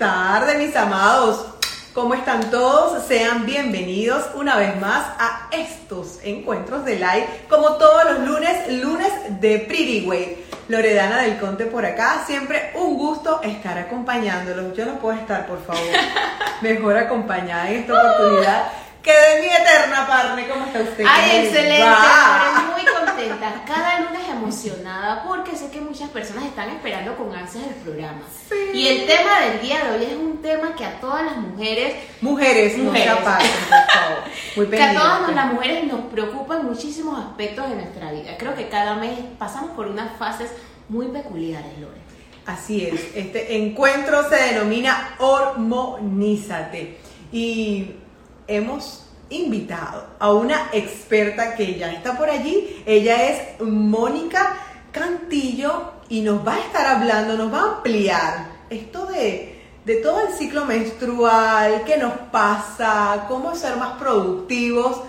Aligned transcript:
tardes, 0.00 0.56
mis 0.56 0.74
amados. 0.76 1.44
¿Cómo 1.92 2.14
están 2.14 2.50
todos? 2.50 3.06
Sean 3.06 3.44
bienvenidos 3.44 4.24
una 4.34 4.56
vez 4.56 4.80
más 4.80 5.04
a 5.18 5.48
estos 5.52 6.20
encuentros 6.24 6.86
de 6.86 6.94
live, 6.94 7.28
como 7.50 7.74
todos 7.74 8.04
los 8.06 8.20
lunes, 8.26 8.72
lunes 8.82 9.12
de 9.28 9.58
Pretty 9.58 10.06
Way. 10.06 10.46
Loredana 10.68 11.20
del 11.20 11.38
Conte 11.38 11.66
por 11.66 11.84
acá, 11.84 12.22
siempre 12.26 12.70
un 12.76 12.96
gusto 12.96 13.42
estar 13.42 13.76
acompañándolos. 13.76 14.74
Yo 14.74 14.86
no 14.86 14.94
puedo 14.94 15.18
estar, 15.18 15.46
por 15.46 15.62
favor, 15.66 15.82
mejor 16.62 16.96
acompañada 16.96 17.68
en 17.68 17.80
esta 17.80 17.92
oportunidad 17.92 18.68
que 19.02 19.12
de 19.12 19.40
mi 19.42 19.48
eterna 19.48 20.06
partner. 20.06 20.48
¿Cómo 20.48 20.64
está 20.64 20.80
usted? 20.80 21.04
Ay, 21.06 21.44
excelente, 21.44 21.84
muy 22.74 22.86
contenta, 23.28 23.64
cada 23.66 24.00
lunes 24.00 24.28
emocionada 24.28 25.24
porque 25.24 25.56
sé 25.56 25.70
que 25.70 25.80
muchas 25.80 26.10
personas 26.10 26.44
están 26.44 26.70
esperando 26.70 27.16
con 27.16 27.34
ansias 27.34 27.64
el 27.66 27.74
programa. 27.74 28.22
Sí. 28.48 28.78
Y 28.78 28.88
el 28.88 29.06
tema 29.06 29.40
del 29.40 29.60
día 29.60 29.84
de 29.84 29.98
hoy 29.98 30.04
es 30.04 30.16
un 30.16 30.42
tema 30.42 30.74
que 30.74 30.84
a 30.84 31.00
todas 31.00 31.24
las 31.24 31.36
mujeres, 31.36 31.94
Mujeres, 32.20 32.78
Mujeres. 32.78 33.14
por 33.14 33.22
favor. 33.24 33.40
Muy 34.56 34.66
que 34.70 34.82
a 34.82 34.94
todas 34.94 35.34
las 35.34 35.52
mujeres 35.52 35.84
nos 35.84 36.00
preocupan 36.06 36.66
muchísimos 36.66 37.18
aspectos 37.18 37.68
de 37.68 37.76
nuestra 37.76 38.12
vida. 38.12 38.36
Creo 38.38 38.54
que 38.54 38.68
cada 38.68 38.96
mes 38.96 39.18
pasamos 39.38 39.70
por 39.72 39.86
unas 39.86 40.16
fases 40.18 40.50
muy 40.88 41.06
peculiares, 41.08 41.78
Lore. 41.78 42.00
Así 42.46 42.86
es, 42.86 43.14
este 43.14 43.56
encuentro 43.56 44.28
se 44.28 44.36
denomina 44.36 45.14
Hormonízate 45.18 46.98
y 47.30 47.92
hemos 48.48 49.09
invitado 49.30 50.06
a 50.18 50.32
una 50.32 50.68
experta 50.72 51.54
que 51.56 51.78
ya 51.78 51.92
está 51.92 52.16
por 52.18 52.28
allí. 52.28 52.82
Ella 52.84 53.30
es 53.30 53.60
Mónica 53.60 54.56
Cantillo 54.92 55.92
y 56.08 56.20
nos 56.20 56.46
va 56.46 56.54
a 56.54 56.60
estar 56.60 56.86
hablando, 56.86 57.36
nos 57.36 57.52
va 57.52 57.60
a 57.60 57.76
ampliar 57.76 58.46
esto 58.68 59.06
de, 59.06 59.60
de 59.84 59.96
todo 59.96 60.26
el 60.26 60.34
ciclo 60.34 60.64
menstrual, 60.64 61.84
qué 61.84 61.96
nos 61.96 62.12
pasa, 62.32 63.24
cómo 63.28 63.54
ser 63.54 63.76
más 63.76 63.98
productivos. 63.98 65.00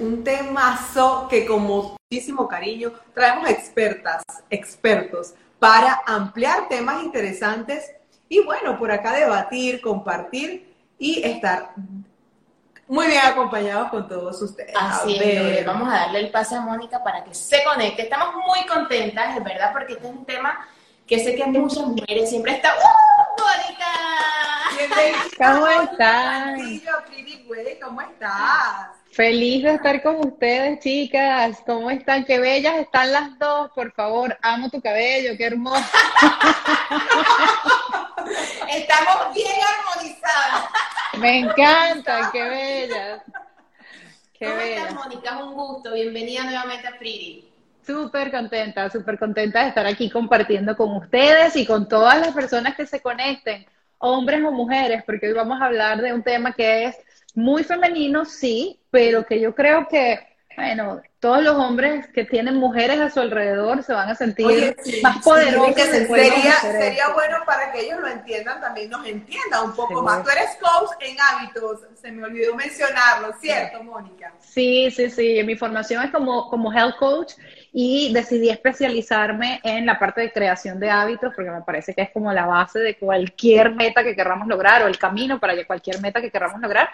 Un 0.00 0.24
temazo 0.24 1.28
que 1.30 1.46
con 1.46 1.62
muchísimo 1.62 2.48
cariño 2.48 2.92
traemos 3.14 3.48
expertas, 3.48 4.22
expertos 4.50 5.34
para 5.60 6.02
ampliar 6.04 6.68
temas 6.68 7.04
interesantes 7.04 7.92
y 8.28 8.40
bueno, 8.40 8.76
por 8.76 8.90
acá 8.90 9.14
debatir, 9.14 9.80
compartir 9.80 10.74
y 10.98 11.22
estar 11.22 11.74
muy 12.86 13.06
bien 13.06 13.24
acompañados 13.24 13.90
con 13.90 14.08
todos 14.08 14.40
ustedes. 14.42 14.74
Así 14.78 15.18
A 15.18 15.22
es. 15.22 15.66
Vamos 15.66 15.92
a 15.92 15.96
darle 15.96 16.20
el 16.20 16.30
pase 16.30 16.56
a 16.56 16.60
Mónica 16.60 17.02
para 17.02 17.24
que 17.24 17.34
se 17.34 17.62
conecte. 17.64 18.02
Estamos 18.02 18.34
muy 18.46 18.66
contentas, 18.66 19.36
es 19.36 19.44
verdad, 19.44 19.72
porque 19.72 19.94
este 19.94 20.06
es 20.06 20.14
un 20.14 20.24
tema 20.24 20.66
que 21.06 21.18
sé 21.18 21.34
que 21.34 21.44
muchas 21.46 21.86
mujeres 21.86 22.30
siempre 22.30 22.52
están. 22.52 22.74
¡Uh, 22.76 23.42
Mónica! 23.42 23.84
¿Cómo 25.38 25.66
Way, 27.48 27.78
¿cómo 27.80 28.00
estás? 28.00 29.03
Feliz 29.14 29.62
de 29.62 29.74
estar 29.74 30.02
con 30.02 30.26
ustedes, 30.26 30.80
chicas. 30.80 31.62
¿Cómo 31.64 31.88
están? 31.88 32.24
Qué 32.24 32.40
bellas 32.40 32.78
están 32.78 33.12
las 33.12 33.38
dos, 33.38 33.70
por 33.72 33.92
favor. 33.92 34.36
Amo 34.42 34.68
tu 34.70 34.80
cabello, 34.80 35.36
qué 35.38 35.44
hermoso. 35.44 35.84
Estamos 38.68 39.32
bien 39.32 39.52
armonizadas. 39.78 40.64
Me 41.20 41.38
encantan, 41.38 42.32
qué 42.32 42.42
bellas. 42.42 43.22
Qué 44.36 44.46
¿Cómo 44.46 44.56
bellas. 44.56 44.88
estás, 44.88 44.94
Mónica? 44.94 45.44
Un 45.44 45.54
gusto. 45.54 45.92
Bienvenida 45.92 46.42
nuevamente 46.42 46.88
a 46.88 46.98
Pretty. 46.98 47.48
Súper 47.86 48.32
contenta, 48.32 48.90
súper 48.90 49.16
contenta 49.16 49.62
de 49.62 49.68
estar 49.68 49.86
aquí 49.86 50.10
compartiendo 50.10 50.76
con 50.76 50.90
ustedes 50.96 51.54
y 51.54 51.64
con 51.64 51.88
todas 51.88 52.18
las 52.18 52.32
personas 52.32 52.74
que 52.74 52.84
se 52.84 53.00
conecten, 53.00 53.64
hombres 53.98 54.42
o 54.42 54.50
mujeres, 54.50 55.04
porque 55.06 55.28
hoy 55.28 55.34
vamos 55.34 55.62
a 55.62 55.66
hablar 55.66 56.02
de 56.02 56.12
un 56.12 56.24
tema 56.24 56.52
que 56.52 56.86
es 56.86 56.96
muy 57.34 57.64
femenino, 57.64 58.24
sí, 58.24 58.80
pero 58.90 59.26
que 59.26 59.40
yo 59.40 59.54
creo 59.54 59.88
que, 59.88 60.18
bueno, 60.56 61.02
todos 61.18 61.42
los 61.42 61.56
hombres 61.56 62.06
que 62.08 62.24
tienen 62.24 62.54
mujeres 62.56 63.00
a 63.00 63.10
su 63.10 63.18
alrededor 63.18 63.82
se 63.82 63.92
van 63.92 64.08
a 64.08 64.14
sentir 64.14 64.46
Oye, 64.46 64.76
sí, 64.84 65.00
más 65.02 65.16
sí, 65.16 65.22
poderosos. 65.24 65.74
que 65.74 65.82
sería, 65.84 66.52
sería 66.60 67.08
bueno 67.08 67.38
para 67.44 67.72
que 67.72 67.80
ellos 67.80 67.98
lo 68.00 68.06
entiendan, 68.08 68.60
también 68.60 68.90
nos 68.90 69.04
entiendan 69.06 69.64
un 69.64 69.74
poco 69.74 69.98
Sí. 69.98 70.04
más. 70.04 70.22
Tú 70.22 70.30
eres 70.30 70.50
coach 70.60 70.90
en 71.00 71.16
hábitos, 71.20 71.80
se 72.00 72.12
me 72.12 72.24
olvidó 72.24 72.54
mencionarlo, 72.54 73.34
¿cierto, 73.40 73.82
Mónica? 73.82 74.32
Sí, 74.38 74.90
sí, 74.92 75.10
sí. 75.10 75.42
Mi 75.44 75.56
formación 75.56 76.04
es 76.04 76.10
como, 76.12 76.48
como 76.50 76.72
health 76.72 76.96
coach 76.98 77.32
y 77.76 78.12
decidí 78.12 78.50
especializarme 78.50 79.60
en 79.64 79.84
la 79.84 79.98
parte 79.98 80.20
de 80.20 80.30
creación 80.30 80.78
de 80.78 80.90
hábitos 80.90 81.32
porque 81.34 81.50
me 81.50 81.60
parece 81.62 81.92
que 81.92 82.02
es 82.02 82.10
como 82.12 82.32
la 82.32 82.46
base 82.46 82.78
de 82.78 82.96
cualquier 82.96 83.74
meta 83.74 84.04
que 84.04 84.14
queramos 84.14 84.46
lograr 84.46 84.84
o 84.84 84.86
el 84.86 84.96
camino 84.96 85.40
para 85.40 85.56
cualquier 85.66 86.00
meta 86.00 86.20
que 86.20 86.30
queramos 86.30 86.60
lograr. 86.60 86.88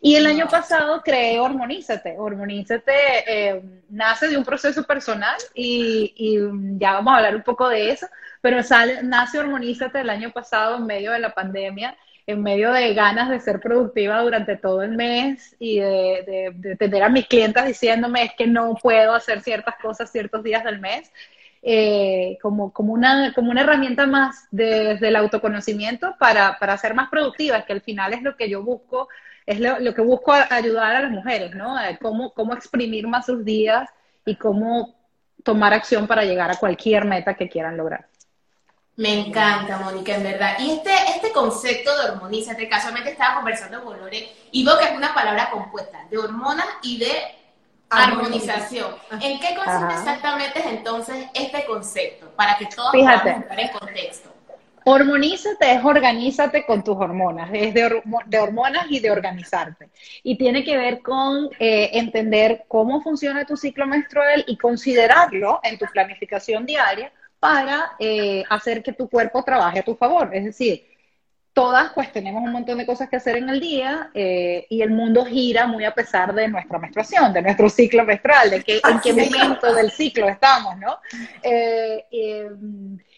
Y 0.00 0.16
el 0.16 0.26
año 0.26 0.48
pasado 0.48 1.02
creé 1.02 1.38
Hormonízate. 1.38 2.16
Hormonízate 2.18 2.92
eh, 3.28 3.62
nace 3.90 4.26
de 4.26 4.36
un 4.36 4.44
proceso 4.44 4.82
personal 4.82 5.36
y, 5.54 6.12
y 6.16 6.38
ya 6.80 6.94
vamos 6.94 7.14
a 7.14 7.16
hablar 7.18 7.36
un 7.36 7.42
poco 7.44 7.68
de 7.68 7.92
eso, 7.92 8.08
pero 8.40 8.60
sale, 8.64 9.04
nace 9.04 9.38
Hormonízate 9.38 10.00
el 10.00 10.10
año 10.10 10.32
pasado 10.32 10.78
en 10.78 10.86
medio 10.86 11.12
de 11.12 11.20
la 11.20 11.32
pandemia 11.32 11.96
en 12.26 12.42
medio 12.42 12.72
de 12.72 12.94
ganas 12.94 13.28
de 13.28 13.38
ser 13.40 13.60
productiva 13.60 14.20
durante 14.22 14.56
todo 14.56 14.82
el 14.82 14.92
mes 14.92 15.54
y 15.58 15.78
de, 15.80 16.52
de- 16.54 16.76
tener 16.76 17.02
a 17.02 17.08
mis 17.10 17.26
clientas 17.26 17.66
diciéndome 17.66 18.24
es 18.24 18.32
que 18.34 18.46
no 18.46 18.74
puedo 18.82 19.14
hacer 19.14 19.42
ciertas 19.42 19.74
cosas 19.82 20.10
ciertos 20.10 20.42
días 20.42 20.64
del 20.64 20.80
mes, 20.80 21.12
eh, 21.62 22.38
como, 22.42 22.72
como, 22.72 22.92
una, 22.92 23.32
como 23.34 23.50
una 23.50 23.62
herramienta 23.62 24.06
más 24.06 24.46
de- 24.50 24.84
desde 24.94 25.08
el 25.08 25.16
autoconocimiento 25.16 26.14
para, 26.18 26.58
para 26.58 26.76
ser 26.78 26.94
más 26.94 27.08
productiva, 27.10 27.64
que 27.64 27.72
al 27.72 27.80
final 27.82 28.12
es 28.14 28.22
lo 28.22 28.36
que 28.36 28.48
yo 28.48 28.62
busco, 28.62 29.08
es 29.46 29.60
lo, 29.60 29.78
lo 29.80 29.94
que 29.94 30.02
busco 30.02 30.32
ayudar 30.32 30.96
a 30.96 31.02
las 31.02 31.10
mujeres, 31.10 31.54
¿no? 31.54 31.76
Cómo, 32.00 32.32
cómo 32.32 32.54
exprimir 32.54 33.06
más 33.06 33.26
sus 33.26 33.44
días 33.44 33.88
y 34.24 34.36
cómo 34.36 34.94
tomar 35.42 35.74
acción 35.74 36.06
para 36.06 36.24
llegar 36.24 36.50
a 36.50 36.56
cualquier 36.56 37.04
meta 37.04 37.34
que 37.34 37.48
quieran 37.48 37.76
lograr. 37.76 38.06
Me 38.96 39.26
encanta, 39.26 39.78
Mónica, 39.78 40.14
en 40.14 40.22
verdad. 40.22 40.56
Y 40.60 40.70
este, 40.70 40.92
este 41.16 41.32
concepto 41.32 41.96
de 41.98 42.10
hormonízate, 42.10 42.68
casualmente 42.68 43.10
estaba 43.10 43.36
conversando 43.36 43.82
con 43.82 43.98
Lore 43.98 44.28
y 44.52 44.64
veo 44.64 44.78
que 44.78 44.84
es 44.84 44.92
una 44.92 45.12
palabra 45.12 45.50
compuesta 45.50 46.04
de 46.10 46.18
hormonas 46.18 46.66
y 46.82 46.98
de 46.98 47.10
armonización. 47.90 48.94
¿En 49.20 49.40
qué 49.40 49.54
consiste 49.54 49.84
Ajá. 49.84 49.94
exactamente 49.98 50.60
es 50.60 50.66
entonces 50.66 51.26
este 51.34 51.64
concepto? 51.64 52.30
Para 52.36 52.56
que 52.56 52.66
todos 52.66 52.92
Fíjate. 52.92 53.18
podamos 53.20 53.42
entrar 53.42 53.60
en 53.60 53.68
contexto. 53.68 54.30
Hormonízate 54.86 55.72
es 55.72 55.82
organízate 55.84 56.66
con 56.66 56.84
tus 56.84 56.96
hormonas, 56.96 57.48
es 57.54 57.72
de, 57.72 57.86
hormo- 57.86 58.22
de 58.26 58.38
hormonas 58.38 58.84
y 58.90 59.00
de 59.00 59.10
organizarte. 59.10 59.88
Y 60.22 60.36
tiene 60.36 60.62
que 60.62 60.76
ver 60.76 61.00
con 61.00 61.48
eh, 61.58 61.90
entender 61.94 62.64
cómo 62.68 63.00
funciona 63.00 63.46
tu 63.46 63.56
ciclo 63.56 63.86
menstrual 63.86 64.44
y 64.46 64.58
considerarlo 64.58 65.58
en 65.62 65.78
tu 65.78 65.86
planificación 65.86 66.66
diaria 66.66 67.10
para 67.44 67.92
eh, 67.98 68.42
hacer 68.48 68.82
que 68.82 68.94
tu 68.94 69.06
cuerpo 69.06 69.42
trabaje 69.42 69.80
a 69.80 69.82
tu 69.82 69.94
favor. 69.94 70.34
Es 70.34 70.44
decir, 70.44 70.86
todas 71.52 71.92
pues 71.92 72.10
tenemos 72.10 72.42
un 72.42 72.52
montón 72.52 72.78
de 72.78 72.86
cosas 72.86 73.10
que 73.10 73.16
hacer 73.16 73.36
en 73.36 73.50
el 73.50 73.60
día 73.60 74.10
eh, 74.14 74.66
y 74.70 74.80
el 74.80 74.90
mundo 74.90 75.26
gira 75.26 75.66
muy 75.66 75.84
a 75.84 75.92
pesar 75.92 76.34
de 76.34 76.48
nuestra 76.48 76.78
menstruación, 76.78 77.34
de 77.34 77.42
nuestro 77.42 77.68
ciclo 77.68 78.02
menstrual, 78.02 78.48
de 78.48 78.62
que, 78.62 78.80
en 78.88 79.00
qué 79.00 79.12
momento 79.12 79.74
del 79.74 79.90
ciclo 79.90 80.26
estamos, 80.26 80.78
¿no? 80.78 80.96
Eh, 81.42 82.06
eh, 82.10 82.50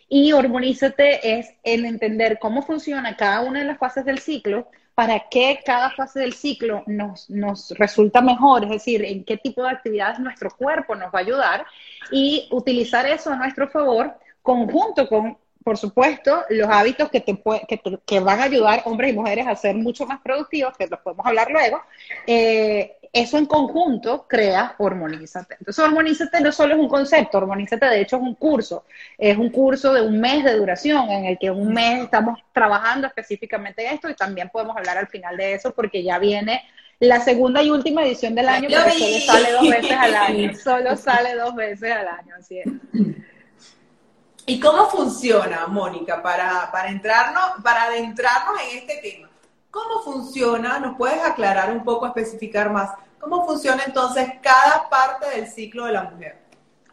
y 0.09 0.33
hormonízate 0.33 1.39
es 1.39 1.55
el 1.63 1.85
entender 1.85 2.41
cómo 2.41 2.63
funciona 2.63 3.17
cada 3.17 3.43
una 3.43 3.61
de 3.61 3.67
las 3.67 3.79
fases 3.79 4.05
del 4.05 4.19
ciclo 4.19 4.69
para 4.97 5.29
que 5.29 5.61
cada 5.63 5.91
fase 5.91 6.21
del 6.21 6.33
ciclo 6.33 6.83
nos, 6.87 7.29
nos 7.29 7.71
resulta 7.73 8.23
mejor, 8.23 8.65
es 8.65 8.71
decir, 8.71 9.05
en 9.05 9.25
qué 9.25 9.37
tipo 9.37 9.63
de 9.63 9.69
actividades 9.69 10.19
nuestro 10.19 10.49
cuerpo 10.51 10.97
nos 10.97 11.15
va 11.15 11.19
a 11.19 11.23
ayudar 11.23 11.67
y 12.11 12.49
utilizar 12.51 13.05
eso 13.07 13.31
a 13.31 13.37
nuestro 13.37 13.69
favor 13.69 14.15
conjunto 14.41 15.07
con, 15.07 15.37
por 15.63 15.77
supuesto, 15.77 16.45
los 16.49 16.69
hábitos 16.69 17.11
que, 17.11 17.21
te, 17.21 17.39
que, 17.69 18.01
que 18.07 18.21
van 18.21 18.41
a 18.41 18.45
ayudar 18.45 18.85
hombres 18.87 19.13
y 19.13 19.17
mujeres 19.17 19.47
a 19.47 19.55
ser 19.55 19.77
mucho 19.77 20.07
más 20.07 20.23
productivos, 20.23 20.75
que 20.79 20.87
los 20.87 21.01
podemos 21.01 21.27
hablar 21.27 21.51
luego. 21.51 21.83
Eh, 22.27 22.96
eso 23.13 23.39
en 23.39 23.47
conjunto 23.47 24.27
crea 24.29 24.75
Hormonízate. 24.79 25.57
Entonces, 25.59 25.85
Hormonízate 25.85 26.41
no 26.41 26.53
solo 26.53 26.75
es 26.75 26.81
un 26.81 26.89
concepto, 26.89 27.39
Hormonízate 27.39 27.87
de 27.87 28.01
hecho 28.01 28.17
es 28.17 28.23
un 28.23 28.35
curso. 28.35 28.85
Es 29.19 29.37
un 29.37 29.51
curso 29.51 29.93
de 29.93 30.03
un 30.03 30.21
mes 30.21 30.45
de 30.45 30.57
duración 30.57 31.11
en 31.11 31.25
el 31.27 31.39
que 31.39 31.51
un 31.51 31.73
mes 31.73 32.05
estamos 32.05 32.39
trabajando 32.53 33.07
específicamente 33.07 33.87
esto 33.93 34.09
y 34.09 34.15
también 34.15 34.51
podemos 34.51 34.77
hablar 34.77 34.99
al 34.99 35.09
final 35.09 35.37
de 35.37 35.55
eso 35.55 35.73
porque 35.73 36.03
ya 36.03 36.19
viene 36.19 36.63
la 36.99 37.21
segunda 37.21 37.63
y 37.63 37.71
última 37.71 38.03
edición 38.05 38.35
del 38.35 38.49
año 38.49 38.69
vi. 38.69 38.75
solo 38.75 39.21
sale 39.27 39.53
dos 39.53 39.69
veces 39.69 39.93
al 39.93 40.15
año. 40.15 40.53
Solo 40.65 40.97
sale 40.97 41.35
dos 41.35 41.55
veces 41.55 41.93
al 41.93 42.09
año, 42.09 42.35
así 42.39 42.59
es. 42.59 42.67
¿Y 44.47 44.61
cómo 44.61 44.89
funciona, 44.89 45.67
Mónica, 45.67 46.23
para, 46.23 46.71
para, 46.71 46.89
entrarnos, 46.89 47.63
para 47.63 47.85
adentrarnos 47.85 48.61
en 48.63 48.79
este 48.79 48.97
tema? 49.03 49.26
¿Cómo 49.77 50.01
funciona? 50.01 50.79
¿Nos 50.79 50.97
puedes 50.97 51.23
aclarar 51.23 51.71
un 51.71 51.85
poco, 51.85 52.07
especificar 52.07 52.71
más? 52.71 52.93
¿Cómo 53.21 53.45
funciona 53.45 53.83
entonces 53.87 54.27
cada 54.41 54.89
parte 54.89 55.29
del 55.37 55.49
ciclo 55.49 55.85
de 55.85 55.93
la 55.93 56.05
mujer? 56.05 56.39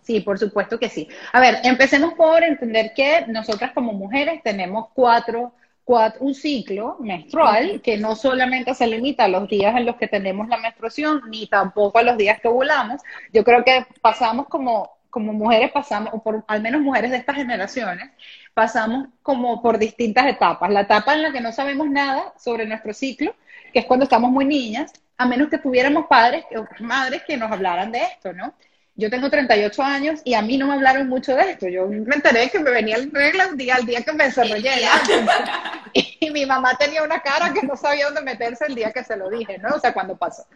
Sí, 0.01 0.19
por 0.19 0.38
supuesto 0.38 0.77
que 0.77 0.89
sí. 0.89 1.07
A 1.31 1.39
ver, 1.39 1.59
empecemos 1.63 2.13
por 2.15 2.44
entender 2.44 2.91
que 2.94 3.25
nosotras 3.27 3.71
como 3.71 3.94
mujeres 3.94 4.44
tenemos 4.44 4.89
cuatro 4.94 5.53
un 6.19 6.33
ciclo 6.33 6.97
menstrual 7.00 7.81
que 7.81 7.97
no 7.97 8.18
solamente 8.18 8.74
se 8.74 8.88
limita 8.88 9.25
a 9.25 9.27
los 9.29 9.47
días 9.47 9.75
en 9.77 9.86
los 9.86 9.95
que 9.95 10.09
tenemos 10.09 10.50
la 10.50 10.57
menstruación, 10.57 11.21
ni 11.29 11.47
tampoco 11.47 12.00
a 12.00 12.03
los 12.03 12.18
días 12.18 12.41
que 12.41 12.50
ovulamos. 12.50 13.01
Yo 13.31 13.45
creo 13.45 13.63
que 13.63 13.86
pasamos 14.01 14.47
como, 14.47 14.91
como 15.13 15.31
mujeres, 15.31 15.71
pasamos, 15.71 16.12
o 16.12 16.24
por 16.24 16.44
al 16.48 16.60
menos 16.60 16.81
mujeres 16.81 17.12
de 17.12 17.18
estas 17.18 17.36
generaciones, 17.36 18.10
pasamos 18.56 19.10
como 19.21 19.62
por 19.62 19.77
distintas 19.77 20.25
etapas. 20.25 20.71
La 20.71 20.81
etapa 20.81 21.13
en 21.13 21.21
la 21.21 21.31
que 21.31 21.39
no 21.39 21.51
sabemos 21.51 21.88
nada 21.88 22.33
sobre 22.36 22.65
nuestro 22.65 22.95
ciclo, 22.95 23.36
que 23.71 23.80
es 23.80 23.86
cuando 23.86 24.06
estamos 24.06 24.31
muy 24.31 24.44
niñas, 24.44 24.92
a 25.15 25.27
menos 25.27 25.50
que 25.50 25.60
tuviéramos 25.60 26.07
padres 26.07 26.45
o 26.57 26.65
madres 26.83 27.21
que 27.27 27.38
nos 27.38 27.51
hablaran 27.51 27.92
de 27.92 28.01
esto, 28.01 28.33
¿no? 28.33 28.56
Yo 28.95 29.09
tengo 29.09 29.27
38 29.27 29.81
años 29.81 30.21
y 30.23 30.35
a 30.35 30.43
mí 30.43 30.55
no 30.55 30.67
me 30.67 30.73
hablaron 30.73 31.09
mucho 31.09 31.35
de 31.35 31.51
esto. 31.51 31.67
Yo 31.67 31.87
me 31.87 32.15
enteré 32.15 32.49
que 32.51 32.59
me 32.59 32.69
venía 32.69 32.95
el 32.97 33.11
regla 33.11 33.45
el 33.45 33.57
día, 33.57 33.77
el 33.79 33.87
día 33.87 34.03
que 34.03 34.13
me 34.13 34.25
desarrollé. 34.25 34.71
Y 35.93 36.31
mi 36.31 36.45
mamá 36.45 36.75
tenía 36.75 37.03
una 37.03 37.19
cara 37.19 37.53
que 37.53 37.67
no 37.67 37.75
sabía 37.75 38.05
dónde 38.05 38.21
meterse 38.21 38.65
el 38.65 38.73
día 38.73 38.91
que 38.91 39.03
se 39.03 39.17
lo 39.17 39.29
dije, 39.29 39.57
¿no? 39.57 39.75
O 39.75 39.79
sea, 39.79 39.93
cuando 39.93 40.15
pasó. 40.15 40.47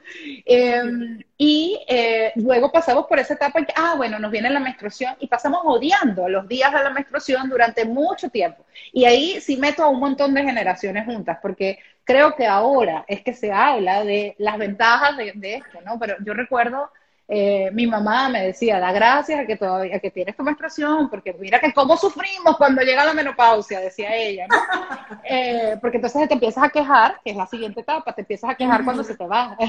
Em, 0.46 1.22
y 1.38 1.80
eh, 1.88 2.32
luego 2.36 2.72
pasamos 2.72 3.06
por 3.06 3.20
esa 3.20 3.34
etapa 3.34 3.60
en 3.60 3.66
que, 3.66 3.74
ah, 3.76 3.94
bueno, 3.98 4.18
nos 4.18 4.32
viene 4.32 4.50
la 4.50 4.62
menstruación 4.62 5.16
y 5.20 5.28
pasamos 5.28 5.62
odiando 5.66 6.30
los 6.30 6.48
días 6.48 6.72
de 6.74 6.84
la 6.84 6.90
menstruación 6.90 7.50
durante 7.50 7.86
mucho 7.86 8.30
tiempo. 8.30 8.66
Y 8.94 9.06
ahí 9.06 9.42
sí 9.42 9.58
meto 9.58 9.84
a 9.84 9.90
un 9.90 10.00
montón 10.00 10.34
de 10.34 10.44
generaciones 10.44 11.06
juntas, 11.06 11.38
porque 11.42 11.80
creo 12.04 12.36
que 12.36 12.48
ahora 12.48 13.04
es 13.08 13.22
que 13.22 13.34
se 13.34 13.52
habla 13.52 14.04
de 14.06 14.36
las 14.40 14.58
ventajas 14.58 15.18
de, 15.18 15.34
de 15.36 15.56
esto, 15.56 15.82
¿no? 15.86 16.00
Pero 16.00 16.16
yo 16.24 16.34
recuerdo 16.34 16.90
eh, 17.30 17.70
mi 17.74 17.86
mamá 17.86 18.30
me 18.30 18.48
decía, 18.48 18.80
da 18.80 18.92
gracias 18.94 19.40
a 19.42 19.46
que 19.46 19.58
todavía 19.58 20.00
que 20.00 20.12
tienes 20.12 20.36
tu 20.36 20.44
menstruación, 20.44 21.10
porque 21.10 21.34
mira 21.34 21.60
que 21.60 21.74
cómo 21.74 21.98
sufrimos 21.98 22.56
cuando 22.58 22.82
llega 22.82 23.04
la 23.04 23.14
menopausia, 23.14 23.82
decía 23.82 24.16
ella, 24.16 24.48
eh, 25.24 25.78
porque 25.82 25.98
entonces 25.98 26.28
te 26.28 26.34
empiezas 26.36 26.64
a 26.64 26.70
quejar, 26.70 27.20
que 27.24 27.32
es 27.32 27.38
la 27.38 27.46
siguiente 27.48 27.82
etapa, 27.82 28.14
te 28.14 28.22
empiezas 28.22 28.52
a 28.52 28.56
quejar 28.56 28.84
cuando 28.84 29.04
se 29.04 29.16
te 29.16 29.26
va. 29.26 29.58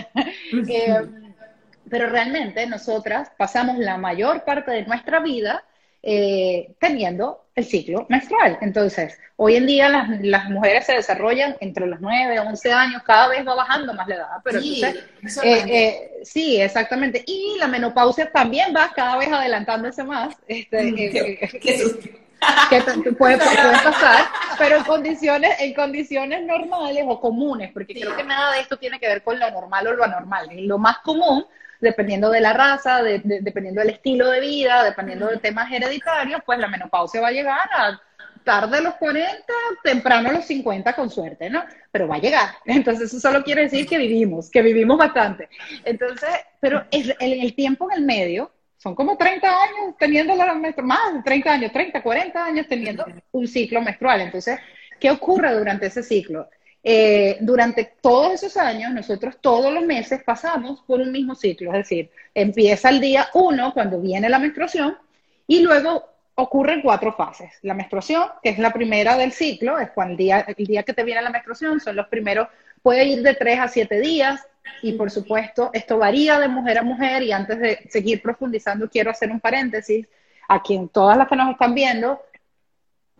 Eh, 0.71 1.09
pero 1.89 2.09
realmente 2.11 2.67
nosotras 2.67 3.31
pasamos 3.37 3.79
la 3.79 3.97
mayor 3.97 4.45
parte 4.45 4.71
de 4.71 4.85
nuestra 4.85 5.21
vida 5.21 5.65
eh, 6.11 6.73
teniendo 6.79 7.45
el 7.55 7.67
ciclo 7.67 8.07
menstrual. 8.09 8.57
Entonces, 8.63 9.19
hoy 9.37 9.57
en 9.57 9.67
día 9.67 9.91
las, 10.23 10.49
mujeres 10.49 10.87
se 10.87 10.95
desarrollan 10.95 11.55
entre 11.61 11.87
los 11.87 12.01
9, 12.01 12.41
11 12.41 12.73
años, 12.73 13.03
cada 13.03 13.29
vez 13.29 13.47
va 13.47 13.55
bajando 13.55 13.93
más 13.93 14.09
la 14.09 14.15
edad. 14.15 14.27
Pero 14.43 14.59
sí, 14.59 14.83
eh, 14.83 14.95
eh, 15.43 16.11
sí, 16.23 16.63
exactamente. 16.63 17.23
Y 17.27 17.59
la 17.59 17.67
menopausia 17.67 18.33
también 18.33 18.75
va 18.75 18.91
cada 18.97 19.19
vez 19.19 19.29
adelantándose 19.31 20.03
más. 20.03 20.35
Este, 20.47 20.83
mm, 20.83 22.28
que 23.03 23.13
puede, 23.13 23.37
pasar, 23.85 24.27
pero 24.59 24.77
en 24.77 24.85
condiciones, 24.85 25.61
en 25.61 25.75
condiciones 25.75 26.45
normales 26.45 27.05
o 27.07 27.21
comunes, 27.21 27.71
porque 27.73 27.95
creo 27.95 28.17
que 28.17 28.25
nada 28.25 28.53
de 28.53 28.61
esto 28.61 28.77
tiene 28.77 28.99
que 28.99 29.09
ver 29.09 29.23
con 29.23 29.39
lo 29.39 29.51
normal 29.51 29.87
o 29.89 29.93
lo 29.95 30.05
anormal. 30.05 30.49
Lo 30.67 30.79
más 30.79 30.99
común 30.99 31.45
dependiendo 31.81 32.31
de 32.31 32.41
la 32.41 32.53
raza, 32.53 33.03
dependiendo 33.03 33.81
del 33.81 33.91
estilo 33.91 34.31
de 34.31 34.41
vida, 34.41 34.83
dependiendo 34.83 35.29
de 35.29 35.37
temas 35.39 35.71
hereditarios, 35.71 36.41
pues 36.45 36.59
la 36.59 36.69
menopausia 36.69 37.21
va 37.21 37.29
a 37.29 37.33
llegar 37.33 37.69
a 37.73 38.01
tarde 38.45 38.81
los 38.81 38.95
40, 38.95 39.31
temprano 39.85 40.33
los 40.33 40.47
50 40.47 40.95
con 40.95 41.11
suerte, 41.11 41.51
¿no? 41.51 41.63
Pero 41.93 42.09
va 42.09 42.17
a 42.17 42.21
llegar. 42.21 42.49
Entonces 42.65 43.11
eso 43.11 43.21
solo 43.21 43.45
quiere 43.45 43.63
decir 43.63 43.87
que 43.87 43.99
vivimos, 43.99 44.51
que 44.51 44.63
vivimos 44.63 44.97
bastante. 44.97 45.49
Entonces, 45.85 46.31
pero 46.59 46.85
en 46.91 47.43
el 47.43 47.55
tiempo 47.55 47.91
en 47.91 47.99
el 47.99 48.05
medio, 48.05 48.51
son 48.79 48.95
como 48.95 49.17
30 49.17 49.47
años 49.47 49.97
teniendo 49.99 50.35
la 50.35 50.55
menstruación, 50.55 50.87
más 50.87 51.15
de 51.15 51.23
30 51.23 51.53
años, 51.53 51.73
30, 51.73 52.03
40 52.03 52.45
años 52.45 52.67
teniendo 52.69 53.05
un 53.33 53.47
ciclo 53.47 53.83
menstrual. 53.83 54.21
Entonces, 54.21 54.59
¿qué 54.99 55.11
ocurre 55.11 55.53
durante 55.53 55.87
ese 55.87 56.03
ciclo? 56.03 56.49
Eh, 56.83 57.39
durante 57.41 57.97
todos 58.01 58.35
esos 58.35 58.57
años, 58.57 58.93
nosotros 58.93 59.37
todos 59.41 59.73
los 59.75 59.85
meses 59.85 60.23
pasamos 60.23 60.81
por 60.87 61.01
un 61.01 61.11
mismo 61.11 61.35
ciclo, 61.35 61.73
es 61.73 61.79
decir, 61.79 62.11
empieza 62.33 62.89
el 62.89 63.01
día 63.01 63.29
uno 63.35 63.75
cuando 63.75 64.01
viene 64.01 64.29
la 64.29 64.39
menstruación 64.39 64.97
y 65.49 65.61
luego 65.61 66.05
ocurren 66.37 66.81
cuatro 66.81 67.13
fases. 67.13 67.51
La 67.63 67.75
menstruación, 67.75 68.29
que 68.43 68.51
es 68.51 68.61
la 68.61 68.73
primera 68.73 69.17
del 69.17 69.33
ciclo, 69.33 69.77
es 69.79 69.91
cuando 69.91 70.13
el 70.13 70.19
día, 70.19 70.47
el 70.57 70.67
día 70.67 70.85
que 70.85 70.95
te 70.95 71.03
viene 71.03 71.21
la 71.21 71.31
menstruación, 71.31 71.81
son 71.81 71.97
los 71.97 72.07
primeros, 72.07 72.47
puede 72.81 73.05
ir 73.07 73.23
de 73.23 73.35
tres 73.35 73.59
a 73.59 73.67
siete 73.67 73.99
días 73.99 74.47
y 74.83 74.93
por 74.93 75.11
supuesto 75.11 75.71
esto 75.73 75.99
varía 75.99 76.39
de 76.39 76.49
mujer 76.49 76.79
a 76.79 76.83
mujer 76.83 77.23
y 77.23 77.33
antes 77.33 77.59
de 77.59 77.89
seguir 77.91 78.23
profundizando 78.23 78.89
quiero 78.89 79.11
hacer 79.11 79.31
un 79.31 79.41
paréntesis 79.41 80.07
a 80.49 80.63
quien 80.63 80.89
todas 80.89 81.17
las 81.17 81.29
que 81.29 81.37
nos 81.37 81.51
están 81.51 81.75
viendo, 81.75 82.21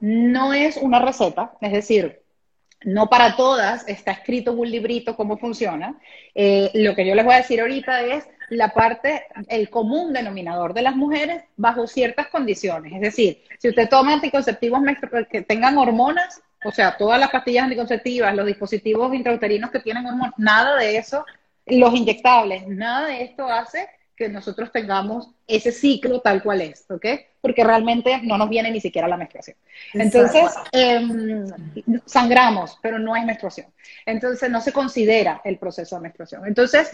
no 0.01 0.53
es 0.55 0.77
una 0.77 0.99
receta, 0.99 1.53
es 1.61 1.73
decir, 1.73 2.23
no 2.85 3.09
para 3.09 3.37
todas 3.37 3.87
está 3.89 4.13
escrito 4.13 4.53
en 4.53 4.61
un 4.61 4.71
librito 4.71 5.17
cómo 5.17 5.37
funciona. 5.37 5.99
Eh, 6.35 6.71
lo 6.75 6.95
que 6.95 7.07
yo 7.07 7.15
les 7.15 7.25
voy 7.25 7.35
a 7.35 7.39
decir 7.39 7.61
ahorita 7.61 8.03
es 8.03 8.29
la 8.51 8.73
parte, 8.73 9.27
el 9.49 9.69
común 9.69 10.13
denominador 10.13 10.73
de 10.73 10.83
las 10.83 10.97
mujeres 10.97 11.43
bajo 11.57 11.87
ciertas 11.87 12.29
condiciones. 12.29 12.93
Es 12.95 13.01
decir, 13.01 13.43
si 13.59 13.69
usted 13.69 13.89
toma 13.89 14.15
anticonceptivos 14.15 14.81
que 15.31 15.43
tengan 15.43 15.77
hormonas, 15.77 16.41
o 16.65 16.73
sea, 16.73 16.97
todas 16.97 17.21
las 17.21 17.31
pastillas 17.31 17.65
anticonceptivas, 17.65 18.35
los 18.35 18.47
dispositivos 18.47 19.13
intrauterinos 19.15 19.71
que 19.71 19.81
tienen 19.81 20.07
hormonas, 20.07 20.35
nada 20.39 20.77
de 20.77 20.97
eso, 20.97 21.25
los 21.71 21.95
inyectables, 21.95 22.67
nada 22.67 23.09
de 23.09 23.23
esto 23.23 23.47
hace 23.47 23.89
que 24.19 24.29
nosotros 24.29 24.73
tengamos 24.73 25.31
ese 25.47 25.71
ciclo 25.71 26.21
tal 26.21 26.43
cual 26.43 26.61
es, 26.61 26.85
¿ok? 26.91 27.07
Porque 27.41 27.63
realmente 27.63 28.21
no 28.25 28.37
nos 28.37 28.49
viene 28.49 28.71
ni 28.71 28.81
siquiera 28.81 29.07
la 29.07 29.17
menstruación. 29.17 29.57
Entonces, 29.95 30.53
em, 30.73 31.47
sangramos, 32.05 32.79
pero 32.83 32.99
no 32.99 33.15
es 33.15 33.25
menstruación. 33.25 33.69
Entonces, 34.05 34.51
no 34.51 34.61
se 34.61 34.73
considera 34.73 35.41
el 35.45 35.57
proceso 35.59 35.95
de 35.97 36.03
menstruación. 36.03 36.45
Entonces, 36.47 36.91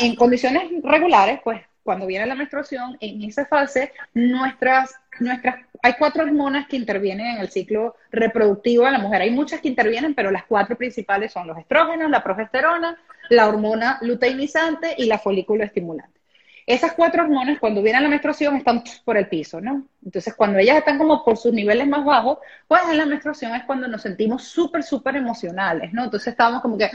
en 0.00 0.16
condiciones 0.16 0.64
regulares, 0.82 1.40
pues, 1.44 1.60
cuando 1.82 2.06
viene 2.06 2.26
la 2.26 2.34
menstruación, 2.34 2.96
en 3.00 3.22
esa 3.22 3.44
fase, 3.44 3.92
nuestras, 4.14 4.94
nuestras, 5.18 5.56
hay 5.82 5.94
cuatro 5.98 6.22
hormonas 6.22 6.68
que 6.68 6.76
intervienen 6.76 7.26
en 7.26 7.38
el 7.38 7.50
ciclo 7.50 7.96
reproductivo 8.10 8.84
de 8.84 8.92
la 8.92 8.98
mujer. 8.98 9.22
Hay 9.22 9.30
muchas 9.30 9.60
que 9.60 9.68
intervienen, 9.68 10.14
pero 10.14 10.30
las 10.30 10.44
cuatro 10.44 10.76
principales 10.76 11.32
son 11.32 11.46
los 11.46 11.58
estrógenos, 11.58 12.08
la 12.10 12.22
progesterona, 12.22 12.96
la 13.32 13.48
hormona 13.48 13.98
luteinizante 14.02 14.94
y 14.96 15.06
la 15.06 15.18
folículo 15.18 15.64
estimulante. 15.64 16.20
Esas 16.64 16.92
cuatro 16.92 17.24
hormonas, 17.24 17.58
cuando 17.58 17.82
viene 17.82 18.00
la 18.00 18.08
menstruación, 18.08 18.56
están 18.56 18.84
por 19.04 19.16
el 19.16 19.26
piso, 19.26 19.60
¿no? 19.60 19.84
Entonces, 20.04 20.32
cuando 20.34 20.58
ellas 20.58 20.76
están 20.76 20.96
como 20.96 21.24
por 21.24 21.36
sus 21.36 21.52
niveles 21.52 21.88
más 21.88 22.04
bajos, 22.04 22.38
pues 22.68 22.82
en 22.88 22.98
la 22.98 23.06
menstruación 23.06 23.54
es 23.56 23.64
cuando 23.64 23.88
nos 23.88 24.02
sentimos 24.02 24.44
súper, 24.44 24.84
súper 24.84 25.16
emocionales, 25.16 25.92
¿no? 25.92 26.04
Entonces, 26.04 26.28
estamos 26.28 26.62
como 26.62 26.78
que, 26.78 26.88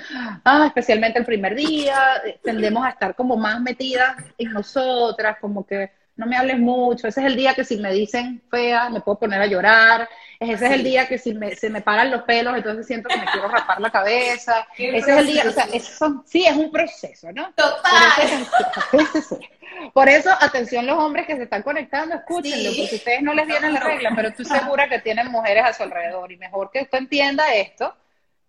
ah, 0.45 0.65
especialmente 0.67 1.19
el 1.19 1.25
primer 1.25 1.53
día, 1.53 1.99
tendemos 2.43 2.85
a 2.85 2.89
estar 2.89 3.13
como 3.13 3.35
más 3.35 3.59
metidas 3.59 4.15
en 4.37 4.53
nosotras, 4.53 5.37
como 5.41 5.65
que 5.65 5.91
no 6.17 6.25
me 6.25 6.35
hables 6.35 6.59
mucho. 6.59 7.07
Ese 7.07 7.21
es 7.21 7.27
el 7.27 7.35
día 7.35 7.53
que 7.53 7.63
si 7.63 7.77
me 7.77 7.93
dicen 7.93 8.41
fea, 8.49 8.89
me 8.89 9.01
puedo 9.01 9.19
poner 9.19 9.41
a 9.41 9.45
llorar. 9.45 10.09
Ese 10.39 10.65
es 10.65 10.71
el 10.71 10.83
día 10.83 11.07
que 11.07 11.17
si 11.17 11.33
me, 11.33 11.55
se 11.55 11.69
me 11.69 11.81
paran 11.81 12.11
los 12.11 12.23
pelos, 12.23 12.55
entonces 12.55 12.85
siento 12.85 13.09
que 13.09 13.17
me 13.17 13.25
quiero 13.25 13.47
rapar 13.47 13.79
la 13.79 13.89
cabeza. 13.89 14.67
Ese 14.77 14.97
es 14.97 15.07
el 15.07 15.27
día, 15.27 15.43
o 15.47 15.51
sea, 15.51 15.65
eso, 15.73 16.23
sí, 16.27 16.45
es 16.45 16.55
un 16.55 16.71
proceso, 16.71 17.31
¿no? 17.31 17.53
Total. 17.53 18.47
Por 19.93 20.09
eso, 20.09 20.31
atención 20.39 20.85
los 20.87 20.97
hombres 20.97 21.27
que 21.27 21.35
se 21.35 21.43
están 21.43 21.61
conectando, 21.61 22.15
escúchenlo, 22.15 22.69
porque 22.77 22.95
ustedes 22.95 23.21
no 23.21 23.33
les 23.33 23.45
vienen 23.45 23.73
la 23.73 23.79
regla, 23.79 24.11
pero 24.15 24.29
estoy 24.29 24.45
segura 24.45 24.89
que 24.89 24.99
tienen 24.99 25.31
mujeres 25.31 25.63
a 25.65 25.73
su 25.73 25.83
alrededor 25.83 26.31
y 26.31 26.37
mejor 26.37 26.71
que 26.71 26.81
usted 26.81 26.97
entienda 26.97 27.53
esto 27.53 27.93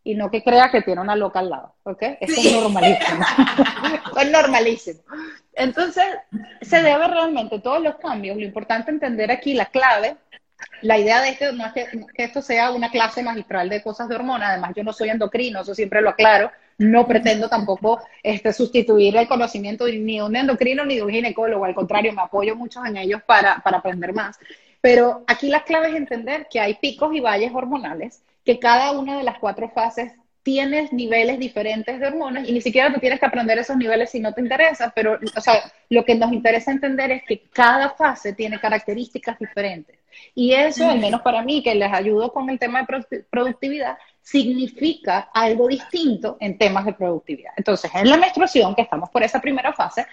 y 0.04 0.14
no 0.14 0.30
que 0.30 0.42
crea 0.42 0.70
que 0.70 0.80
tiene 0.80 1.00
una 1.00 1.16
loca 1.16 1.40
al 1.40 1.50
lado, 1.50 1.74
¿ok? 1.82 2.02
Eso 2.20 2.40
es 2.40 2.52
normalísimo. 2.52 3.24
es 4.20 4.30
normalísimo. 4.30 5.00
Entonces, 5.58 6.04
se 6.62 6.82
debe 6.82 7.08
realmente 7.08 7.58
todos 7.58 7.82
los 7.82 7.96
cambios. 7.96 8.36
Lo 8.36 8.44
importante 8.44 8.90
entender 8.90 9.30
aquí 9.30 9.54
la 9.54 9.66
clave. 9.66 10.16
La 10.82 10.98
idea 10.98 11.20
de 11.20 11.30
esto 11.30 11.52
no 11.52 11.66
es 11.66 11.72
que, 11.72 11.86
esto 12.14 12.40
sea 12.42 12.70
una 12.70 12.90
clase 12.90 13.22
magistral 13.22 13.68
de 13.68 13.82
cosas 13.82 14.08
de 14.08 14.14
hormonas. 14.14 14.50
Además, 14.50 14.72
yo 14.76 14.84
no 14.84 14.92
soy 14.92 15.10
endocrino, 15.10 15.60
eso 15.60 15.74
siempre 15.74 16.00
lo 16.00 16.10
aclaro. 16.10 16.50
No 16.78 17.06
pretendo 17.06 17.48
tampoco 17.48 18.00
este, 18.22 18.52
sustituir 18.52 19.16
el 19.16 19.26
conocimiento 19.26 19.86
ni 19.86 20.16
de 20.16 20.22
un 20.22 20.36
endocrino 20.36 20.84
ni 20.84 20.96
de 20.96 21.02
un 21.02 21.10
ginecólogo. 21.10 21.64
Al 21.64 21.74
contrario, 21.74 22.12
me 22.12 22.22
apoyo 22.22 22.54
mucho 22.54 22.84
en 22.84 22.96
ellos 22.96 23.20
para, 23.26 23.58
para 23.58 23.78
aprender 23.78 24.12
más. 24.12 24.38
Pero 24.80 25.24
aquí 25.26 25.48
la 25.48 25.64
clave 25.64 25.88
es 25.88 25.96
entender 25.96 26.46
que 26.48 26.60
hay 26.60 26.74
picos 26.74 27.12
y 27.12 27.20
valles 27.20 27.50
hormonales, 27.52 28.22
que 28.44 28.60
cada 28.60 28.92
una 28.92 29.18
de 29.18 29.24
las 29.24 29.38
cuatro 29.38 29.68
fases 29.68 30.12
tienes 30.48 30.94
niveles 30.94 31.38
diferentes 31.38 32.00
de 32.00 32.06
hormonas 32.06 32.48
y 32.48 32.52
ni 32.52 32.62
siquiera 32.62 32.90
te 32.90 32.98
tienes 32.98 33.20
que 33.20 33.26
aprender 33.26 33.58
esos 33.58 33.76
niveles 33.76 34.08
si 34.08 34.18
no 34.18 34.32
te 34.32 34.40
interesa, 34.40 34.90
pero 34.96 35.18
o 35.36 35.40
sea, 35.42 35.70
lo 35.90 36.06
que 36.06 36.14
nos 36.14 36.32
interesa 36.32 36.72
entender 36.72 37.10
es 37.10 37.22
que 37.24 37.42
cada 37.52 37.90
fase 37.90 38.32
tiene 38.32 38.58
características 38.58 39.38
diferentes. 39.38 39.98
Y 40.34 40.54
eso, 40.54 40.88
al 40.88 41.00
menos 41.00 41.20
para 41.20 41.42
mí, 41.42 41.62
que 41.62 41.74
les 41.74 41.92
ayudo 41.92 42.32
con 42.32 42.48
el 42.48 42.58
tema 42.58 42.82
de 42.82 43.24
productividad, 43.28 43.98
significa 44.22 45.28
algo 45.34 45.68
distinto 45.68 46.38
en 46.40 46.56
temas 46.56 46.86
de 46.86 46.94
productividad. 46.94 47.52
Entonces, 47.54 47.90
en 47.94 48.08
la 48.08 48.16
menstruación, 48.16 48.74
que 48.74 48.80
estamos 48.80 49.10
por 49.10 49.22
esa 49.22 49.42
primera 49.42 49.74
fase, 49.74 50.06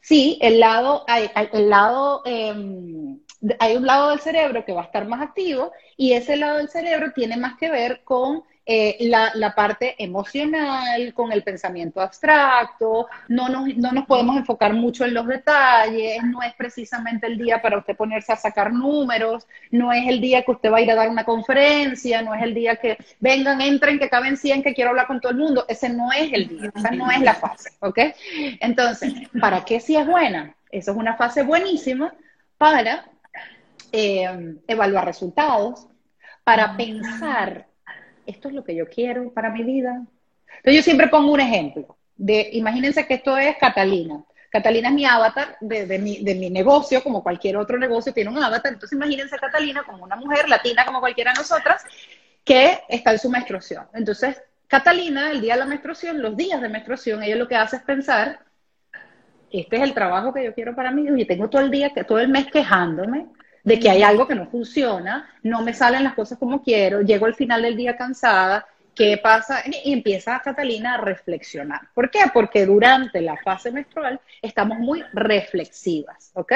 sí, 0.00 0.36
el 0.42 0.58
lado, 0.58 1.06
el 1.52 1.70
lado 1.70 2.22
em, 2.24 3.20
hay 3.60 3.76
un 3.76 3.86
lado 3.86 4.10
del 4.10 4.18
cerebro 4.18 4.64
que 4.64 4.72
va 4.72 4.82
a 4.82 4.86
estar 4.86 5.06
más 5.06 5.22
activo 5.22 5.70
y 5.96 6.14
ese 6.14 6.36
lado 6.36 6.56
del 6.56 6.68
cerebro 6.68 7.12
tiene 7.14 7.36
más 7.36 7.56
que 7.56 7.70
ver 7.70 8.02
con 8.02 8.42
eh, 8.70 8.98
la, 9.00 9.54
parte 9.54 9.94
emocional, 9.96 11.14
con 11.14 11.32
el 11.32 11.42
pensamiento 11.42 12.02
abstracto, 12.02 13.08
no 13.28 13.48
nos, 13.48 13.74
no 13.78 13.92
nos 13.92 14.04
podemos 14.04 14.36
enfocar 14.36 14.74
mucho 14.74 15.06
en 15.06 15.14
los 15.14 15.26
detalles, 15.26 16.22
no 16.22 16.42
es 16.42 16.52
precisamente 16.52 17.26
el 17.26 17.38
día 17.38 17.62
para 17.62 17.78
usted 17.78 17.96
ponerse 17.96 18.30
a 18.30 18.36
sacar 18.36 18.70
números, 18.70 19.46
no 19.70 19.90
es 19.90 20.06
el 20.06 20.20
día 20.20 20.42
que 20.42 20.50
usted 20.50 20.70
va 20.70 20.76
a 20.76 20.80
ir 20.82 20.90
a 20.90 20.96
dar 20.96 21.08
una 21.08 21.24
conferencia, 21.24 22.20
no 22.20 22.34
es 22.34 22.42
el 22.42 22.52
día 22.52 22.76
que 22.76 22.98
vengan, 23.20 23.62
entren, 23.62 23.98
que 23.98 24.10
caben 24.10 24.36
100, 24.36 24.62
que 24.62 24.74
quiero 24.74 24.90
hablar 24.90 25.06
con 25.06 25.22
todo 25.22 25.32
el 25.32 25.38
mundo, 25.38 25.64
ese 25.66 25.88
no 25.88 26.12
es 26.12 26.30
el 26.30 26.48
día, 26.48 26.70
esa 26.76 26.90
no 26.90 27.10
es 27.10 27.22
la 27.22 27.32
fase, 27.32 27.70
¿ok? 27.80 27.98
Entonces, 28.60 29.14
¿para 29.40 29.64
qué 29.64 29.80
si 29.80 29.96
es 29.96 30.06
buena? 30.06 30.54
Eso 30.70 30.90
es 30.90 30.96
una 30.98 31.16
fase 31.16 31.42
buenísima 31.42 32.12
para 32.58 33.06
eh, 33.92 34.58
evaluar 34.66 35.06
resultados, 35.06 35.86
para 36.44 36.76
pensar 36.76 37.68
esto 38.28 38.48
es 38.48 38.54
lo 38.54 38.62
que 38.62 38.74
yo 38.74 38.88
quiero 38.88 39.32
para 39.32 39.50
mi 39.50 39.64
vida. 39.64 40.06
Entonces 40.58 40.76
yo 40.76 40.82
siempre 40.82 41.08
pongo 41.08 41.32
un 41.32 41.40
ejemplo. 41.40 41.96
De, 42.16 42.50
imagínense 42.52 43.06
que 43.06 43.14
esto 43.14 43.36
es 43.36 43.56
Catalina. 43.56 44.22
Catalina 44.50 44.88
es 44.88 44.94
mi 44.94 45.04
avatar 45.04 45.56
de, 45.60 45.98
mi, 45.98 46.22
de 46.22 46.34
mi 46.34 46.50
negocio, 46.50 47.02
como 47.02 47.22
cualquier 47.22 47.56
otro 47.56 47.78
negocio 47.78 48.12
tiene 48.12 48.30
un 48.30 48.42
avatar. 48.42 48.72
Entonces 48.72 48.96
imagínense 48.96 49.34
a 49.34 49.38
Catalina 49.38 49.82
como 49.84 50.04
una 50.04 50.16
mujer 50.16 50.48
latina 50.48 50.84
como 50.84 51.00
cualquiera 51.00 51.32
de 51.32 51.38
nosotras 51.38 51.82
que 52.44 52.80
está 52.88 53.12
en 53.12 53.18
su 53.18 53.28
menstruación. 53.28 53.86
Entonces, 53.92 54.42
Catalina, 54.66 55.30
el 55.30 55.40
día 55.40 55.54
de 55.54 55.60
la 55.60 55.66
menstruación, 55.66 56.22
los 56.22 56.36
días 56.36 56.60
de 56.60 56.68
menstruación, 56.68 57.22
ella 57.22 57.36
lo 57.36 57.48
que 57.48 57.56
hace 57.56 57.76
es 57.76 57.82
pensar, 57.82 58.40
este 59.50 59.76
es 59.76 59.82
el 59.82 59.94
trabajo 59.94 60.32
que 60.32 60.44
yo 60.44 60.54
quiero 60.54 60.74
para 60.74 60.90
mí, 60.90 61.06
y 61.20 61.24
tengo 61.26 61.48
todo 61.48 61.62
el 61.62 61.70
día, 61.70 61.90
todo 62.06 62.18
el 62.18 62.28
mes 62.28 62.46
quejándome, 62.46 63.26
de 63.68 63.78
que 63.78 63.90
hay 63.90 64.02
algo 64.02 64.26
que 64.26 64.34
no 64.34 64.46
funciona, 64.46 65.28
no 65.42 65.62
me 65.62 65.74
salen 65.74 66.02
las 66.02 66.14
cosas 66.14 66.38
como 66.38 66.62
quiero, 66.62 67.02
llego 67.02 67.26
al 67.26 67.34
final 67.34 67.60
del 67.60 67.76
día 67.76 67.98
cansada, 67.98 68.66
¿qué 68.94 69.18
pasa? 69.18 69.62
Y 69.84 69.92
empieza 69.92 70.40
Catalina 70.40 70.94
a 70.94 70.96
reflexionar. 70.96 71.82
¿Por 71.92 72.10
qué? 72.10 72.20
Porque 72.32 72.64
durante 72.64 73.20
la 73.20 73.36
fase 73.36 73.70
menstrual 73.70 74.20
estamos 74.40 74.78
muy 74.78 75.04
reflexivas, 75.12 76.30
¿ok? 76.32 76.52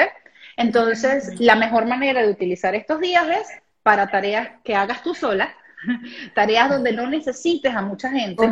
Entonces, 0.57 1.39
la 1.39 1.55
mejor 1.55 1.85
manera 1.85 2.23
de 2.23 2.31
utilizar 2.31 2.73
estos 2.73 2.99
días 2.99 3.27
es 3.29 3.47
para 3.83 4.07
tareas 4.07 4.49
que 4.63 4.75
hagas 4.75 5.03
tú 5.03 5.13
sola, 5.13 5.53
tareas 6.33 6.69
donde 6.69 6.91
no 6.91 7.07
necesites 7.07 7.73
a 7.73 7.81
mucha 7.81 8.09
gente. 8.09 8.51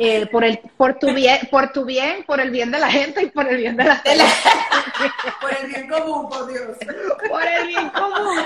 Eh, 0.00 0.26
por 0.26 0.44
el 0.44 0.58
por 0.76 0.98
tu 0.98 1.12
bien 1.14 1.38
por 1.50 1.72
tu 1.72 1.84
bien 1.84 2.24
por 2.26 2.40
el 2.40 2.50
bien 2.50 2.70
de 2.70 2.78
la 2.78 2.90
gente 2.90 3.22
y 3.22 3.26
por 3.26 3.46
el 3.48 3.56
bien 3.56 3.76
de 3.76 3.84
la 3.84 3.96
gente. 3.96 4.24
Por 5.40 5.50
el 5.56 5.68
bien 5.68 5.88
común 5.88 6.28
por 6.28 6.46
Dios. 6.48 6.76
Por 7.28 7.42
el 7.42 7.66
bien 7.68 7.88
común 7.90 8.38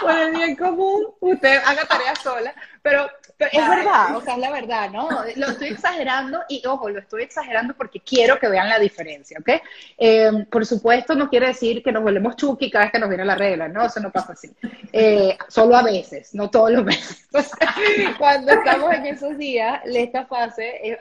por 0.00 0.10
el 0.10 0.32
bien 0.32 0.56
común. 0.56 1.06
Usted 1.20 1.60
haga 1.64 1.86
tareas 1.86 2.18
sola 2.22 2.54
pero 2.84 3.08
es 3.38 3.68
verdad, 3.68 4.16
o 4.16 4.20
sea, 4.20 4.34
es 4.34 4.40
la 4.40 4.50
verdad, 4.50 4.90
¿no? 4.90 5.08
Lo 5.36 5.48
estoy 5.48 5.68
exagerando 5.68 6.40
y, 6.48 6.64
ojo, 6.66 6.88
lo 6.88 7.00
estoy 7.00 7.22
exagerando 7.22 7.74
porque 7.74 8.00
quiero 8.00 8.38
que 8.38 8.48
vean 8.48 8.68
la 8.68 8.78
diferencia, 8.78 9.38
¿ok? 9.40 9.62
Eh, 9.98 10.46
por 10.50 10.64
supuesto, 10.64 11.14
no 11.14 11.28
quiere 11.28 11.48
decir 11.48 11.82
que 11.82 11.92
nos 11.92 12.02
volvemos 12.02 12.36
chuki 12.36 12.70
cada 12.70 12.86
vez 12.86 12.92
que 12.92 12.98
nos 12.98 13.08
viene 13.08 13.24
la 13.24 13.34
regla, 13.34 13.68
¿no? 13.68 13.84
Eso 13.84 14.00
no 14.00 14.10
pasa 14.10 14.32
así. 14.32 14.50
Eh, 14.92 15.36
solo 15.48 15.76
a 15.76 15.82
veces, 15.82 16.34
no 16.34 16.50
todos 16.50 16.70
los 16.70 16.84
meses. 16.84 17.26
cuando 18.18 18.52
estamos 18.52 18.92
en 18.92 19.06
esos 19.06 19.36
días, 19.36 19.80
esta 19.84 20.26
fase 20.26 20.98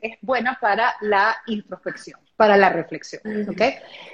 es 0.00 0.18
buena 0.20 0.58
para 0.60 0.94
la 1.00 1.36
introspección 1.46 2.20
para 2.40 2.56
la 2.56 2.70
reflexión, 2.70 3.20
¿ok? 3.50 3.60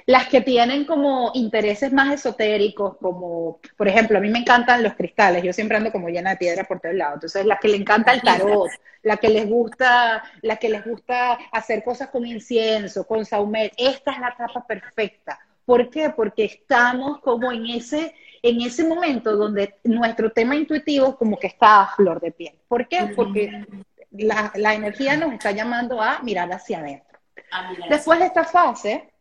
Las 0.05 0.27
que 0.27 0.41
tienen 0.41 0.83
como 0.83 1.31
intereses 1.33 1.93
más 1.93 2.13
esotéricos, 2.13 2.97
como, 2.97 3.61
por 3.77 3.87
ejemplo, 3.87 4.17
a 4.17 4.21
mí 4.21 4.27
me 4.27 4.39
encantan 4.39 4.83
los 4.83 4.95
cristales, 4.95 5.41
yo 5.43 5.53
siempre 5.53 5.77
ando 5.77 5.93
como 5.93 6.09
llena 6.09 6.31
de 6.31 6.35
piedra 6.35 6.65
por 6.65 6.81
todos 6.81 6.93
lados, 6.93 7.13
entonces 7.13 7.45
las 7.45 7.57
que 7.61 7.69
le 7.69 7.77
encanta 7.77 8.11
el 8.11 8.21
tarot, 8.21 8.67
la 9.03 9.15
que 9.15 9.29
les 9.29 9.47
gusta, 9.47 10.21
la 10.41 10.57
que 10.57 10.67
les 10.67 10.83
gusta 10.83 11.39
hacer 11.53 11.85
cosas 11.85 12.09
con 12.09 12.25
incienso, 12.25 13.07
con 13.07 13.23
saumet, 13.23 13.71
esta 13.77 14.11
es 14.11 14.19
la 14.19 14.27
etapa 14.27 14.67
perfecta. 14.67 15.39
¿Por 15.63 15.89
qué? 15.89 16.09
Porque 16.09 16.43
estamos 16.43 17.21
como 17.21 17.49
en 17.53 17.65
ese, 17.67 18.13
en 18.43 18.59
ese 18.59 18.83
momento 18.83 19.37
donde 19.37 19.75
nuestro 19.85 20.33
tema 20.33 20.57
intuitivo 20.57 21.15
como 21.15 21.39
que 21.39 21.47
está 21.47 21.83
a 21.83 21.95
flor 21.95 22.19
de 22.19 22.33
piel. 22.33 22.55
¿Por 22.67 22.89
qué? 22.89 23.09
Porque 23.15 23.65
la, 24.11 24.51
la 24.55 24.73
energía 24.73 25.15
nos 25.15 25.31
está 25.31 25.51
llamando 25.51 26.01
a 26.01 26.19
mirar 26.23 26.51
hacia 26.51 26.79
adentro. 26.79 27.06
Ah, 27.51 27.71
después 27.89 28.19
de 28.19 28.25
esta 28.25 28.43
fase, 28.43 29.11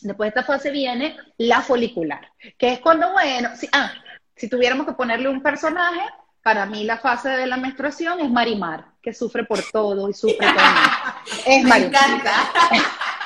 después 0.00 0.26
de 0.26 0.40
esta 0.40 0.52
fase 0.52 0.70
viene 0.70 1.16
la 1.38 1.62
folicular, 1.62 2.30
que 2.58 2.72
es 2.72 2.80
cuando, 2.80 3.12
bueno, 3.12 3.50
si, 3.56 3.68
ah, 3.72 3.92
si 4.34 4.48
tuviéramos 4.48 4.86
que 4.86 4.92
ponerle 4.92 5.28
un 5.28 5.42
personaje, 5.42 6.00
para 6.46 6.64
mí 6.64 6.84
la 6.84 6.98
fase 6.98 7.30
de 7.30 7.46
la 7.46 7.56
menstruación 7.56 8.20
es 8.20 8.30
Marimar, 8.30 8.84
que 9.02 9.12
sufre 9.12 9.42
por 9.42 9.60
todo 9.72 10.08
y 10.08 10.14
sufre 10.14 10.46
por 10.46 10.46
Es 11.46 11.64
Me 11.64 11.76
encanta. 11.76 12.32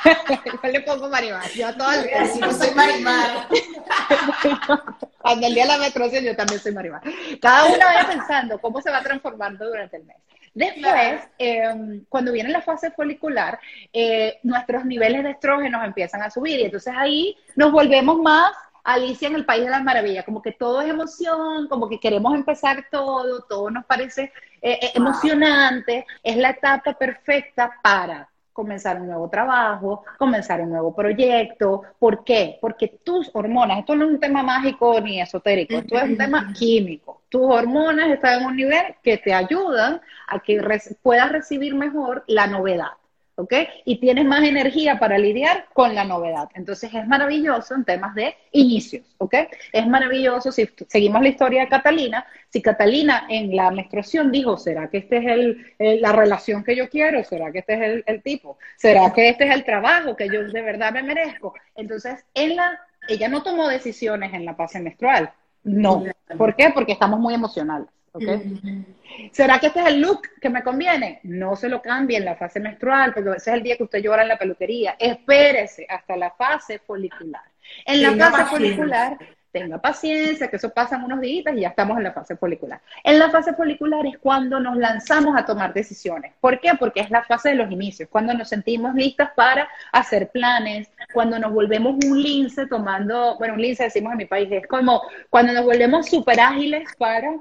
yo 0.62 0.70
le 0.70 0.80
pongo 0.80 1.06
Marimar. 1.10 1.46
Yo 1.50 1.76
todo 1.76 1.92
el 1.92 2.54
soy 2.54 2.74
Marimar. 2.74 3.46
Cuando 5.18 5.46
el 5.46 5.52
día 5.52 5.64
de 5.64 5.68
la 5.68 5.76
menstruación 5.76 6.24
yo 6.24 6.34
también 6.34 6.60
soy 6.60 6.72
Marimar. 6.72 7.02
Cada 7.42 7.66
una 7.66 7.94
vez 7.94 8.06
pensando 8.06 8.58
cómo 8.58 8.80
se 8.80 8.90
va 8.90 9.02
transformando 9.02 9.66
durante 9.66 9.98
el 9.98 10.04
mes. 10.04 10.16
Después, 10.52 11.22
em, 11.38 12.04
cuando 12.08 12.32
viene 12.32 12.50
la 12.50 12.62
fase 12.62 12.90
folicular, 12.90 13.58
eh, 13.92 14.38
nuestros 14.42 14.84
niveles 14.84 15.22
de 15.22 15.30
estrógenos 15.30 15.84
empiezan 15.84 16.22
a 16.22 16.30
subir 16.30 16.60
y 16.60 16.64
entonces 16.64 16.92
ahí 16.96 17.36
nos 17.54 17.70
volvemos 17.70 18.18
más 18.18 18.52
Alicia 18.82 19.28
en 19.28 19.34
el 19.36 19.44
País 19.44 19.64
de 19.64 19.70
las 19.70 19.84
Maravillas, 19.84 20.24
como 20.24 20.42
que 20.42 20.52
todo 20.52 20.80
es 20.80 20.88
emoción, 20.88 21.68
como 21.68 21.88
que 21.88 22.00
queremos 22.00 22.34
empezar 22.34 22.86
todo, 22.90 23.42
todo 23.42 23.70
nos 23.70 23.84
parece 23.84 24.32
eh, 24.62 24.78
eh, 24.82 24.92
emocionante, 24.94 26.06
es 26.22 26.36
la 26.36 26.50
etapa 26.50 26.94
perfecta 26.94 27.78
para 27.82 28.28
comenzar 28.60 29.00
un 29.00 29.06
nuevo 29.06 29.30
trabajo, 29.30 30.04
comenzar 30.18 30.60
un 30.60 30.68
nuevo 30.68 30.94
proyecto. 30.94 31.82
¿Por 31.98 32.24
qué? 32.24 32.58
Porque 32.60 32.88
tus 33.02 33.30
hormonas, 33.32 33.78
esto 33.78 33.96
no 33.96 34.04
es 34.04 34.10
un 34.10 34.20
tema 34.20 34.42
mágico 34.42 35.00
ni 35.00 35.18
esotérico, 35.18 35.78
esto 35.78 35.96
es 35.96 36.04
un 36.04 36.18
tema 36.18 36.52
químico. 36.58 37.22
Tus 37.30 37.42
hormonas 37.42 38.10
están 38.10 38.42
en 38.42 38.46
un 38.48 38.56
nivel 38.56 38.96
que 39.02 39.16
te 39.16 39.32
ayudan 39.32 40.02
a 40.26 40.40
que 40.40 40.60
puedas 41.02 41.32
recibir 41.32 41.74
mejor 41.74 42.22
la 42.26 42.46
novedad. 42.46 42.99
¿Ok? 43.40 43.54
Y 43.84 43.98
tienes 43.98 44.24
más 44.24 44.42
energía 44.42 44.98
para 44.98 45.18
lidiar 45.18 45.66
con 45.72 45.94
la 45.94 46.04
novedad. 46.04 46.48
Entonces 46.54 46.92
es 46.92 47.06
maravilloso 47.06 47.74
en 47.74 47.84
temas 47.84 48.14
de 48.14 48.34
inicios, 48.52 49.04
¿ok? 49.18 49.34
Es 49.72 49.86
maravilloso 49.86 50.52
si 50.52 50.68
seguimos 50.88 51.22
la 51.22 51.28
historia 51.28 51.62
de 51.62 51.68
Catalina, 51.68 52.26
si 52.48 52.62
Catalina 52.62 53.26
en 53.28 53.54
la 53.54 53.70
menstruación 53.70 54.30
dijo, 54.30 54.56
¿será 54.56 54.88
que 54.90 54.98
este 54.98 55.18
es 55.18 55.26
el, 55.26 56.00
la 56.00 56.12
relación 56.12 56.64
que 56.64 56.76
yo 56.76 56.88
quiero? 56.88 57.22
¿Será 57.24 57.50
que 57.52 57.60
este 57.60 57.74
es 57.74 57.80
el, 57.80 58.04
el, 58.06 58.22
tipo? 58.22 58.58
¿Será 58.76 59.12
que 59.12 59.28
este 59.28 59.46
es 59.46 59.54
el 59.54 59.64
trabajo 59.64 60.16
que 60.16 60.28
yo 60.28 60.42
de 60.44 60.62
verdad 60.62 60.92
me 60.92 61.02
merezco? 61.02 61.54
Entonces, 61.74 62.24
en 62.34 62.56
la, 62.56 62.78
ella 63.08 63.28
no 63.28 63.42
tomó 63.42 63.68
decisiones 63.68 64.34
en 64.34 64.44
la 64.44 64.54
fase 64.54 64.80
menstrual. 64.80 65.32
No. 65.62 66.04
¿Por 66.36 66.56
qué? 66.56 66.70
Porque 66.74 66.92
estamos 66.92 67.20
muy 67.20 67.34
emocionales. 67.34 67.88
¿Será 69.32 69.58
que 69.58 69.68
este 69.68 69.80
es 69.80 69.86
el 69.86 70.00
look 70.00 70.22
que 70.40 70.50
me 70.50 70.62
conviene? 70.62 71.20
No 71.22 71.56
se 71.56 71.68
lo 71.68 71.80
cambie 71.80 72.18
en 72.18 72.24
la 72.24 72.36
fase 72.36 72.60
menstrual, 72.60 73.14
porque 73.14 73.30
ese 73.30 73.50
es 73.50 73.56
el 73.56 73.62
día 73.62 73.76
que 73.76 73.84
usted 73.84 74.00
llora 74.00 74.22
en 74.22 74.28
la 74.28 74.38
peluquería. 74.38 74.96
Espérese 74.98 75.86
hasta 75.88 76.16
la 76.16 76.30
fase 76.32 76.78
folicular. 76.78 77.42
En 77.84 78.02
la 78.02 78.30
fase 78.30 78.44
folicular, 78.46 79.16
tenga 79.52 79.78
paciencia, 79.78 80.48
que 80.48 80.56
eso 80.56 80.70
pasan 80.70 81.04
unos 81.04 81.20
días 81.20 81.54
y 81.56 81.60
ya 81.60 81.68
estamos 81.68 81.98
en 81.98 82.04
la 82.04 82.12
fase 82.12 82.36
folicular. 82.36 82.80
En 83.04 83.18
la 83.18 83.30
fase 83.30 83.54
folicular 83.54 84.06
es 84.06 84.18
cuando 84.18 84.60
nos 84.60 84.76
lanzamos 84.76 85.36
a 85.36 85.44
tomar 85.44 85.72
decisiones. 85.72 86.32
¿Por 86.40 86.60
qué? 86.60 86.72
Porque 86.78 87.00
es 87.00 87.10
la 87.10 87.22
fase 87.24 87.50
de 87.50 87.54
los 87.56 87.70
inicios, 87.70 88.08
cuando 88.10 88.34
nos 88.34 88.48
sentimos 88.48 88.94
listas 88.94 89.30
para 89.34 89.68
hacer 89.92 90.30
planes, 90.30 90.90
cuando 91.12 91.38
nos 91.38 91.52
volvemos 91.52 91.96
un 92.04 92.22
lince 92.22 92.66
tomando, 92.66 93.36
bueno, 93.38 93.54
un 93.54 93.62
lince 93.62 93.84
decimos 93.84 94.12
en 94.12 94.18
mi 94.18 94.26
país, 94.26 94.48
es 94.50 94.66
como 94.66 95.02
cuando 95.28 95.52
nos 95.52 95.64
volvemos 95.64 96.08
súper 96.08 96.40
ágiles 96.40 96.88
para 96.98 97.36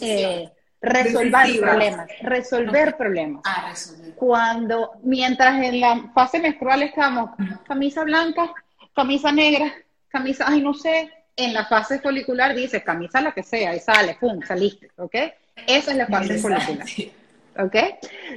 eh, 0.00 0.50
resolver 0.80 1.60
problemas, 1.60 2.08
resolver 2.22 2.96
problemas. 2.96 3.42
Ah, 3.44 3.68
resolver. 3.70 4.14
Cuando, 4.14 4.92
mientras 5.02 5.62
en 5.62 5.80
la 5.80 6.10
fase 6.14 6.40
menstrual 6.40 6.82
estamos, 6.82 7.30
camisa 7.66 8.04
blanca, 8.04 8.52
camisa 8.94 9.32
negra, 9.32 9.72
camisa, 10.08 10.44
ay, 10.48 10.60
no 10.60 10.74
sé, 10.74 11.10
en 11.36 11.52
la 11.52 11.66
fase 11.66 11.98
folicular 11.98 12.54
dice 12.54 12.82
camisa 12.82 13.20
la 13.20 13.32
que 13.32 13.42
sea 13.42 13.74
y 13.74 13.80
sale, 13.80 14.16
pum, 14.20 14.40
saliste, 14.42 14.90
¿ok? 14.96 15.14
Esa 15.66 15.90
es 15.90 15.96
la 15.96 16.06
fase 16.06 16.38
folicular. 16.38 16.86
¿Ok? 17.56 17.76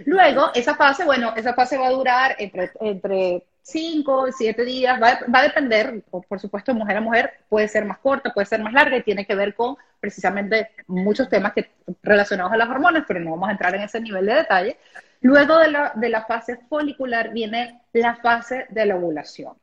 Luego, 0.05 0.51
esa 0.53 0.75
fase, 0.75 1.03
bueno, 1.03 1.33
esa 1.35 1.53
fase 1.53 1.77
va 1.77 1.87
a 1.87 1.91
durar 1.91 2.35
entre, 2.37 2.71
entre 2.81 3.43
5, 3.67 4.27
7 4.31 4.63
días, 4.63 5.01
va, 5.01 5.19
va, 5.33 5.39
a 5.39 5.43
depender, 5.43 6.01
por 6.09 6.39
supuesto, 6.39 6.73
mujer 6.73 6.97
a 6.97 7.01
mujer, 7.01 7.33
puede 7.49 7.67
ser 7.67 7.85
más 7.85 7.97
corta, 7.97 8.33
puede 8.33 8.45
ser 8.45 8.61
más 8.61 8.71
larga 8.71 8.97
y 8.97 9.03
tiene 9.03 9.25
que 9.25 9.35
ver 9.35 9.55
con 9.55 9.75
precisamente 9.99 10.71
muchos 10.87 11.27
temas 11.27 11.53
que, 11.53 11.69
relacionados 12.01 12.53
a 12.53 12.57
las 12.57 12.69
hormonas, 12.69 13.03
pero 13.07 13.19
no 13.19 13.31
vamos 13.31 13.49
a 13.49 13.51
entrar 13.51 13.75
en 13.75 13.81
ese 13.81 13.99
nivel 13.99 14.25
de 14.25 14.35
detalle. 14.35 14.77
Luego 15.21 15.57
de 15.57 15.71
la, 15.71 15.91
de 15.95 16.09
la 16.09 16.25
fase 16.25 16.57
folicular 16.69 17.31
viene 17.33 17.81
la 17.93 18.15
fase 18.15 18.67
de 18.69 18.85
la 18.85 18.95
ovulación. 18.95 19.53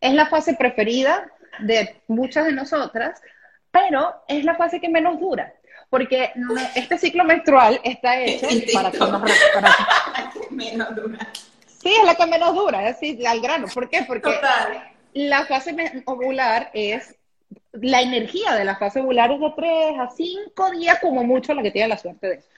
Es 0.00 0.14
la 0.14 0.26
fase 0.26 0.54
preferida 0.54 1.30
de 1.60 2.02
muchas 2.08 2.46
de 2.46 2.52
nosotras 2.52 3.22
pero 3.76 4.22
es 4.26 4.42
la 4.44 4.54
fase 4.54 4.80
que 4.80 4.88
menos 4.88 5.20
dura, 5.20 5.52
porque 5.90 6.32
este 6.74 6.96
ciclo 6.96 7.24
menstrual 7.24 7.78
está 7.84 8.18
hecho 8.18 8.46
para 8.72 8.90
que 8.90 8.98
nos... 8.98 9.22
Para... 9.54 9.76
menos 10.50 10.96
dura. 10.96 11.18
Sí, 11.86 11.94
es 12.00 12.04
la 12.04 12.14
que 12.14 12.26
menos 12.26 12.54
dura, 12.54 12.88
es 12.88 12.96
así, 12.96 13.24
al 13.26 13.40
grano. 13.40 13.66
¿Por 13.72 13.88
qué? 13.88 14.04
Porque 14.06 14.30
la 15.12 15.46
fase 15.46 15.74
ovular 16.04 16.70
es 16.74 17.14
la 17.72 18.00
energía 18.00 18.54
de 18.54 18.64
la 18.64 18.76
fase 18.76 19.00
ovular 19.00 19.30
es 19.32 19.40
de 19.40 19.52
3 19.54 19.98
a 20.00 20.10
5 20.10 20.70
días 20.72 20.98
como 21.00 21.24
mucho 21.24 21.54
la 21.54 21.62
que 21.62 21.70
tiene 21.70 21.88
la 21.88 21.98
suerte 21.98 22.26
de 22.26 22.34
eso. 22.36 22.48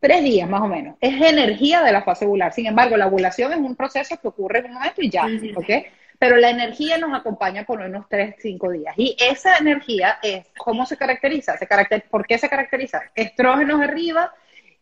Tres 0.00 0.22
días 0.22 0.48
más 0.48 0.62
o 0.62 0.68
menos. 0.68 0.96
Es 1.00 1.20
energía 1.20 1.82
de 1.82 1.92
la 1.92 2.02
fase 2.02 2.24
ovular. 2.24 2.52
Sin 2.52 2.66
embargo, 2.66 2.96
la 2.96 3.08
ovulación 3.08 3.52
es 3.52 3.58
un 3.58 3.74
proceso 3.74 4.16
que 4.20 4.28
ocurre 4.28 4.60
en 4.60 4.66
un 4.66 4.74
momento 4.74 5.02
y 5.02 5.10
ya, 5.10 5.26
¿ok? 5.56 5.86
Pero 6.18 6.36
la 6.36 6.50
energía 6.50 6.98
nos 6.98 7.18
acompaña 7.18 7.64
por 7.64 7.80
unos 7.80 8.08
3, 8.08 8.36
5 8.38 8.70
días. 8.70 8.94
Y 8.96 9.16
esa 9.18 9.56
energía 9.56 10.18
es, 10.22 10.46
¿cómo 10.56 10.86
se 10.86 10.96
caracteriza? 10.96 11.56
Se 11.56 11.68
¿Por 12.10 12.26
qué 12.26 12.38
se 12.38 12.48
caracteriza? 12.48 13.02
Estrógenos 13.14 13.80
arriba, 13.80 14.32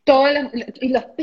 todo 0.06 0.28
el, 0.28 0.72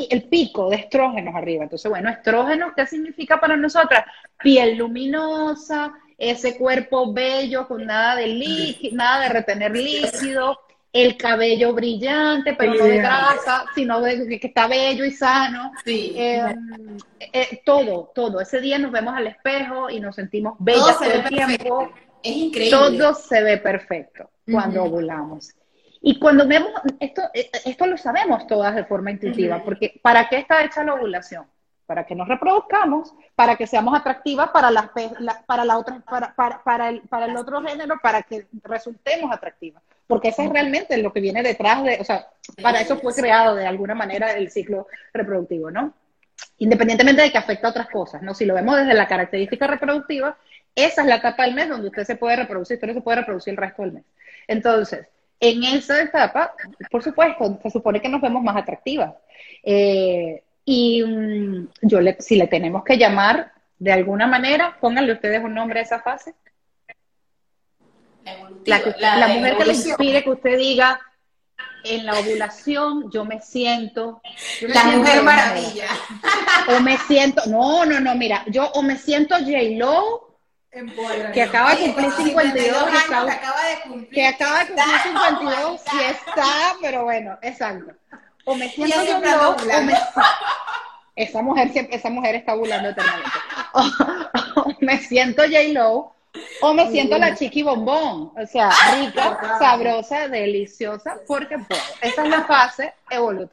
el 0.09 0.23
pico 0.23 0.69
de 0.69 0.75
estrógenos 0.75 1.33
arriba. 1.33 1.63
Entonces, 1.63 1.89
bueno, 1.89 2.09
estrógenos, 2.09 2.73
¿qué 2.75 2.85
significa 2.85 3.39
para 3.39 3.55
nosotras? 3.55 4.03
Piel 4.37 4.75
luminosa, 4.75 5.93
ese 6.17 6.57
cuerpo 6.57 7.13
bello 7.13 7.65
con 7.65 7.85
nada 7.85 8.17
de 8.17 8.27
líquido, 8.27 8.97
nada 8.97 9.21
de 9.21 9.29
retener 9.29 9.71
líquido, 9.71 10.59
el 10.91 11.15
cabello 11.15 11.73
brillante, 11.73 12.55
pero 12.55 12.73
no 12.73 12.83
de 12.83 12.97
grasa, 12.97 13.63
sino 13.73 14.01
de, 14.01 14.37
que 14.37 14.47
está 14.47 14.67
bello 14.67 15.05
y 15.05 15.11
sano. 15.11 15.71
Eh, 15.85 16.43
eh, 17.31 17.61
todo, 17.65 18.11
todo. 18.13 18.41
Ese 18.41 18.59
día 18.59 18.77
nos 18.79 18.91
vemos 18.91 19.15
al 19.15 19.27
espejo 19.27 19.89
y 19.89 20.01
nos 20.01 20.17
sentimos 20.17 20.55
bellas 20.59 20.99
todo, 20.99 21.09
el 21.09 21.23
tiempo. 21.29 21.89
Es 22.21 22.35
increíble. 22.35 22.77
Todo 22.77 23.13
se 23.13 23.41
ve 23.41 23.57
perfecto 23.59 24.29
cuando 24.45 24.83
ovulamos. 24.83 25.53
Y 26.05 26.19
cuando 26.19 26.45
vemos, 26.45 26.69
esto, 26.99 27.23
eh, 27.33 27.49
esto 27.65 27.87
lo 27.87 27.97
sabemos 27.97 28.45
todas 28.45 28.75
de 28.75 28.83
forma 28.83 29.09
intuitiva, 29.09 29.63
porque 29.63 29.99
¿para 30.03 30.27
qué 30.29 30.37
está 30.37 30.63
hecha 30.63 30.83
la 30.83 30.95
ovulación? 30.95 31.45
para 31.85 32.05
que 32.05 32.15
nos 32.15 32.27
reproduzcamos, 32.27 33.13
para 33.35 33.55
que 33.55 33.67
seamos 33.67 33.97
atractivas 33.97 34.49
para, 34.49 34.71
las, 34.71 34.89
para, 35.45 35.65
la 35.65 35.77
otra, 35.77 35.99
para, 35.99 36.33
para, 36.33 36.63
para, 36.63 36.89
el, 36.89 37.01
para 37.01 37.25
el 37.25 37.35
otro 37.35 37.61
género, 37.61 37.99
para 38.01 38.21
que 38.23 38.47
resultemos 38.63 39.31
atractivas. 39.31 39.83
Porque 40.07 40.29
eso 40.29 40.43
es 40.43 40.49
realmente 40.49 40.97
lo 40.97 41.11
que 41.11 41.19
viene 41.19 41.43
detrás 41.43 41.83
de, 41.83 41.97
o 41.99 42.03
sea, 42.03 42.27
para 42.61 42.81
eso 42.81 42.97
fue 42.97 43.13
creado 43.13 43.55
de 43.55 43.67
alguna 43.67 43.95
manera 43.95 44.31
el 44.33 44.49
ciclo 44.49 44.87
reproductivo, 45.13 45.71
¿no? 45.71 45.93
Independientemente 46.57 47.21
de 47.21 47.31
que 47.31 47.37
afecta 47.37 47.67
a 47.67 47.71
otras 47.71 47.89
cosas, 47.89 48.21
¿no? 48.21 48.33
Si 48.33 48.45
lo 48.45 48.53
vemos 48.53 48.77
desde 48.77 48.93
la 48.93 49.07
característica 49.07 49.67
reproductiva, 49.67 50.37
esa 50.75 51.01
es 51.01 51.07
la 51.07 51.17
etapa 51.17 51.43
del 51.43 51.53
mes 51.53 51.69
donde 51.69 51.87
usted 51.87 52.05
se 52.05 52.15
puede 52.15 52.37
reproducir, 52.37 52.75
usted 52.75 52.87
no 52.87 52.93
se 52.93 53.01
puede 53.01 53.19
reproducir 53.19 53.51
el 53.51 53.57
resto 53.57 53.81
del 53.83 53.93
mes. 53.93 54.03
Entonces, 54.47 55.07
en 55.43 55.61
esa 55.65 56.01
etapa, 56.01 56.53
por 56.89 57.03
supuesto, 57.03 57.59
se 57.61 57.69
supone 57.69 58.01
que 58.01 58.07
nos 58.07 58.21
vemos 58.21 58.41
más 58.41 58.55
atractivas. 58.55 59.13
Eh, 59.61 60.41
y 60.63 61.03
mm, 61.03 61.67
yo 61.81 61.99
le, 61.99 62.15
si 62.21 62.37
le 62.37 62.47
tenemos 62.47 62.83
que 62.85 62.97
llamar 62.97 63.51
de 63.77 63.91
alguna 63.91 64.25
manera, 64.25 64.77
pónganle 64.79 65.11
ustedes 65.11 65.43
un 65.43 65.53
nombre 65.53 65.79
a 65.79 65.83
esa 65.83 65.99
fase. 65.99 66.33
La, 68.65 69.27
mujer 69.27 69.57
que 69.57 69.65
le 69.65 69.73
inspire 69.73 70.23
que 70.23 70.29
usted 70.29 70.57
diga, 70.57 71.01
en 71.83 72.05
la 72.05 72.17
ovulación 72.17 73.11
yo 73.11 73.25
me 73.25 73.41
siento... 73.41 74.21
la 74.61 74.83
mujer 74.85 75.23
maravilla. 75.23 75.87
O 76.69 76.79
me 76.79 76.97
siento, 76.99 77.41
no, 77.47 77.85
no, 77.85 77.99
no, 77.99 78.15
mira, 78.15 78.45
yo 78.47 78.71
o 78.75 78.81
me 78.81 78.95
siento 78.95 79.35
J-Lo, 79.35 80.32
que 81.33 81.41
acaba 81.43 81.75
de 81.75 81.81
cumplir 81.81 82.11
52, 82.11 82.89
que, 82.89 82.97
acaba, 82.97 83.25
de 83.25 83.81
cumplir, 83.83 84.09
que 84.09 84.27
acaba 84.27 84.59
de 84.59 84.65
cumplir 84.67 84.99
52 85.03 85.81
y 85.93 85.99
está, 86.03 86.75
pero 86.81 87.03
bueno, 87.03 87.37
exacto 87.41 87.93
o 88.45 88.55
me 88.55 88.69
siento 88.69 89.03
yo 89.05 89.55
esa 91.15 91.41
mujer 91.41 91.71
esa 91.91 92.09
mujer 92.09 92.35
está 92.35 92.55
burlando 92.55 92.89
eternamente. 92.89 93.29
O, 93.73 94.73
me 94.81 94.97
siento 94.97 95.43
J 95.43 95.59
Lo 95.71 96.15
o 96.61 96.73
me 96.73 96.89
siento 96.89 97.17
la 97.19 97.35
chiqui 97.35 97.61
bombón, 97.61 98.31
o 98.35 98.47
sea, 98.47 98.71
rica, 98.95 99.57
sabrosa, 99.59 100.27
deliciosa, 100.27 101.19
porque 101.27 101.59
puedo. 101.59 101.81
Esa 102.01 102.23
es 102.23 102.29
la 102.29 102.43
fase 102.45 102.93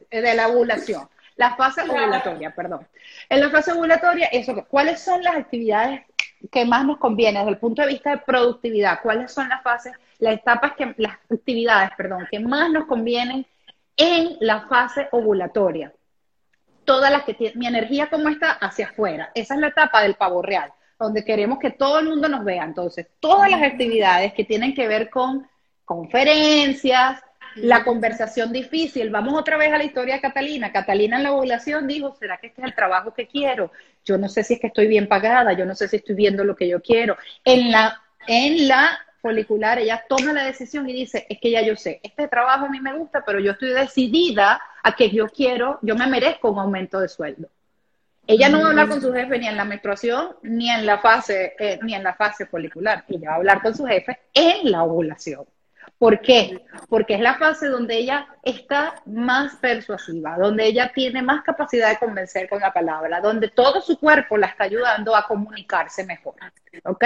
de 0.09 0.33
la 0.33 0.47
ovulación, 0.47 1.07
la 1.35 1.55
fase 1.55 1.81
ovulatoria, 1.83 2.55
perdón. 2.55 2.87
En 3.29 3.39
la 3.39 3.51
fase 3.51 3.71
ovulatoria, 3.73 4.27
eso, 4.27 4.65
¿cuáles 4.67 4.99
son 4.99 5.21
las 5.21 5.35
actividades 5.35 6.01
que 6.49 6.65
más 6.65 6.85
nos 6.85 6.97
conviene 6.97 7.39
desde 7.39 7.51
el 7.51 7.57
punto 7.57 7.81
de 7.81 7.89
vista 7.89 8.11
de 8.11 8.17
productividad? 8.19 9.01
¿Cuáles 9.01 9.31
son 9.31 9.49
las 9.49 9.61
fases, 9.61 9.93
las 10.19 10.35
etapas 10.35 10.73
que, 10.73 10.93
las 10.97 11.17
actividades, 11.29 11.91
perdón, 11.97 12.27
que 12.31 12.39
más 12.39 12.71
nos 12.71 12.85
convienen 12.85 13.45
en 13.97 14.37
la 14.39 14.61
fase 14.67 15.07
ovulatoria. 15.11 15.93
Todas 16.85 17.11
las 17.11 17.23
que 17.23 17.33
tienen, 17.33 17.59
mi 17.59 17.67
energía 17.67 18.09
como 18.09 18.29
está 18.29 18.51
hacia 18.51 18.87
afuera. 18.87 19.31
Esa 19.35 19.53
es 19.55 19.59
la 19.59 19.67
etapa 19.67 20.01
del 20.01 20.15
pavo 20.15 20.41
real, 20.41 20.73
donde 20.99 21.23
queremos 21.23 21.59
que 21.59 21.71
todo 21.71 21.99
el 21.99 22.09
mundo 22.09 22.27
nos 22.27 22.43
vea. 22.43 22.63
Entonces, 22.63 23.07
todas 23.19 23.49
las 23.51 23.61
actividades 23.61 24.33
que 24.33 24.43
tienen 24.43 24.73
que 24.73 24.87
ver 24.87 25.09
con 25.09 25.47
conferencias, 25.85 27.21
la 27.55 27.83
conversación 27.83 28.51
difícil. 28.51 29.09
Vamos 29.09 29.39
otra 29.39 29.57
vez 29.57 29.71
a 29.71 29.77
la 29.77 29.83
historia 29.83 30.15
de 30.15 30.21
Catalina. 30.21 30.71
Catalina 30.71 31.17
en 31.17 31.23
la 31.23 31.33
ovulación 31.33 31.87
dijo, 31.87 32.15
¿será 32.15 32.37
que 32.37 32.47
este 32.47 32.61
es 32.61 32.67
el 32.67 32.75
trabajo 32.75 33.13
que 33.13 33.27
quiero? 33.27 33.71
Yo 34.05 34.17
no 34.17 34.29
sé 34.29 34.43
si 34.43 34.55
es 34.55 34.59
que 34.59 34.67
estoy 34.67 34.87
bien 34.87 35.07
pagada, 35.07 35.53
yo 35.53 35.65
no 35.65 35.75
sé 35.75 35.87
si 35.87 35.97
estoy 35.97 36.15
viendo 36.15 36.43
lo 36.43 36.55
que 36.55 36.67
yo 36.67 36.81
quiero. 36.81 37.17
En 37.43 37.71
la, 37.71 38.01
en 38.27 38.67
la 38.67 38.99
folicular, 39.21 39.79
ella 39.79 40.03
toma 40.09 40.33
la 40.33 40.43
decisión 40.43 40.89
y 40.89 40.93
dice, 40.93 41.27
es 41.29 41.39
que 41.39 41.51
ya 41.51 41.61
yo 41.61 41.75
sé, 41.75 41.99
este 42.03 42.27
trabajo 42.27 42.65
a 42.65 42.69
mí 42.69 42.79
me 42.79 42.97
gusta, 42.97 43.23
pero 43.23 43.39
yo 43.39 43.51
estoy 43.51 43.69
decidida 43.69 44.61
a 44.83 44.95
que 44.95 45.09
yo 45.11 45.27
quiero, 45.27 45.77
yo 45.81 45.95
me 45.95 46.07
merezco 46.07 46.51
un 46.51 46.59
aumento 46.59 46.99
de 46.99 47.07
sueldo. 47.07 47.49
Ella 48.27 48.49
no 48.49 48.59
va 48.59 48.65
a 48.65 48.69
hablar 48.69 48.87
con 48.87 49.01
su 49.01 49.11
jefe 49.13 49.39
ni 49.39 49.47
en 49.47 49.57
la 49.57 49.65
menstruación, 49.65 50.35
ni 50.43 50.69
en 50.69 50.85
la 50.85 50.99
fase, 50.99 51.55
eh, 51.59 51.79
ni 51.81 51.95
en 51.95 52.03
la 52.03 52.13
fase 52.13 52.45
folicular. 52.45 53.03
Ella 53.07 53.29
va 53.29 53.33
a 53.33 53.37
hablar 53.37 53.61
con 53.61 53.75
su 53.75 53.85
jefe 53.85 54.19
en 54.33 54.71
la 54.71 54.83
ovulación. 54.83 55.45
¿Por 56.01 56.19
qué? 56.19 56.65
Porque 56.89 57.13
es 57.13 57.19
la 57.19 57.35
fase 57.35 57.67
donde 57.67 57.95
ella 57.95 58.25
está 58.41 58.95
más 59.05 59.57
persuasiva, 59.57 60.35
donde 60.35 60.65
ella 60.65 60.91
tiene 60.95 61.21
más 61.21 61.43
capacidad 61.43 61.89
de 61.91 61.99
convencer 61.99 62.49
con 62.49 62.59
la 62.59 62.73
palabra, 62.73 63.21
donde 63.21 63.49
todo 63.49 63.81
su 63.81 63.99
cuerpo 63.99 64.35
la 64.35 64.47
está 64.47 64.63
ayudando 64.63 65.15
a 65.15 65.27
comunicarse 65.27 66.03
mejor. 66.03 66.33
¿Ok? 66.85 67.05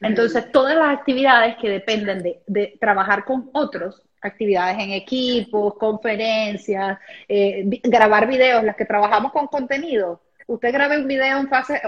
Entonces, 0.00 0.50
todas 0.50 0.74
las 0.74 0.88
actividades 0.92 1.54
que 1.60 1.70
dependen 1.70 2.42
de, 2.48 2.76
trabajar 2.80 3.24
con 3.24 3.48
otros, 3.52 4.02
actividades 4.20 4.76
en 4.80 4.90
equipos, 4.90 5.74
conferencias, 5.74 6.98
eh, 7.28 7.62
grabar 7.84 8.26
videos, 8.26 8.64
las 8.64 8.74
que 8.74 8.86
trabajamos 8.86 9.30
con 9.30 9.46
contenido, 9.46 10.20
usted 10.48 10.72
grabe 10.72 10.98
un 10.98 11.06
video 11.06 11.38
en 11.38 11.48
fase 11.48 11.80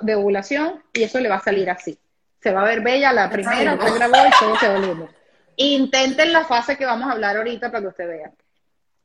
de 0.00 0.14
ovulación 0.16 0.82
y 0.92 1.04
eso 1.04 1.20
le 1.20 1.28
va 1.28 1.36
a 1.36 1.40
salir 1.40 1.70
así. 1.70 1.96
Se 2.42 2.50
va 2.50 2.62
a 2.62 2.64
ver 2.64 2.80
bella 2.80 3.12
la 3.12 3.30
primera, 3.30 3.74
usted 3.74 3.94
grabó 3.94 4.16
y 4.26 4.30
todo 4.40 4.56
se 4.56 4.66
va 4.66 5.19
Intenten 5.62 6.32
la 6.32 6.46
fase 6.46 6.78
que 6.78 6.86
vamos 6.86 7.06
a 7.06 7.12
hablar 7.12 7.36
ahorita 7.36 7.70
para 7.70 7.82
que 7.82 7.88
usted 7.88 8.08
vea. 8.08 8.32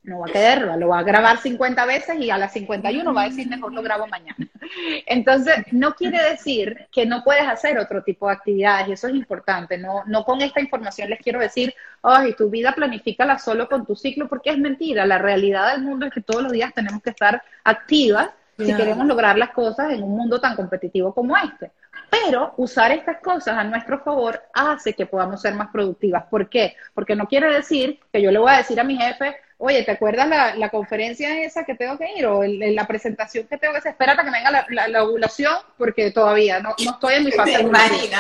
No 0.03 0.19
va 0.19 0.27
a 0.27 0.31
quedar, 0.31 0.77
lo 0.77 0.87
va 0.87 0.99
a 0.99 1.03
grabar 1.03 1.37
50 1.37 1.85
veces 1.85 2.17
y 2.17 2.29
a 2.29 2.37
las 2.37 2.53
51 2.53 3.13
va 3.13 3.23
a 3.23 3.29
decir 3.29 3.49
mejor 3.49 3.73
lo 3.73 3.81
grabo 3.81 4.07
mañana. 4.07 4.37
Entonces, 5.05 5.65
no 5.73 5.95
quiere 5.95 6.23
decir 6.29 6.87
que 6.93 7.05
no 7.05 7.25
puedes 7.25 7.45
hacer 7.45 7.77
otro 7.77 8.03
tipo 8.03 8.27
de 8.27 8.35
actividades 8.35 8.87
y 8.87 8.93
eso 8.93 9.09
es 9.09 9.15
importante. 9.15 9.77
No, 9.77 10.05
no 10.05 10.23
con 10.23 10.41
esta 10.41 10.61
información 10.61 11.09
les 11.09 11.19
quiero 11.19 11.41
decir, 11.41 11.73
ay, 12.01 12.35
tu 12.37 12.49
vida 12.49 12.71
planifícala 12.71 13.37
solo 13.37 13.67
con 13.67 13.85
tu 13.85 13.97
ciclo 13.97 14.29
porque 14.29 14.51
es 14.51 14.57
mentira. 14.57 15.05
La 15.05 15.17
realidad 15.17 15.73
del 15.73 15.81
mundo 15.81 16.05
es 16.05 16.13
que 16.13 16.21
todos 16.21 16.41
los 16.41 16.53
días 16.53 16.73
tenemos 16.73 17.01
que 17.03 17.09
estar 17.09 17.43
activas 17.65 18.29
si 18.57 18.73
queremos 18.73 19.05
lograr 19.05 19.37
las 19.37 19.49
cosas 19.49 19.91
en 19.91 20.01
un 20.01 20.15
mundo 20.15 20.39
tan 20.39 20.55
competitivo 20.55 21.13
como 21.13 21.35
este. 21.35 21.71
Pero 22.09 22.53
usar 22.57 22.91
estas 22.91 23.19
cosas 23.21 23.57
a 23.57 23.63
nuestro 23.63 23.99
favor 23.99 24.41
hace 24.53 24.93
que 24.93 25.05
podamos 25.05 25.41
ser 25.41 25.53
más 25.53 25.69
productivas. 25.71 26.25
¿Por 26.29 26.49
qué? 26.49 26.75
Porque 26.93 27.15
no 27.15 27.27
quiere 27.27 27.53
decir 27.53 27.99
que 28.11 28.21
yo 28.21 28.31
le 28.31 28.39
voy 28.39 28.51
a 28.51 28.57
decir 28.57 28.79
a 28.79 28.83
mi 28.83 28.97
jefe, 28.97 29.35
oye, 29.57 29.83
¿te 29.83 29.91
acuerdas 29.91 30.57
la, 30.57 30.69
conferencia 30.69 31.43
esa 31.43 31.63
que 31.63 31.75
tengo 31.75 31.97
que 31.97 32.07
ir? 32.17 32.25
O 32.25 32.43
la 32.43 32.85
presentación 32.85 33.47
que 33.47 33.57
tengo 33.57 33.73
que 33.73 33.79
hacer, 33.79 33.91
espérate 33.91 34.23
que 34.23 34.31
venga 34.31 34.65
la, 34.87 35.03
ovulación, 35.03 35.55
porque 35.77 36.11
todavía 36.11 36.59
no, 36.59 36.75
estoy 36.77 37.15
en 37.15 37.25
mi 37.25 37.31
fase 37.31 37.57
ovulatoria. 37.57 38.17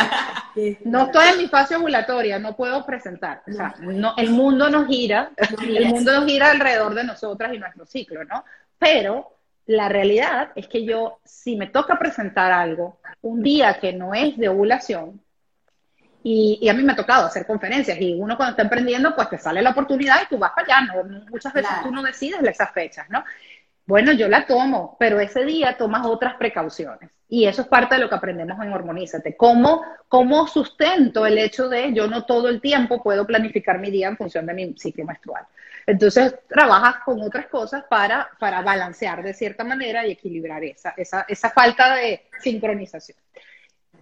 No 0.85 1.05
estoy 1.05 1.27
en 1.29 1.37
mi 1.37 1.47
fase 1.47 1.75
ovulatoria, 1.75 2.39
no 2.39 2.55
puedo 2.55 2.85
presentar. 2.85 3.43
O 3.47 3.51
sea, 3.51 3.75
no, 3.79 4.13
el 4.17 4.29
mundo 4.29 4.69
nos 4.69 4.87
gira, 4.87 5.31
el 5.61 5.87
mundo 5.87 6.13
nos 6.13 6.25
gira 6.25 6.51
alrededor 6.51 6.93
de 6.93 7.03
nosotras 7.03 7.53
y 7.53 7.59
nuestro 7.59 7.85
ciclo, 7.85 8.23
¿no? 8.23 8.43
Pero 8.77 9.34
la 9.67 9.89
realidad 9.89 10.51
es 10.55 10.67
que 10.67 10.85
yo, 10.85 11.19
si 11.23 11.55
me 11.55 11.67
toca 11.67 11.97
presentar 11.97 12.51
algo 12.51 12.99
un 13.21 13.41
día 13.41 13.79
que 13.79 13.93
no 13.93 14.13
es 14.13 14.37
de 14.37 14.49
ovulación, 14.49 15.21
y, 16.27 16.67
a 16.67 16.73
mí 16.73 16.81
me 16.81 16.93
ha 16.93 16.95
tocado 16.95 17.27
hacer 17.27 17.45
conferencias, 17.45 18.01
y 18.01 18.15
uno 18.15 18.35
cuando 18.35 18.51
está 18.51 18.63
emprendiendo, 18.63 19.15
pues 19.15 19.29
te 19.29 19.37
sale 19.37 19.61
la 19.61 19.69
oportunidad 19.69 20.23
y 20.23 20.27
tú 20.27 20.39
vas 20.39 20.53
para 20.55 20.79
allá, 20.79 20.93
¿no? 20.93 21.25
Muchas 21.29 21.53
veces 21.53 21.69
tú 21.83 21.91
no 21.91 22.01
decides 22.01 22.41
esas 22.41 22.71
fechas, 22.71 23.07
¿no? 23.09 23.23
Bueno, 23.85 24.11
yo 24.11 24.27
la 24.27 24.47
tomo, 24.47 24.97
pero 24.99 25.19
ese 25.19 25.45
día 25.45 25.77
tomas 25.77 26.03
otras 26.07 26.35
precauciones. 26.37 27.11
Y 27.29 27.45
eso 27.45 27.61
es 27.61 27.67
parte 27.67 27.95
de 27.95 28.01
lo 28.01 28.09
que 28.09 28.15
aprendemos 28.15 28.59
en 28.59 28.73
Hormonízate. 28.73 29.37
¿Cómo, 29.37 29.83
¿Cómo 30.07 30.47
sustento 30.47 31.25
el 31.27 31.37
hecho 31.37 31.69
de 31.69 31.93
yo 31.93 32.07
no 32.07 32.25
todo 32.25 32.49
el 32.49 32.61
tiempo 32.61 33.03
puedo 33.03 33.27
planificar 33.27 33.79
mi 33.79 33.91
día 33.91 34.07
en 34.07 34.17
función 34.17 34.47
de 34.47 34.53
mi 34.55 34.73
ciclo 34.77 35.05
menstrual? 35.05 35.45
Entonces, 35.87 36.35
trabajas 36.47 37.03
con 37.05 37.21
otras 37.21 37.47
cosas 37.47 37.83
para, 37.89 38.29
para 38.39 38.61
balancear 38.61 39.21
de 39.23 39.33
cierta 39.33 39.63
manera 39.63 40.05
y 40.05 40.11
equilibrar 40.11 40.63
esa, 40.63 40.93
esa, 40.97 41.25
esa 41.27 41.49
falta 41.51 41.95
de 41.95 42.27
sincronización. 42.41 43.17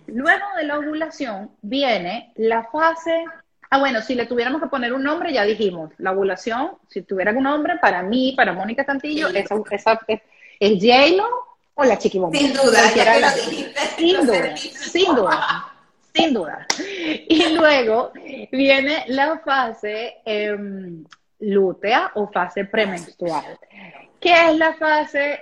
Luego 0.07 0.45
de 0.57 0.63
la 0.63 0.79
ovulación 0.79 1.51
viene 1.61 2.31
la 2.35 2.63
fase 2.63 3.25
Ah, 3.73 3.79
bueno, 3.79 4.03
si 4.03 4.13
le 4.13 4.27
tuviéramos 4.27 4.61
que 4.61 4.67
poner 4.67 4.93
un 4.93 5.01
nombre, 5.01 5.33
ya 5.33 5.43
dijimos, 5.45 5.89
la 5.97 6.11
ovulación, 6.11 6.73
si 6.89 7.01
tuviera 7.01 7.31
un 7.31 7.41
nombre, 7.41 7.79
para 7.81 8.03
mí, 8.03 8.35
para 8.37 8.53
Mónica 8.53 8.85
Tantillo, 8.85 9.29
esa, 9.29 9.55
esa, 9.71 9.99
es, 10.07 10.21
es 10.59 11.21
o 11.73 11.83
la 11.83 11.97
Chiquibomba. 11.97 12.37
Sin 12.37 12.53
duda, 12.53 12.93
ya 12.95 13.19
la, 13.19 13.31
sin 13.31 14.27
duda, 14.27 14.55
sin 14.55 15.15
duda, 15.15 15.73
sin 16.13 16.33
duda. 16.35 16.67
Y 17.27 17.55
luego 17.55 18.11
viene 18.51 19.05
la 19.07 19.39
fase 19.39 20.17
em, 20.23 21.03
lútea 21.43 22.11
o 22.15 22.27
fase 22.27 22.65
premenstrual, 22.65 23.57
que 24.19 24.33
es 24.33 24.57
la 24.57 24.73
fase 24.73 25.39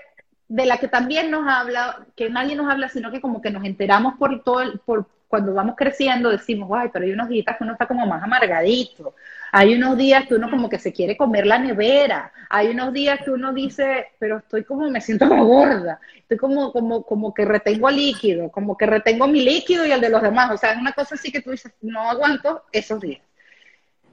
de 0.48 0.66
la 0.66 0.78
que 0.78 0.88
también 0.88 1.32
nos 1.32 1.48
habla, 1.48 2.06
que 2.16 2.30
nadie 2.30 2.56
nos 2.56 2.70
habla, 2.70 2.90
sino 2.90 3.12
que 3.12 3.22
como 3.22 3.42
que 3.42 3.52
nos 3.52 3.64
enteramos 3.64 4.16
por 4.16 4.44
todo 4.44 4.62
el, 4.62 4.80
por, 4.80 5.08
cuando 5.32 5.54
vamos 5.54 5.76
creciendo 5.78 6.30
decimos, 6.30 6.70
ay, 6.74 6.90
pero 6.92 7.06
hay 7.06 7.14
unos 7.14 7.30
días 7.30 7.56
que 7.58 7.64
uno 7.64 7.72
está 7.72 7.88
como 7.88 8.06
más 8.06 8.22
amargadito, 8.22 9.16
hay 9.54 9.76
unos 9.76 9.98
días 9.98 10.28
que 10.28 10.36
uno 10.36 10.52
como 10.52 10.70
que 10.70 10.78
se 10.78 10.92
quiere 10.92 11.16
comer 11.16 11.48
la 11.48 11.58
nevera, 11.58 12.34
hay 12.50 12.68
unos 12.68 12.92
días 12.92 13.22
que 13.24 13.32
uno 13.32 13.54
dice, 13.54 14.10
pero 14.20 14.40
estoy 14.40 14.66
como, 14.66 14.90
me 14.90 15.00
siento 15.00 15.30
como 15.30 15.46
gorda, 15.46 16.02
estoy 16.18 16.38
como, 16.38 16.74
como, 16.74 17.04
como 17.04 17.34
que 17.34 17.46
retengo 17.46 17.90
líquido, 17.90 18.52
como 18.52 18.76
que 18.76 18.86
retengo 18.86 19.26
mi 19.26 19.42
líquido 19.42 19.86
y 19.86 19.92
el 19.94 20.02
de 20.02 20.10
los 20.10 20.22
demás, 20.22 20.52
o 20.52 20.58
sea, 20.58 20.74
es 20.74 20.78
una 20.78 20.92
cosa 20.92 21.16
así 21.16 21.32
que 21.32 21.42
tú 21.42 21.52
dices, 21.52 21.72
no 21.82 22.10
aguanto 22.10 22.66
esos 22.74 23.00
días. 23.00 23.22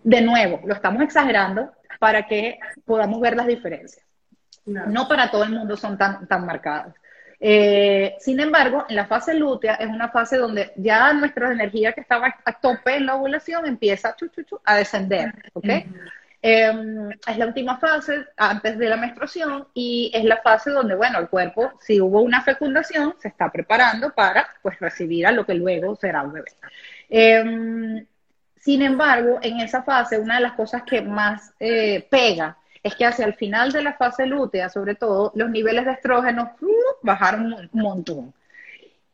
De 0.05 0.20
nuevo, 0.20 0.61
lo 0.64 0.74
estamos 0.74 1.03
exagerando 1.03 1.72
para 1.99 2.27
que 2.27 2.59
podamos 2.85 3.21
ver 3.21 3.37
las 3.37 3.47
diferencias. 3.47 4.05
No, 4.67 4.87
no 4.87 5.09
para 5.09 5.31
todo 5.31 5.45
el 5.45 5.51
mundo 5.51 5.77
son 5.77 5.97
tan, 5.97 6.27
tan 6.27 6.45
marcadas. 6.45 6.95
Eh, 7.41 8.17
sin 8.19 8.41
embargo, 8.41 8.85
en 8.89 8.97
la 8.97 9.07
fase 9.07 9.35
lútea 9.35 9.75
es 9.75 9.87
una 9.89 10.09
fase 10.09 10.37
donde 10.39 10.73
ya 10.77 11.13
nuestra 11.13 11.53
energía 11.53 11.93
que 11.93 12.01
estaba 12.01 12.35
a 12.45 12.53
tope 12.53 12.97
en 12.97 13.07
la 13.07 13.15
ovulación 13.15 13.65
empieza 13.67 14.17
a 14.65 14.77
descender, 14.77 15.33
¿ok? 15.53 15.69
Em, 16.41 17.11
es 17.11 17.37
la 17.37 17.47
última 17.47 17.79
fase 17.79 18.27
antes 18.37 18.79
de 18.79 18.89
la 18.89 18.97
menstruación 18.97 19.67
y 19.75 20.11
es 20.15 20.25
la 20.25 20.37
fase 20.39 20.71
donde, 20.71 20.95
bueno, 20.95 21.19
el 21.19 21.29
cuerpo, 21.29 21.73
si 21.81 22.01
hubo 22.01 22.21
una 22.23 22.43
fecundación, 22.43 23.15
se 23.19 23.29
está 23.29 23.51
preparando 23.51 24.15
para, 24.15 24.49
pues, 24.63 24.79
recibir 24.79 25.27
a 25.27 25.33
lo 25.33 25.45
que 25.45 25.55
luego 25.55 25.97
será 25.97 26.23
un 26.23 26.33
bebé. 26.33 26.53
Em, 27.09 28.07
sin 28.61 28.83
embargo, 28.83 29.38
en 29.42 29.61
esa 29.61 29.83
fase, 29.83 30.18
una 30.18 30.37
de 30.37 30.42
las 30.42 30.53
cosas 30.53 30.83
que 30.83 31.03
más 31.03 31.53
eh, 31.61 32.07
pega 32.11 32.57
es 32.83 32.94
que 32.94 33.05
hacia 33.05 33.27
el 33.27 33.35
final 33.35 33.73
de 33.73 33.83
la 33.83 33.94
fase 33.94 34.27
lútea, 34.27 34.68
sobre 34.68 34.94
todo, 34.94 35.33
los 35.35 35.51
niveles 35.51 35.85
de 35.85 35.92
estrógeno 35.92 36.53
uh, 36.61 36.66
bajaron 37.03 37.53
un 37.53 37.68
montón. 37.73 38.35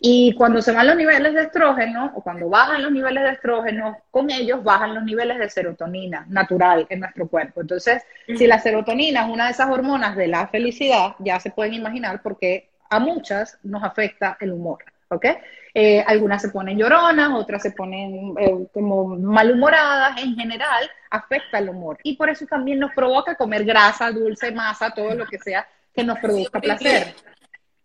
Y 0.07 0.35
cuando 0.35 0.61
se 0.61 0.73
van 0.73 0.87
los 0.87 0.97
niveles 0.97 1.33
de 1.33 1.43
estrógeno, 1.45 2.13
o 2.15 2.23
cuando 2.23 2.49
bajan 2.51 2.83
los 2.83 2.93
niveles 2.93 3.23
de 3.23 3.31
estrógeno, 3.31 3.97
con 4.11 4.31
ellos 4.31 4.63
bajan 4.63 4.95
los 4.95 5.03
niveles 5.03 5.39
de 5.39 5.49
serotonina 5.49 6.27
natural 6.29 6.87
en 6.91 7.01
nuestro 7.01 7.27
cuerpo. 7.27 7.63
Entonces, 7.63 8.03
si 8.27 8.47
la 8.47 8.59
serotonina 8.59 9.25
es 9.25 9.33
una 9.33 9.47
de 9.47 9.53
esas 9.53 9.71
hormonas 9.71 10.15
de 10.15 10.27
la 10.27 10.47
felicidad, 10.49 11.15
ya 11.21 11.41
se 11.41 11.51
pueden 11.51 11.73
imaginar 11.73 12.21
por 12.21 12.39
qué 12.39 12.69
a 12.91 12.99
muchas 12.99 13.59
nos 13.63 13.83
afecta 13.83 14.37
el 14.41 14.53
humor. 14.53 14.85
¿Ok? 15.09 15.27
Eh, 15.75 16.05
algunas 16.07 16.41
se 16.41 16.51
ponen 16.51 16.79
lloronas, 16.79 17.31
otras 17.35 17.63
se 17.63 17.73
ponen 17.73 18.35
eh, 18.39 18.67
como 18.73 19.07
malhumoradas, 19.07 20.23
en 20.23 20.37
general 20.37 20.89
afecta 21.11 21.59
el 21.59 21.69
humor. 21.69 21.99
Y 22.03 22.17
por 22.17 22.31
eso 22.31 22.47
también 22.47 22.79
nos 22.79 22.93
provoca 22.93 23.35
comer 23.35 23.65
grasa, 23.65 24.11
dulce, 24.11 24.53
masa, 24.53 24.91
todo 24.91 25.15
lo 25.15 25.27
que 25.27 25.39
sea 25.39 25.67
que 25.93 26.05
nos 26.05 26.19
produzca 26.19 26.61
placer. 26.61 27.15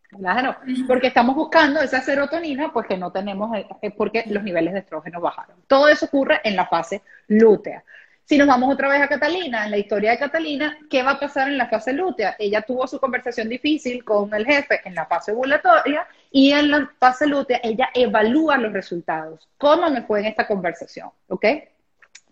Claro, 0.09 0.57
porque 0.87 1.07
estamos 1.07 1.35
buscando 1.35 1.81
esa 1.81 2.01
serotonina, 2.01 2.73
pues 2.73 2.87
que 2.87 2.97
no 2.97 3.11
tenemos, 3.11 3.55
eh, 3.81 3.91
porque 3.91 4.23
los 4.27 4.43
niveles 4.43 4.73
de 4.73 4.79
estrógeno 4.79 5.21
bajaron. 5.21 5.57
Todo 5.67 5.87
eso 5.87 6.07
ocurre 6.07 6.41
en 6.43 6.55
la 6.55 6.65
fase 6.65 7.03
lútea. 7.27 7.83
Si 8.25 8.37
nos 8.37 8.47
vamos 8.47 8.71
otra 8.71 8.89
vez 8.89 9.01
a 9.01 9.07
Catalina, 9.07 9.65
en 9.65 9.71
la 9.71 9.77
historia 9.77 10.11
de 10.11 10.19
Catalina, 10.19 10.77
¿qué 10.89 11.01
va 11.01 11.11
a 11.11 11.19
pasar 11.19 11.47
en 11.47 11.57
la 11.57 11.67
fase 11.67 11.93
lútea? 11.93 12.35
Ella 12.37 12.61
tuvo 12.61 12.85
su 12.87 12.99
conversación 12.99 13.49
difícil 13.49 14.03
con 14.03 14.31
el 14.33 14.45
jefe 14.45 14.81
en 14.85 14.93
la 14.93 15.05
fase 15.07 15.31
ovulatoria 15.31 16.07
y 16.31 16.51
en 16.51 16.71
la 16.71 16.91
fase 16.99 17.27
lútea 17.27 17.59
ella 17.63 17.89
evalúa 17.93 18.57
los 18.57 18.73
resultados. 18.73 19.47
¿Cómo 19.57 19.89
me 19.89 20.03
fue 20.03 20.19
en 20.19 20.25
esta 20.27 20.47
conversación? 20.47 21.09
¿Ok? 21.27 21.45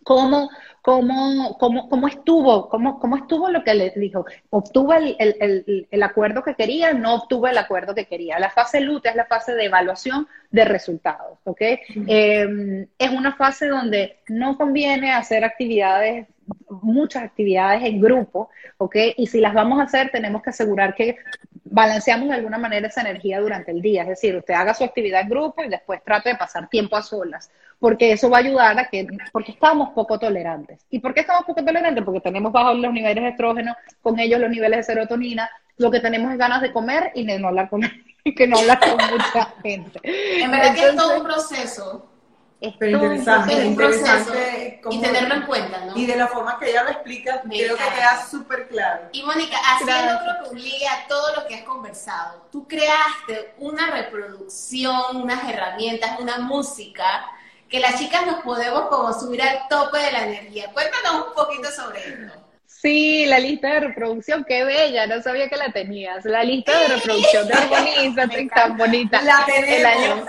¿Cómo, 0.07 0.49
cómo, 0.81 1.57
cómo, 1.59 1.89
cómo 1.89 2.07
estuvo? 2.07 2.69
Cómo, 2.69 2.97
¿Cómo 2.97 3.17
estuvo 3.17 3.49
lo 3.49 3.61
que 3.65 3.73
le 3.73 3.91
dijo? 3.93 4.25
¿Obtuve 4.51 5.17
el, 5.19 5.35
el, 5.41 5.87
el, 5.91 6.03
acuerdo 6.03 6.43
que 6.43 6.55
quería? 6.55 6.93
¿No 6.93 7.15
obtuve 7.15 7.49
el 7.49 7.57
acuerdo 7.57 7.93
que 7.93 8.05
quería? 8.05 8.39
La 8.39 8.49
fase 8.49 8.79
lútea 8.79 9.11
es 9.11 9.17
la 9.17 9.25
fase 9.25 9.53
de 9.53 9.65
evaluación 9.65 10.25
de 10.49 10.63
resultados, 10.63 11.39
¿ok? 11.43 11.61
Em, 12.07 12.87
es 12.97 13.09
una 13.11 13.35
fase 13.35 13.67
donde 13.67 14.19
no 14.29 14.57
conviene 14.57 15.11
hacer 15.11 15.43
actividades, 15.43 16.27
muchas 16.69 17.23
actividades 17.23 17.83
en 17.83 18.01
grupo, 18.01 18.49
¿ok? 18.77 18.95
Y 19.17 19.27
si 19.27 19.39
las 19.39 19.53
vamos 19.53 19.79
a 19.79 19.83
hacer, 19.83 20.09
tenemos 20.11 20.41
que 20.41 20.49
asegurar 20.49 20.95
que 20.95 21.17
balanceamos 21.65 22.29
de 22.29 22.35
alguna 22.35 22.57
manera 22.57 22.87
esa 22.87 23.01
energía 23.01 23.39
durante 23.39 23.71
el 23.71 23.81
día. 23.81 24.03
Es 24.03 24.09
decir, 24.09 24.35
usted 24.35 24.53
haga 24.53 24.73
su 24.73 24.83
actividad 24.83 25.21
en 25.21 25.29
grupo 25.29 25.63
y 25.63 25.69
después 25.69 26.03
trate 26.03 26.29
de 26.29 26.35
pasar 26.35 26.69
tiempo 26.69 26.95
a 26.95 27.01
solas, 27.01 27.51
porque 27.79 28.11
eso 28.11 28.29
va 28.29 28.37
a 28.37 28.41
ayudar 28.41 28.79
a 28.79 28.87
que, 28.87 29.07
porque 29.31 29.51
estamos 29.51 29.89
poco 29.89 30.19
tolerantes. 30.19 30.85
¿Y 30.89 30.99
por 30.99 31.13
qué 31.13 31.21
estamos 31.21 31.45
poco 31.45 31.63
tolerantes? 31.63 32.03
Porque 32.03 32.21
tenemos 32.21 32.51
bajos 32.51 32.77
los 32.77 32.93
niveles 32.93 33.23
de 33.23 33.29
estrógeno, 33.29 33.75
con 34.01 34.19
ellos 34.19 34.39
los 34.39 34.49
niveles 34.49 34.77
de 34.77 34.93
serotonina, 34.93 35.49
lo 35.77 35.91
que 35.91 35.99
tenemos 35.99 36.31
es 36.31 36.37
ganas 36.37 36.61
de 36.61 36.71
comer 36.71 37.11
y 37.13 37.25
de 37.25 37.39
no 37.39 37.49
hablar 37.49 37.69
con 37.69 37.81
que 38.35 38.47
no 38.47 38.57
hablar 38.57 38.79
con 38.79 38.97
mucha 38.97 39.53
gente. 39.61 39.99
En 40.03 40.51
verdad 40.51 40.75
que 40.75 40.81
es 40.81 40.95
todo 40.95 41.17
un 41.17 41.23
proceso. 41.23 42.09
Es 42.59 42.73
Pero 42.79 42.97
interesante, 42.97 43.65
interesante 43.65 44.81
y 44.89 44.99
tenerlo 44.99 45.35
en 45.35 45.41
cuenta, 45.43 45.85
¿no? 45.85 45.95
Y 45.95 46.07
de 46.07 46.15
la 46.15 46.27
forma 46.27 46.57
que 46.57 46.71
ella 46.71 46.83
lo 46.83 46.89
explica, 46.89 47.41
creo 47.41 47.77
que 47.77 47.83
queda 47.83 48.25
súper 48.27 48.67
claro. 48.67 49.09
Y 49.11 49.21
Mónica, 49.21 49.57
haciendo 49.57 50.19
creo 50.19 50.43
que 50.43 50.49
un 50.49 50.61
ligue 50.61 50.87
a 50.87 51.07
todo 51.07 51.35
lo 51.35 51.47
que 51.47 51.55
has 51.55 51.63
conversado, 51.63 52.47
tú 52.51 52.67
creaste 52.67 53.53
una 53.59 53.91
reproducción, 53.91 55.17
unas 55.17 55.47
herramientas, 55.47 56.19
una 56.19 56.39
música 56.39 57.29
que 57.69 57.79
las 57.79 57.99
chicas 57.99 58.25
nos 58.25 58.41
podemos 58.41 58.87
como 58.87 59.13
subir 59.13 59.41
al 59.41 59.67
tope 59.69 59.99
de 59.99 60.11
la 60.11 60.25
energía. 60.25 60.71
Cuéntanos 60.71 61.27
un 61.27 61.33
poquito 61.35 61.69
sobre 61.69 61.99
esto. 61.99 62.46
Sí, 62.79 63.25
la 63.25 63.39
lista 63.39 63.73
de 63.73 63.79
reproducción, 63.79 64.45
qué 64.47 64.63
bella, 64.63 65.07
no 65.07 65.19
sabía 65.23 65.49
que 65.49 65.57
la 65.57 65.71
tenías. 65.71 66.23
La 66.25 66.43
lista 66.43 66.77
de 66.79 66.87
reproducción 66.95 67.47
de 67.47 67.53
Armonía, 67.55 68.49
tan 68.53 68.77
bonita. 68.77 69.21
La 69.23 69.43
tenemos. 69.47 70.27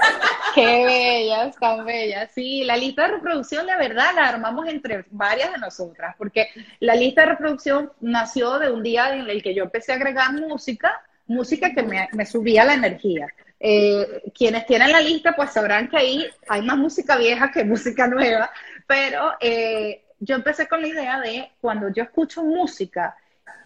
qué 0.54 0.84
bella, 0.86 1.50
tan 1.60 1.84
bella. 1.84 2.26
Sí, 2.28 2.64
la 2.64 2.78
lista 2.78 3.02
de 3.02 3.16
reproducción, 3.16 3.66
la 3.66 3.76
verdad, 3.76 4.14
la 4.14 4.28
armamos 4.28 4.66
entre 4.66 5.04
varias 5.10 5.52
de 5.52 5.58
nosotras, 5.58 6.14
porque 6.16 6.48
la 6.80 6.94
lista 6.94 7.20
de 7.20 7.26
reproducción 7.28 7.92
nació 8.00 8.58
de 8.58 8.70
un 8.70 8.82
día 8.82 9.12
en 9.14 9.28
el 9.28 9.42
que 9.42 9.54
yo 9.54 9.64
empecé 9.64 9.92
a 9.92 9.96
agregar 9.96 10.32
música, 10.32 11.02
música 11.26 11.74
que 11.74 11.82
me, 11.82 12.08
me 12.12 12.24
subía 12.24 12.64
la 12.64 12.72
energía. 12.72 13.26
Eh, 13.60 14.22
quienes 14.34 14.64
tienen 14.64 14.90
la 14.90 15.02
lista, 15.02 15.36
pues 15.36 15.52
sabrán 15.52 15.88
que 15.88 15.98
ahí 15.98 16.26
hay 16.48 16.62
más 16.62 16.78
música 16.78 17.18
vieja 17.18 17.50
que 17.50 17.62
música 17.64 18.06
nueva, 18.06 18.50
pero... 18.86 19.34
Eh, 19.38 20.04
yo 20.20 20.36
empecé 20.36 20.68
con 20.68 20.80
la 20.80 20.88
idea 20.88 21.20
de 21.20 21.50
cuando 21.60 21.88
yo 21.88 22.02
escucho 22.02 22.42
música 22.42 23.16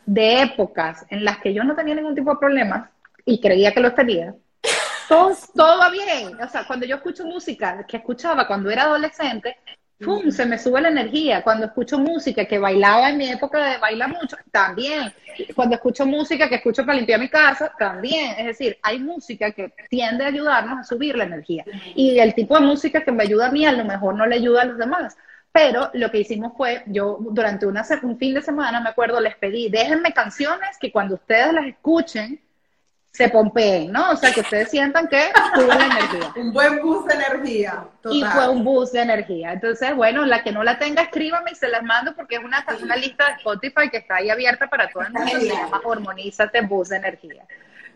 de 0.06 0.42
épocas 0.42 1.06
en 1.10 1.24
las 1.24 1.38
que 1.38 1.54
yo 1.54 1.64
no 1.64 1.74
tenía 1.74 1.94
ningún 1.94 2.14
tipo 2.14 2.32
de 2.32 2.38
problemas 2.38 2.88
y 3.24 3.40
creía 3.40 3.72
que 3.72 3.80
los 3.80 3.94
tenía, 3.94 4.34
todo, 5.08 5.36
todo 5.54 5.78
va 5.78 5.90
bien. 5.90 6.40
O 6.40 6.48
sea, 6.48 6.66
cuando 6.66 6.86
yo 6.86 6.96
escucho 6.96 7.24
música 7.24 7.84
que 7.86 7.98
escuchaba 7.98 8.46
cuando 8.46 8.70
era 8.70 8.84
adolescente, 8.84 9.56
¡pum! 10.04 10.30
se 10.30 10.44
me 10.44 10.58
sube 10.58 10.80
la 10.80 10.88
energía. 10.88 11.42
Cuando 11.42 11.66
escucho 11.66 11.98
música 11.98 12.44
que 12.44 12.58
bailaba 12.58 13.10
en 13.10 13.18
mi 13.18 13.30
época 13.30 13.64
de 13.64 13.78
bailar 13.78 14.08
mucho, 14.08 14.36
también. 14.50 15.12
Cuando 15.54 15.76
escucho 15.76 16.04
música 16.04 16.48
que 16.48 16.56
escucho 16.56 16.84
para 16.84 16.98
limpiar 16.98 17.20
mi 17.20 17.28
casa, 17.28 17.72
también. 17.78 18.34
Es 18.38 18.46
decir, 18.46 18.78
hay 18.82 18.98
música 18.98 19.52
que 19.52 19.72
tiende 19.88 20.24
a 20.24 20.28
ayudarnos 20.28 20.80
a 20.80 20.84
subir 20.84 21.16
la 21.16 21.24
energía. 21.24 21.64
Y 21.94 22.18
el 22.18 22.34
tipo 22.34 22.58
de 22.58 22.66
música 22.66 23.02
que 23.02 23.12
me 23.12 23.22
ayuda 23.22 23.46
a 23.46 23.52
mí, 23.52 23.64
a 23.64 23.72
lo 23.72 23.84
mejor 23.84 24.14
no 24.14 24.26
le 24.26 24.36
ayuda 24.36 24.62
a 24.62 24.66
los 24.66 24.78
demás. 24.78 25.16
Pero 25.52 25.90
lo 25.92 26.10
que 26.10 26.20
hicimos 26.20 26.54
fue, 26.56 26.82
yo 26.86 27.18
durante 27.20 27.66
una, 27.66 27.84
un 28.02 28.18
fin 28.18 28.34
de 28.34 28.42
semana, 28.42 28.80
me 28.80 28.88
acuerdo, 28.88 29.20
les 29.20 29.36
pedí, 29.36 29.68
déjenme 29.68 30.12
canciones 30.14 30.78
que 30.80 30.90
cuando 30.90 31.16
ustedes 31.16 31.52
las 31.52 31.66
escuchen, 31.66 32.40
se 33.12 33.28
pompeen, 33.28 33.92
¿no? 33.92 34.12
O 34.12 34.16
sea, 34.16 34.32
que 34.32 34.40
ustedes 34.40 34.70
sientan 34.70 35.06
que 35.06 35.30
tuvo 35.54 35.66
la 35.66 35.84
energía. 35.84 36.32
un 36.36 36.52
buen 36.52 36.80
bus 36.80 37.04
de 37.04 37.14
energía. 37.14 37.84
Y 38.10 38.24
fue 38.24 38.48
un 38.48 38.64
bus 38.64 38.92
de 38.92 39.02
energía. 39.02 39.52
Entonces, 39.52 39.94
bueno, 39.94 40.24
la 40.24 40.42
que 40.42 40.50
no 40.50 40.64
la 40.64 40.78
tenga, 40.78 41.02
escríbame 41.02 41.50
y 41.50 41.54
se 41.54 41.68
las 41.68 41.82
mando 41.82 42.14
porque 42.16 42.36
es 42.36 42.44
una, 42.44 42.64
una 42.82 42.96
lista 42.96 43.26
de 43.26 43.32
Spotify 43.32 43.90
que 43.90 43.98
está 43.98 44.16
ahí 44.16 44.30
abierta 44.30 44.66
para 44.66 44.88
todo 44.88 45.02
el 45.02 45.12
mundo. 45.12 45.30
Se 45.30 45.46
llama 45.46 45.82
Hormonízate 45.84 46.62
Bus 46.62 46.88
de 46.88 46.96
Energía. 46.96 47.44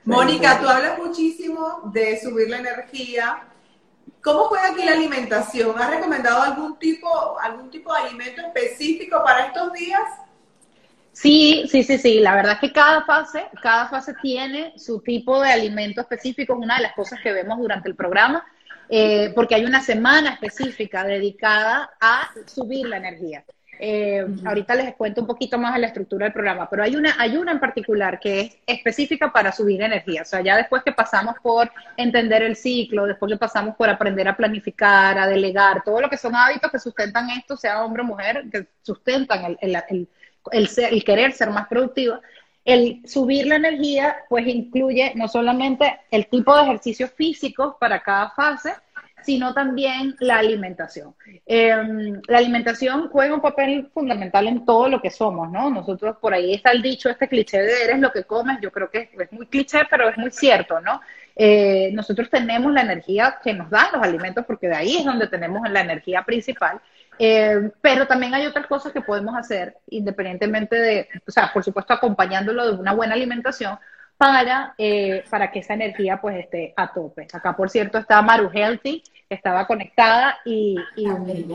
Mónica, 0.04 0.60
tú 0.60 0.68
hablas 0.68 0.98
muchísimo 0.98 1.90
de 1.92 2.20
subir 2.20 2.50
la 2.50 2.58
energía. 2.58 3.38
¿Cómo 4.22 4.44
juega 4.44 4.72
aquí 4.72 4.84
la 4.84 4.92
alimentación? 4.92 5.80
¿Has 5.80 5.90
recomendado 5.90 6.42
algún 6.42 6.78
tipo, 6.78 7.38
algún 7.40 7.70
tipo 7.70 7.92
de 7.94 8.00
alimento 8.00 8.40
específico 8.40 9.22
para 9.24 9.46
estos 9.46 9.72
días? 9.72 10.02
Sí, 11.12 11.66
sí, 11.70 11.82
sí, 11.82 11.96
sí. 11.96 12.20
La 12.20 12.34
verdad 12.34 12.54
es 12.54 12.60
que 12.60 12.72
cada 12.72 13.04
fase, 13.04 13.46
cada 13.62 13.88
fase 13.88 14.14
tiene 14.20 14.78
su 14.78 15.00
tipo 15.00 15.40
de 15.40 15.50
alimento 15.50 16.00
específico. 16.00 16.54
Es 16.54 16.58
una 16.58 16.76
de 16.76 16.82
las 16.82 16.94
cosas 16.94 17.20
que 17.22 17.32
vemos 17.32 17.58
durante 17.58 17.88
el 17.88 17.96
programa, 17.96 18.44
eh, 18.88 19.32
porque 19.34 19.54
hay 19.54 19.64
una 19.64 19.80
semana 19.80 20.34
específica 20.34 21.04
dedicada 21.04 21.90
a 22.00 22.30
subir 22.46 22.86
la 22.86 22.98
energía. 22.98 23.44
Eh, 23.78 24.26
ahorita 24.44 24.74
les 24.74 24.94
cuento 24.94 25.20
un 25.20 25.26
poquito 25.26 25.58
más 25.58 25.74
de 25.74 25.80
la 25.80 25.88
estructura 25.88 26.24
del 26.24 26.32
programa, 26.32 26.68
pero 26.68 26.82
hay 26.82 26.96
una, 26.96 27.14
hay 27.18 27.36
una 27.36 27.52
en 27.52 27.60
particular 27.60 28.18
que 28.18 28.40
es 28.40 28.58
específica 28.66 29.32
para 29.32 29.52
subir 29.52 29.82
energía. 29.82 30.22
O 30.22 30.24
sea, 30.24 30.40
ya 30.40 30.56
después 30.56 30.82
que 30.82 30.92
pasamos 30.92 31.36
por 31.42 31.70
entender 31.96 32.42
el 32.42 32.56
ciclo, 32.56 33.06
después 33.06 33.32
que 33.32 33.38
pasamos 33.38 33.76
por 33.76 33.88
aprender 33.88 34.28
a 34.28 34.36
planificar, 34.36 35.18
a 35.18 35.26
delegar, 35.26 35.82
todo 35.84 36.00
lo 36.00 36.08
que 36.08 36.16
son 36.16 36.34
hábitos 36.34 36.70
que 36.70 36.78
sustentan 36.78 37.30
esto, 37.30 37.56
sea 37.56 37.84
hombre 37.84 38.02
o 38.02 38.06
mujer, 38.06 38.44
que 38.50 38.66
sustentan 38.82 39.56
el, 39.60 39.76
el, 39.88 40.08
el, 40.52 41.04
querer 41.04 41.32
ser 41.32 41.50
más 41.50 41.68
productiva, 41.68 42.20
el 42.64 43.02
subir 43.06 43.46
la 43.46 43.56
energía, 43.56 44.16
pues 44.28 44.46
incluye 44.46 45.12
no 45.14 45.28
solamente 45.28 46.00
el 46.10 46.26
tipo 46.26 46.54
de 46.56 46.62
ejercicios 46.62 47.10
físicos 47.12 47.76
para 47.78 48.02
cada 48.02 48.30
fase, 48.30 48.72
sino 49.26 49.52
también 49.52 50.14
la 50.20 50.38
alimentación. 50.38 51.16
Em, 51.44 52.22
la 52.28 52.38
alimentación 52.38 53.08
juega 53.08 53.34
un 53.34 53.40
papel 53.40 53.90
fundamental 53.92 54.46
en 54.46 54.64
todo 54.64 54.88
lo 54.88 55.02
que 55.02 55.10
somos, 55.10 55.50
¿no? 55.50 55.68
Nosotros, 55.68 56.16
por 56.20 56.32
ahí 56.32 56.54
está 56.54 56.70
el 56.70 56.80
dicho, 56.80 57.10
este 57.10 57.28
cliché 57.28 57.60
de 57.60 57.84
eres 57.84 57.98
lo 57.98 58.12
que 58.12 58.22
comes, 58.22 58.58
yo 58.62 58.70
creo 58.70 58.88
que 58.88 59.10
es 59.18 59.32
muy 59.32 59.46
cliché, 59.46 59.80
pero 59.90 60.08
es 60.08 60.16
muy 60.16 60.30
cierto, 60.30 60.80
¿no? 60.80 61.00
Eh, 61.34 61.90
nosotros 61.92 62.30
tenemos 62.30 62.72
la 62.72 62.82
energía 62.82 63.38
que 63.42 63.52
nos 63.52 63.68
dan 63.68 63.88
los 63.92 64.00
alimentos, 64.00 64.44
porque 64.46 64.68
de 64.68 64.76
ahí 64.76 64.98
es 64.98 65.04
donde 65.04 65.26
tenemos 65.26 65.68
la 65.68 65.80
energía 65.80 66.22
principal. 66.22 66.80
Eh, 67.18 67.70
pero 67.80 68.06
también 68.06 68.32
hay 68.32 68.46
otras 68.46 68.68
cosas 68.68 68.92
que 68.92 69.00
podemos 69.00 69.34
hacer, 69.36 69.76
independientemente 69.88 70.76
de, 70.76 71.08
o 71.26 71.32
sea, 71.32 71.50
por 71.52 71.64
supuesto, 71.64 71.92
acompañándolo 71.92 72.64
de 72.64 72.78
una 72.78 72.92
buena 72.92 73.14
alimentación, 73.14 73.76
para, 74.16 74.74
eh, 74.78 75.24
para 75.30 75.50
que 75.50 75.60
esa 75.60 75.74
energía 75.74 76.20
pues 76.20 76.36
esté 76.36 76.72
a 76.76 76.92
tope. 76.92 77.26
Acá, 77.32 77.54
por 77.56 77.70
cierto, 77.70 77.98
está 77.98 78.22
Maru 78.22 78.50
Healthy, 78.52 79.02
estaba 79.28 79.66
conectada 79.66 80.38
y, 80.44 80.76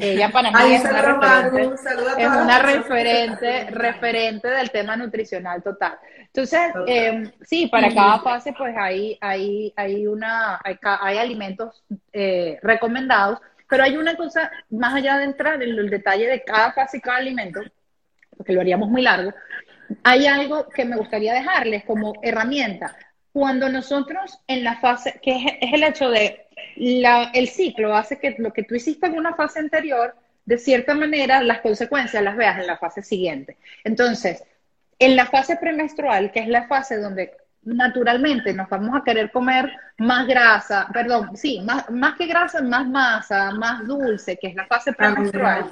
ella 0.02 0.30
para 0.30 0.52
mí 0.52 0.74
es 0.74 0.84
una 0.84 1.02
referente, 1.02 1.76
es 2.18 2.28
una 2.28 2.60
referente, 2.60 3.70
referente 3.72 4.48
del 4.50 4.72
tema 4.72 4.98
nutricional 4.98 5.64
total. 5.64 5.98
Entonces, 6.20 6.60
eh, 6.88 7.32
sí, 7.42 7.68
para 7.68 7.94
cada 7.94 8.20
fase 8.20 8.54
pues 8.58 8.76
hay, 8.78 9.18
hay, 9.22 9.74
hay, 9.76 10.08
una, 10.08 10.60
hay, 10.64 10.78
hay 10.82 11.18
alimentos 11.18 11.84
eh, 12.14 12.60
recomendados, 12.62 13.40
pero 13.70 13.84
hay 13.84 13.98
una 13.98 14.16
cosa, 14.16 14.52
más 14.70 14.94
allá 14.94 15.18
de 15.18 15.26
entrar 15.26 15.62
en 15.62 15.70
el 15.78 15.90
detalle 15.90 16.28
de 16.28 16.44
cada 16.44 16.74
fase 16.74 16.98
y 16.98 17.02
cada 17.02 17.18
alimento, 17.18 17.62
porque 18.36 18.54
lo 18.54 18.62
haríamos 18.62 18.90
muy 18.90 19.02
largo, 19.02 19.34
hay 20.04 20.28
algo 20.28 20.68
que 20.70 20.86
me 20.86 20.98
gustaría 20.98 21.34
dejarles 21.34 21.84
como 21.86 22.14
herramienta. 22.22 22.96
Cuando 23.34 23.70
nosotros 23.70 24.40
en 24.48 24.64
la 24.64 24.78
fase, 24.80 25.20
que 25.22 25.36
es, 25.36 25.74
el 25.74 25.84
hecho 25.84 26.10
de 26.10 26.48
la, 26.76 27.32
el 27.34 27.48
ciclo 27.50 27.96
hace 27.96 28.20
que 28.20 28.36
lo 28.38 28.52
que 28.54 28.64
tú 28.64 28.76
hiciste 28.76 29.08
en 29.08 29.18
una 29.18 29.36
fase 29.36 29.60
anterior, 29.60 30.16
de 30.46 30.58
cierta 30.58 30.94
manera, 30.94 31.42
las 31.44 31.62
consecuencias 31.62 32.24
las 32.24 32.36
veas 32.36 32.60
en 32.60 32.68
la 32.68 32.78
fase 32.78 33.04
siguiente. 33.04 33.58
Entonces, 33.84 34.44
en 35.00 35.16
la 35.16 35.26
fase 35.26 35.56
premenstrual, 35.56 36.32
que 36.32 36.42
es 36.42 36.48
la 36.48 36.68
fase 36.68 36.98
donde 36.98 37.36
naturalmente 37.64 38.54
nos 38.54 38.70
vamos 38.70 38.96
a 38.96 39.04
querer 39.04 39.32
comer 39.32 39.72
más 39.98 40.26
grasa, 40.26 40.88
perdón, 40.92 41.38
sí, 41.38 41.62
más, 41.62 41.90
más 41.92 42.16
que 42.16 42.26
grasa, 42.26 42.62
más 42.62 42.88
masa, 42.88 43.52
más 43.52 43.86
dulce, 43.86 44.38
que 44.38 44.48
es 44.48 44.56
la 44.56 44.66
fase 44.66 44.94
premenstrual, 44.94 45.66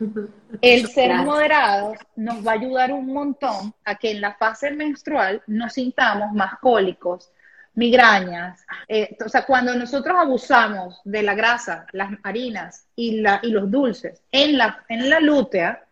el 0.60 0.88
ser 0.88 1.14
moderados 1.14 1.98
nos 2.16 2.44
va 2.44 2.52
a 2.52 2.54
ayudar 2.54 2.92
un 2.92 3.12
montón 3.12 3.72
a 3.84 3.94
que 3.94 4.10
en 4.10 4.20
la 4.20 4.34
fase 4.34 4.72
menstrual 4.72 5.42
nos 5.46 5.74
sintamos 5.74 6.32
más 6.32 6.58
cólicos, 6.60 7.30
migrañas. 7.76 8.66
Eh, 8.88 9.16
o 9.24 9.28
sea, 9.28 9.44
cuando 9.44 9.74
nosotros 9.74 10.16
abusamos 10.18 11.00
de 11.04 11.22
la 11.22 11.34
grasa, 11.34 11.86
las 11.92 12.10
harinas 12.24 12.88
y, 12.96 13.20
la, 13.20 13.38
y 13.42 13.50
los 13.50 13.70
dulces 13.70 14.22
en 14.32 14.58
la, 14.58 14.84
en 14.88 15.08
la 15.08 15.20
lútea, 15.20 15.82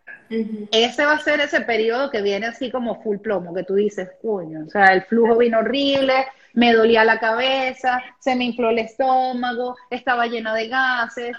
ese 0.73 1.05
va 1.05 1.12
a 1.12 1.20
ser 1.20 1.40
ese 1.40 1.61
periodo 1.61 2.11
que 2.11 2.23
viene 2.23 2.47
así 2.47 2.70
como 2.70 3.01
full 3.03 3.18
plomo, 3.18 3.55
que 3.55 3.62
tú 3.62 3.75
dices, 3.75 4.09
coño, 4.20 4.64
o 4.66 4.70
sea, 4.70 4.87
el 4.87 5.03
flujo 5.03 5.37
vino 5.37 5.59
horrible, 5.59 6.27
me 6.55 6.73
dolía 6.73 7.05
la 7.05 7.20
cabeza, 7.20 8.03
se 8.18 8.35
me 8.35 8.44
infló 8.44 8.70
el 8.70 8.79
estómago, 8.79 9.77
estaba 9.90 10.27
llena 10.27 10.55
de 10.55 10.68
gases. 10.68 11.37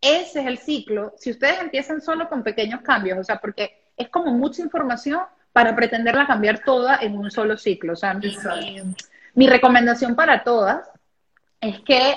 Ese 0.00 0.40
es 0.40 0.46
el 0.46 0.58
ciclo. 0.58 1.12
Si 1.18 1.30
ustedes 1.30 1.60
empiezan 1.60 2.00
solo 2.00 2.28
con 2.28 2.44
pequeños 2.44 2.82
cambios, 2.82 3.18
o 3.18 3.24
sea, 3.24 3.38
porque 3.38 3.90
es 3.96 4.08
como 4.08 4.30
mucha 4.32 4.62
información 4.62 5.20
para 5.52 5.74
pretenderla 5.74 6.26
cambiar 6.26 6.60
toda 6.60 6.98
en 7.02 7.18
un 7.18 7.30
solo 7.30 7.56
ciclo. 7.56 7.94
O 7.94 7.96
sea, 7.96 8.14
mi, 8.14 8.36
mi 9.38 9.46
recomendación 9.46 10.16
para 10.16 10.42
todas 10.42 10.84
es 11.60 11.78
que 11.82 12.16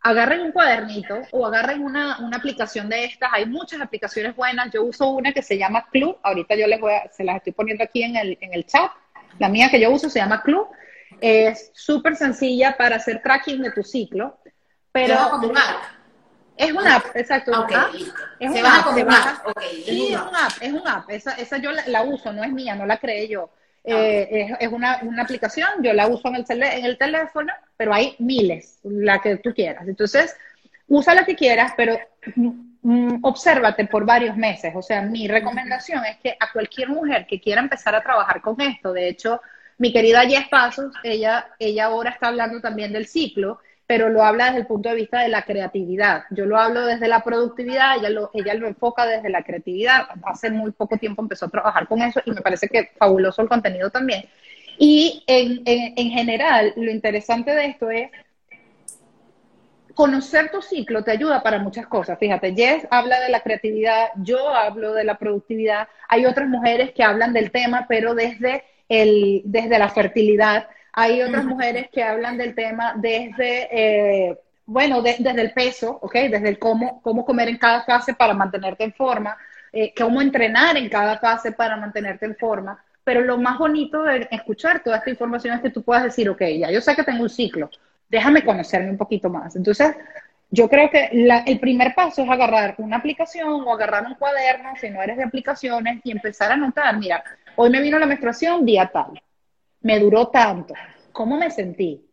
agarren 0.00 0.40
un 0.40 0.52
cuadernito 0.52 1.20
o 1.32 1.44
agarren 1.44 1.82
una, 1.82 2.14
aplicación 2.32 2.88
de 2.88 3.04
estas. 3.04 3.28
Hay 3.30 3.44
muchas 3.44 3.78
aplicaciones 3.78 4.34
buenas. 4.34 4.72
Yo 4.72 4.82
uso 4.82 5.10
una 5.10 5.34
que 5.34 5.42
se 5.42 5.58
llama 5.58 5.86
Club. 5.92 6.16
Ahorita 6.22 6.56
yo 6.56 6.66
les 6.66 6.80
voy 6.80 6.94
a, 6.94 7.12
se 7.12 7.24
las 7.24 7.36
estoy 7.36 7.52
poniendo 7.52 7.84
aquí 7.84 8.02
en 8.02 8.16
el, 8.16 8.38
en 8.40 8.54
el 8.54 8.64
chat. 8.64 8.90
La 9.38 9.50
mía 9.50 9.68
que 9.70 9.78
yo 9.78 9.90
uso 9.90 10.08
se 10.08 10.18
llama 10.18 10.42
Club. 10.42 10.66
Es 11.20 11.72
súper 11.74 12.16
sencilla 12.16 12.74
para 12.78 12.96
hacer 12.96 13.20
tracking 13.22 13.60
de 13.60 13.72
tu 13.72 13.82
ciclo. 13.82 14.38
Pero 14.92 15.14
como 15.28 15.48
un 15.48 15.58
app. 15.58 15.82
Es 16.56 16.72
una 16.72 16.96
app, 16.96 17.14
exacto. 17.14 17.50
Es 17.50 17.58
una 17.58 17.82
app. 17.82 17.92
Sí, 17.92 18.12
es 18.40 18.50
una 20.22 20.46
app, 20.46 20.62
es 20.62 20.72
una 20.72 20.94
app. 20.94 21.10
Esa, 21.10 21.32
esa 21.32 21.58
yo 21.58 21.70
la, 21.70 22.02
uso, 22.02 22.32
no 22.32 22.42
es 22.42 22.50
mía, 22.50 22.74
no 22.74 22.86
la 22.86 22.96
creé 22.96 23.28
yo. 23.28 23.50
Eh, 23.88 24.56
es, 24.58 24.72
una, 24.72 24.98
una, 25.02 25.22
aplicación, 25.22 25.68
yo 25.80 25.92
la 25.92 26.08
uso 26.08 26.26
en 26.28 26.34
el, 26.36 26.62
en 26.62 26.84
el 26.84 26.98
teléfono, 26.98 27.52
pero 27.76 27.94
hay 27.94 28.16
miles, 28.18 28.80
la 28.82 29.20
que 29.20 29.36
tú 29.36 29.54
quieras. 29.54 29.86
Entonces, 29.86 30.36
usa 30.88 31.14
la 31.14 31.24
que 31.24 31.36
quieras, 31.36 31.72
pero 31.76 31.96
mm, 32.34 32.50
mm, 32.82 33.18
obsérvate 33.22 33.86
por 33.86 34.04
varios 34.04 34.36
meses. 34.36 34.72
O 34.74 34.82
sea, 34.82 35.02
mi 35.02 35.28
recomendación 35.28 36.04
es 36.04 36.16
que 36.16 36.36
a 36.38 36.50
cualquier 36.52 36.88
mujer 36.88 37.26
que 37.28 37.40
quiera 37.40 37.60
empezar 37.60 37.94
a 37.94 38.02
trabajar 38.02 38.40
con 38.40 38.60
esto, 38.60 38.92
de 38.92 39.08
hecho, 39.08 39.40
mi 39.78 39.92
querida 39.92 40.22
Jess 40.22 40.48
Pasos, 40.48 40.92
ella, 41.04 41.46
ella 41.58 41.84
ahora 41.84 42.10
está 42.10 42.28
hablando 42.28 42.60
también 42.60 42.92
del 42.92 43.06
ciclo 43.06 43.60
pero 43.86 44.08
lo 44.08 44.24
habla 44.24 44.46
desde 44.46 44.60
el 44.60 44.66
punto 44.66 44.88
de 44.88 44.96
vista 44.96 45.20
de 45.20 45.28
la 45.28 45.42
creatividad. 45.42 46.24
Yo 46.30 46.44
lo 46.44 46.58
hablo 46.58 46.86
desde 46.86 47.06
la 47.06 47.22
productividad, 47.22 47.98
ella 47.98 48.10
lo, 48.10 48.30
ella 48.34 48.54
lo 48.54 48.66
enfoca 48.66 49.06
desde 49.06 49.30
la 49.30 49.44
creatividad. 49.44 50.08
Hace 50.24 50.50
muy 50.50 50.72
poco 50.72 50.96
tiempo 50.96 51.22
empezó 51.22 51.46
a 51.46 51.50
trabajar 51.50 51.86
con 51.86 52.02
eso 52.02 52.20
y 52.24 52.32
me 52.32 52.40
parece 52.40 52.68
que 52.68 52.90
fabuloso 52.98 53.42
el 53.42 53.48
contenido 53.48 53.90
también. 53.90 54.24
Y 54.78 55.22
en, 55.26 55.62
en, 55.64 56.10
general, 56.10 56.72
lo 56.76 56.90
interesante 56.90 57.52
de 57.52 57.66
esto 57.66 57.90
es 57.90 58.10
conocer 59.94 60.50
tu 60.50 60.60
ciclo 60.60 61.02
te 61.02 61.12
ayuda 61.12 61.42
para 61.42 61.58
muchas 61.58 61.86
cosas. 61.86 62.18
Fíjate, 62.18 62.54
Jess 62.54 62.86
habla 62.90 63.20
de 63.20 63.30
la 63.30 63.40
creatividad, 63.40 64.08
yo 64.16 64.50
hablo 64.50 64.92
de 64.92 65.04
la 65.04 65.16
productividad, 65.16 65.88
hay 66.08 66.26
otras 66.26 66.48
mujeres 66.48 66.92
que 66.92 67.02
hablan 67.02 67.32
del 67.32 67.50
tema, 67.50 67.86
pero 67.88 68.14
desde, 68.14 68.64
el, 68.88 69.42
desde 69.44 69.78
la 69.78 69.88
fertilidad. 69.88 70.68
Hay 70.98 71.20
otras 71.20 71.44
mujeres 71.44 71.88
que 71.92 72.02
hablan 72.02 72.38
del 72.38 72.54
tema 72.54 72.94
desde, 72.96 73.68
eh, 73.70 74.38
bueno, 74.64 75.02
desde 75.02 75.30
el 75.30 75.52
peso, 75.52 75.98
¿ok? 76.00 76.14
Desde 76.30 76.48
el 76.48 76.58
cómo, 76.58 77.02
cómo 77.02 77.26
comer 77.26 77.48
en 77.48 77.58
cada 77.58 77.84
fase 77.84 78.14
para 78.14 78.32
mantenerte 78.32 78.84
en 78.84 78.94
forma, 78.94 79.36
eh, 79.74 79.92
cómo 79.94 80.22
entrenar 80.22 80.78
en 80.78 80.88
cada 80.88 81.18
fase 81.18 81.52
para 81.52 81.76
mantenerte 81.76 82.24
en 82.24 82.34
forma. 82.34 82.82
Pero 83.04 83.20
lo 83.20 83.36
más 83.36 83.58
bonito 83.58 84.04
de 84.04 84.26
escuchar 84.30 84.82
toda 84.82 84.96
esta 84.96 85.10
información 85.10 85.54
es 85.54 85.60
que 85.60 85.68
tú 85.68 85.82
puedas 85.82 86.02
decir, 86.02 86.30
ok, 86.30 86.40
ya 86.58 86.70
yo 86.70 86.80
sé 86.80 86.96
que 86.96 87.04
tengo 87.04 87.24
un 87.24 87.28
ciclo, 87.28 87.68
déjame 88.08 88.42
conocerme 88.42 88.88
un 88.88 88.96
poquito 88.96 89.28
más. 89.28 89.54
Entonces, 89.54 89.94
yo 90.50 90.66
creo 90.66 90.88
que 90.88 91.10
el 91.12 91.60
primer 91.60 91.94
paso 91.94 92.22
es 92.22 92.30
agarrar 92.30 92.74
una 92.78 92.96
aplicación 92.96 93.64
o 93.66 93.70
agarrar 93.74 94.06
un 94.06 94.14
cuaderno, 94.14 94.70
si 94.80 94.88
no 94.88 95.02
eres 95.02 95.18
de 95.18 95.24
aplicaciones, 95.24 96.00
y 96.04 96.10
empezar 96.10 96.52
a 96.52 96.54
anotar, 96.54 96.96
mira, 96.96 97.22
hoy 97.56 97.68
me 97.68 97.82
vino 97.82 97.98
la 97.98 98.06
menstruación 98.06 98.64
día 98.64 98.86
tal 98.86 99.20
me 99.86 100.00
duró 100.00 100.28
tanto. 100.28 100.74
¿Cómo 101.12 101.36
me 101.36 101.48
sentí? 101.48 102.04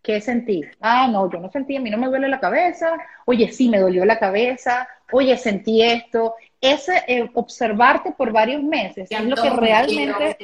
¿Qué 0.00 0.22
sentí? 0.22 0.62
Ah, 0.80 1.06
no, 1.12 1.30
yo 1.30 1.38
no 1.38 1.50
sentí, 1.50 1.76
a 1.76 1.80
mí 1.80 1.90
no 1.90 1.98
me 1.98 2.06
duele 2.06 2.26
la 2.26 2.40
cabeza. 2.40 2.96
Oye, 3.26 3.52
sí, 3.52 3.68
me 3.68 3.78
dolió 3.78 4.06
la 4.06 4.18
cabeza. 4.18 4.88
Oye, 5.12 5.36
sentí 5.36 5.82
esto. 5.82 6.36
Ese 6.58 7.04
eh, 7.06 7.28
observarte 7.34 8.12
por 8.12 8.32
varios 8.32 8.62
meses 8.62 9.10
es 9.10 9.24
lo 9.24 9.36
que 9.36 9.50
realmente 9.50 10.38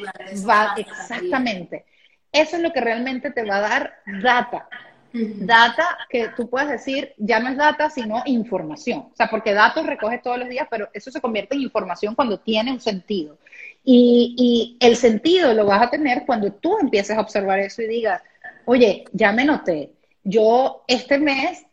va, 0.47 0.75
exactamente. 0.77 1.87
Eso 2.31 2.57
es 2.57 2.63
lo 2.63 2.71
que 2.71 2.83
realmente 2.83 3.31
te 3.31 3.45
va 3.45 3.57
a 3.57 3.61
dar 3.61 3.95
data. 4.23 4.69
Data 5.13 5.97
que 6.11 6.29
tú 6.37 6.51
puedes 6.51 6.69
decir, 6.69 7.15
ya 7.17 7.39
no 7.39 7.49
es 7.49 7.57
data, 7.57 7.89
sino 7.89 8.23
información. 8.27 9.09
O 9.13 9.17
sea, 9.17 9.29
porque 9.29 9.55
datos 9.55 9.87
recoges 9.87 10.21
todos 10.21 10.39
los 10.39 10.49
días, 10.49 10.67
pero 10.69 10.89
eso 10.93 11.11
se 11.11 11.21
convierte 11.21 11.55
en 11.55 11.63
información 11.63 12.15
cuando 12.15 12.39
tiene 12.41 12.73
un 12.73 12.81
sentido. 12.81 13.39
Y, 13.87 14.79
el 14.81 14.97
sentido 14.97 15.53
lo 15.53 15.67
vas 15.67 15.83
a 15.83 15.91
tener 15.91 16.25
cuando 16.25 16.53
tú 16.53 16.79
empieces 16.79 17.17
a 17.17 17.21
observar 17.21 17.61
eso 17.61 17.83
y 17.83 17.87
digas, 17.87 18.23
Oye, 18.65 19.05
ya 19.13 19.33
me 19.33 19.45
noté. 19.45 19.93
Yo 20.23 20.85
este 20.89 21.19
mes 21.19 21.67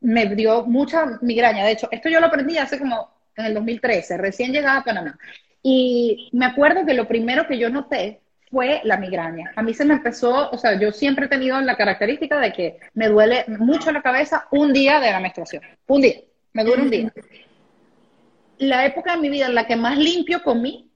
me 0.00 0.34
dio 0.34 0.64
mucha 0.64 1.18
migraña. 1.20 1.64
De 1.64 1.72
hecho, 1.72 1.88
esto 1.90 2.08
yo 2.08 2.20
lo 2.20 2.26
aprendí 2.26 2.58
hace 2.58 2.78
como 2.78 3.10
en 3.36 3.46
el 3.46 3.54
2013, 3.54 4.16
recién 4.18 4.52
llegada 4.52 4.78
a 4.78 4.84
Panamá. 4.84 5.18
Y 5.62 6.28
me 6.32 6.46
acuerdo 6.46 6.84
que 6.84 6.94
lo 6.94 7.06
primero 7.06 7.46
que 7.46 7.58
yo 7.58 7.70
noté 7.70 8.20
fue 8.50 8.80
la 8.84 8.96
migraña. 8.96 9.52
A 9.56 9.62
mí 9.62 9.72
se 9.74 9.84
me 9.84 9.94
empezó, 9.94 10.50
o 10.50 10.58
sea, 10.58 10.78
yo 10.78 10.92
siempre 10.92 11.26
he 11.26 11.28
tenido 11.28 11.60
la 11.60 11.76
característica 11.76 12.38
de 12.38 12.52
que 12.52 12.78
me 12.94 13.08
duele 13.08 13.44
mucho 13.48 13.92
la 13.92 14.02
cabeza 14.02 14.46
un 14.50 14.72
día 14.72 15.00
de 15.00 15.10
la 15.10 15.20
menstruación. 15.20 15.62
Un 15.86 16.02
día, 16.02 16.16
me 16.52 16.64
duele 16.64 16.82
un 16.82 16.90
día. 16.90 17.12
La 18.58 18.84
época 18.84 19.12
de 19.12 19.22
mi 19.22 19.30
vida 19.30 19.46
en 19.46 19.54
la 19.54 19.66
que 19.66 19.76
más 19.76 19.96
limpio 19.96 20.42
comí, 20.42 20.90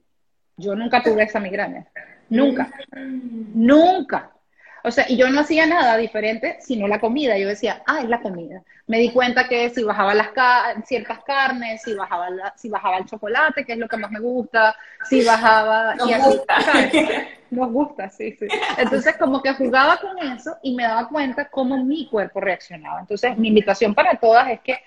yo 0.57 0.75
nunca 0.75 1.01
tuve 1.01 1.23
esa 1.23 1.39
migraña. 1.39 1.85
Nunca. 2.29 2.69
Nunca. 2.95 4.31
O 4.83 4.91
sea, 4.91 5.05
y 5.09 5.17
yo 5.17 5.29
no 5.29 5.41
hacía 5.41 5.65
nada 5.65 5.97
diferente 5.97 6.57
sino 6.61 6.87
la 6.87 6.99
comida. 6.99 7.37
Yo 7.37 7.47
decía, 7.47 7.83
ah, 7.85 7.99
es 8.01 8.09
la 8.09 8.21
comida. 8.21 8.63
Me 8.87 8.99
di 8.99 9.11
cuenta 9.11 9.47
que 9.47 9.69
si 9.69 9.83
bajaba 9.83 10.13
las 10.13 10.29
ciertas 10.85 11.23
carnes, 11.23 11.81
si 11.81 11.93
bajaba, 11.93 12.53
si 12.55 12.69
bajaba 12.69 12.97
el 12.97 13.05
chocolate, 13.05 13.65
que 13.65 13.73
es 13.73 13.77
lo 13.77 13.87
que 13.87 13.97
más 13.97 14.11
me 14.11 14.19
gusta, 14.19 14.75
si 15.03 15.25
bajaba... 15.25 15.95
Nos 15.95 16.23
gusta. 16.23 16.57
Nos 17.49 17.71
gusta, 17.71 18.09
sí, 18.09 18.35
sí. 18.39 18.47
Entonces, 18.77 19.17
como 19.17 19.41
que 19.41 19.53
jugaba 19.53 19.97
con 19.97 20.17
eso 20.19 20.57
y 20.63 20.73
me 20.73 20.83
daba 20.83 21.07
cuenta 21.09 21.49
cómo 21.49 21.83
mi 21.83 22.07
cuerpo 22.07 22.39
reaccionaba. 22.39 22.99
Entonces, 23.01 23.37
mi 23.37 23.49
invitación 23.49 23.93
para 23.93 24.15
todas 24.15 24.49
es 24.49 24.61
que 24.61 24.79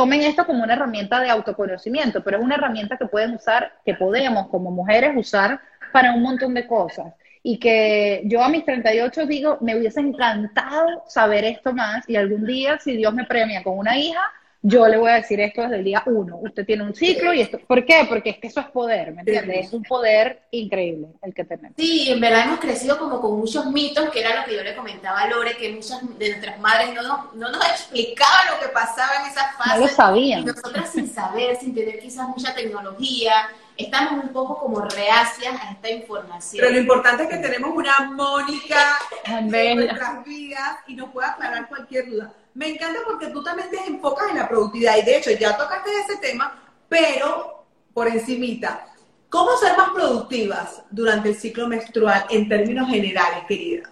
tomen 0.00 0.22
esto 0.22 0.46
como 0.46 0.64
una 0.64 0.72
herramienta 0.72 1.20
de 1.20 1.28
autoconocimiento, 1.28 2.24
pero 2.24 2.38
es 2.38 2.42
una 2.42 2.54
herramienta 2.54 2.96
que 2.96 3.04
pueden 3.04 3.34
usar, 3.34 3.70
que 3.84 3.92
podemos 3.92 4.48
como 4.48 4.70
mujeres 4.70 5.12
usar 5.14 5.60
para 5.92 6.14
un 6.14 6.22
montón 6.22 6.54
de 6.54 6.66
cosas. 6.66 7.12
Y 7.42 7.58
que 7.58 8.22
yo 8.24 8.42
a 8.42 8.48
mis 8.48 8.64
38 8.64 9.26
digo, 9.26 9.58
me 9.60 9.76
hubiese 9.76 10.00
encantado 10.00 11.04
saber 11.06 11.44
esto 11.44 11.74
más 11.74 12.08
y 12.08 12.16
algún 12.16 12.46
día, 12.46 12.78
si 12.78 12.96
Dios 12.96 13.12
me 13.12 13.26
premia 13.26 13.62
con 13.62 13.76
una 13.76 13.98
hija, 13.98 14.22
yo 14.62 14.86
le 14.86 14.98
voy 14.98 15.10
a 15.10 15.14
decir 15.14 15.40
esto 15.40 15.62
desde 15.62 15.76
el 15.76 15.84
día 15.84 16.02
uno. 16.04 16.36
Usted 16.42 16.66
tiene 16.66 16.82
un 16.82 16.94
ciclo 16.94 17.32
y 17.32 17.40
esto. 17.40 17.58
¿Por 17.66 17.84
qué? 17.86 18.04
Porque 18.08 18.30
es 18.30 18.38
que 18.38 18.48
eso 18.48 18.60
es 18.60 18.66
poder, 18.66 19.12
¿me 19.12 19.20
entiendes? 19.20 19.66
Es 19.66 19.72
un 19.72 19.82
poder 19.82 20.42
increíble 20.50 21.08
el 21.22 21.32
que 21.32 21.44
tenemos. 21.44 21.72
Sí, 21.78 22.10
en 22.10 22.20
verdad 22.20 22.42
hemos 22.46 22.60
crecido 22.60 22.98
como 22.98 23.20
con 23.20 23.38
muchos 23.38 23.66
mitos, 23.66 24.10
que 24.10 24.20
era 24.20 24.40
lo 24.40 24.44
que 24.44 24.56
yo 24.56 24.62
le 24.62 24.76
comentaba 24.76 25.20
a 25.20 25.28
Lore, 25.28 25.56
que 25.56 25.72
muchas 25.72 26.00
de 26.18 26.28
nuestras 26.28 26.60
madres 26.60 26.92
no 26.94 27.02
nos, 27.02 27.34
no 27.34 27.50
nos 27.50 27.64
explicaban 27.70 28.48
lo 28.52 28.60
que 28.60 28.68
pasaba 28.72 29.10
en 29.24 29.30
esa 29.30 29.52
fase. 29.52 29.76
No 29.76 29.80
lo 29.80 29.88
sabían. 29.88 30.40
Y 30.40 30.44
nosotras 30.44 30.90
sin 30.92 31.10
saber, 31.10 31.56
sin 31.56 31.74
tener 31.74 31.98
quizás 31.98 32.28
mucha 32.28 32.54
tecnología, 32.54 33.48
estamos 33.78 34.24
un 34.24 34.30
poco 34.30 34.58
como 34.58 34.80
reacias 34.82 35.54
a 35.58 35.72
esta 35.72 35.90
información. 35.90 36.60
Pero 36.60 36.74
lo 36.74 36.80
importante 36.80 37.22
es 37.22 37.28
que 37.30 37.38
tenemos 37.38 37.70
una 37.74 38.10
Mónica 38.10 38.98
en 39.24 39.48
nuestras 39.76 40.22
vidas 40.24 40.78
y 40.86 40.96
nos 40.96 41.10
puede 41.10 41.28
aclarar 41.28 41.66
cualquier 41.66 42.10
duda. 42.10 42.32
Me 42.54 42.68
encanta 42.68 43.00
porque 43.06 43.28
tú 43.28 43.42
también 43.42 43.70
te 43.70 43.78
enfocas 43.86 44.30
en 44.30 44.38
la 44.38 44.48
productividad 44.48 44.96
y 44.98 45.02
de 45.02 45.18
hecho 45.18 45.30
ya 45.32 45.56
tocaste 45.56 45.90
ese 46.06 46.18
tema, 46.18 46.62
pero 46.88 47.64
por 47.94 48.08
encimita. 48.08 48.86
¿Cómo 49.28 49.56
ser 49.56 49.76
más 49.76 49.90
productivas 49.90 50.82
durante 50.90 51.28
el 51.28 51.34
ciclo 51.36 51.68
menstrual 51.68 52.24
en 52.30 52.48
términos 52.48 52.88
generales, 52.88 53.44
querida? 53.46 53.88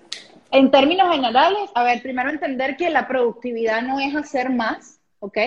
En 0.50 0.70
términos 0.70 1.12
generales, 1.12 1.70
a 1.74 1.84
ver, 1.84 2.02
primero 2.02 2.30
entender 2.30 2.76
que 2.76 2.90
la 2.90 3.06
productividad 3.06 3.82
no 3.82 4.00
es 4.00 4.16
hacer 4.16 4.50
más, 4.50 4.98
¿ok? 5.20 5.38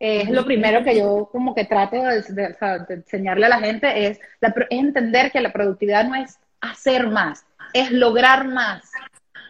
es 0.00 0.30
lo 0.30 0.46
primero 0.46 0.82
que 0.82 0.96
yo 0.96 1.28
como 1.30 1.54
que 1.54 1.66
trato 1.66 1.96
de, 2.02 2.56
enseñarle 2.88 3.46
a 3.46 3.50
la 3.50 3.58
gente, 3.58 4.06
es, 4.06 4.18
es 4.40 4.54
entender 4.70 5.30
que 5.30 5.42
la 5.42 5.52
productividad 5.52 6.06
no 6.06 6.14
es 6.14 6.38
hacer 6.62 7.08
más, 7.08 7.44
es 7.74 7.90
lograr 7.90 8.48
más, 8.48 8.90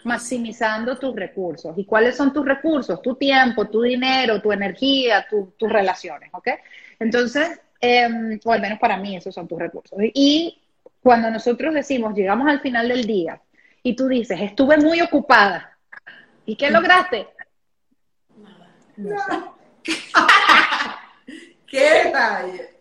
maximizando 0.05 0.99
tus 0.99 1.15
recursos. 1.15 1.77
¿Y 1.77 1.85
cuáles 1.85 2.17
son 2.17 2.33
tus 2.33 2.45
recursos? 2.45 3.01
Tu 3.03 3.15
tiempo, 3.17 3.67
tu 3.69 3.83
dinero, 3.83 4.41
tu 4.41 4.53
energía, 4.53 5.27
tus 5.29 5.71
relaciones, 5.71 6.31
¿ok? 6.33 6.49
Entonces, 6.99 7.61
em, 7.81 8.39
o 8.45 8.53
al 8.53 8.61
menos 8.61 8.79
para 8.79 8.97
mí 8.97 9.17
esos 9.17 9.35
son 9.35 9.49
tus 9.49 9.59
recursos. 9.59 9.99
Y 10.15 10.61
cuando 11.03 11.31
nosotros 11.31 11.75
decimos, 11.75 12.15
llegamos 12.15 12.49
al 12.49 12.61
final 12.61 12.89
del 12.89 13.07
día 13.07 13.41
y 13.83 13.97
tú 13.97 14.09
dices, 14.09 14.39
estuve 14.41 14.77
muy 14.77 15.01
ocupada, 15.01 15.77
¿y 16.45 16.57
qué 16.57 16.71
lograste? 16.71 17.29
Nada. 18.97 19.53
¡Qué 21.67 22.05
detalle! 22.05 22.80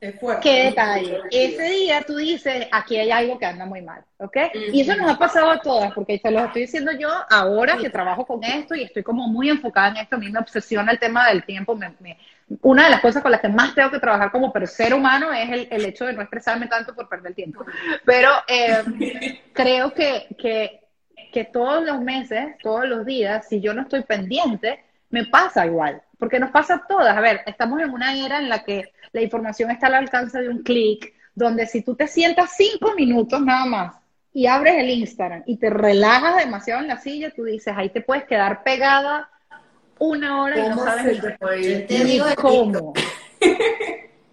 Es 0.00 0.18
fuerte. 0.18 0.48
Qué 0.48 0.64
detalle. 0.64 1.20
Ese 1.30 1.62
día 1.62 2.02
tú 2.06 2.16
dices, 2.16 2.66
aquí 2.72 2.96
hay 2.96 3.10
algo 3.10 3.38
que 3.38 3.44
anda 3.44 3.66
muy 3.66 3.82
mal, 3.82 4.02
¿ok? 4.16 4.36
Y 4.72 4.80
eso 4.80 4.96
nos 4.96 5.10
ha 5.10 5.18
pasado 5.18 5.50
a 5.50 5.60
todas, 5.60 5.92
porque 5.92 6.18
te 6.18 6.30
lo 6.30 6.40
estoy 6.40 6.62
diciendo 6.62 6.90
yo 6.92 7.10
ahora 7.28 7.76
que 7.76 7.90
trabajo 7.90 8.26
con 8.26 8.42
esto 8.42 8.74
y 8.74 8.84
estoy 8.84 9.02
como 9.02 9.28
muy 9.28 9.50
enfocada 9.50 9.88
en 9.88 9.96
esto. 9.98 10.16
A 10.16 10.18
mí 10.18 10.30
me 10.30 10.38
obsesiona 10.38 10.92
el 10.92 10.98
tema 10.98 11.28
del 11.28 11.44
tiempo. 11.44 11.78
una 12.62 12.84
de 12.84 12.90
las 12.90 13.02
cosas 13.02 13.22
con 13.22 13.30
las 13.30 13.42
que 13.42 13.48
más 13.48 13.74
tengo 13.74 13.90
que 13.90 13.98
trabajar 13.98 14.32
como 14.32 14.50
ser 14.66 14.94
humano 14.94 15.34
es 15.34 15.68
el, 15.70 15.84
hecho 15.84 16.06
de 16.06 16.14
no 16.14 16.22
expresarme 16.22 16.66
tanto 16.66 16.94
por 16.94 17.06
perder 17.06 17.34
tiempo. 17.34 17.66
Pero 18.06 18.30
eh, 18.48 19.42
creo 19.52 19.92
que, 19.92 20.28
que, 20.38 20.80
que 21.30 21.44
todos 21.44 21.84
los 21.84 22.00
meses, 22.00 22.56
todos 22.62 22.88
los 22.88 23.04
días, 23.04 23.46
si 23.46 23.60
yo 23.60 23.74
no 23.74 23.82
estoy 23.82 24.02
pendiente, 24.02 24.82
me 25.10 25.26
pasa 25.26 25.66
igual 25.66 26.00
porque 26.20 26.38
nos 26.38 26.50
pasa 26.50 26.74
a 26.74 26.86
todas. 26.86 27.16
A 27.16 27.20
ver, 27.20 27.40
estamos 27.46 27.80
en 27.80 27.90
una 27.90 28.14
era 28.14 28.38
en 28.38 28.48
la 28.48 28.62
que 28.62 28.92
la 29.12 29.22
información 29.22 29.70
está 29.70 29.88
al 29.88 29.94
alcance 29.94 30.40
de 30.40 30.48
un 30.48 30.62
clic, 30.62 31.14
donde 31.34 31.66
si 31.66 31.82
tú 31.82 31.94
te 31.94 32.06
sientas 32.06 32.54
cinco 32.56 32.94
minutos 32.94 33.40
nada 33.40 33.64
más 33.66 33.96
y 34.32 34.46
abres 34.46 34.74
el 34.78 34.90
Instagram 34.90 35.42
y 35.46 35.56
te 35.56 35.70
relajas 35.70 36.36
demasiado 36.36 36.80
en 36.80 36.88
la 36.88 36.98
silla, 36.98 37.32
tú 37.34 37.44
dices, 37.44 37.74
ahí 37.76 37.90
te 37.90 38.00
puedes 38.00 38.24
quedar 38.24 38.62
pegada 38.62 39.28
una 39.98 40.42
hora 40.42 40.66
y 40.66 40.68
no 40.68 40.78
sabes 40.78 41.22
ni 41.88 42.20
cómo. 42.36 42.94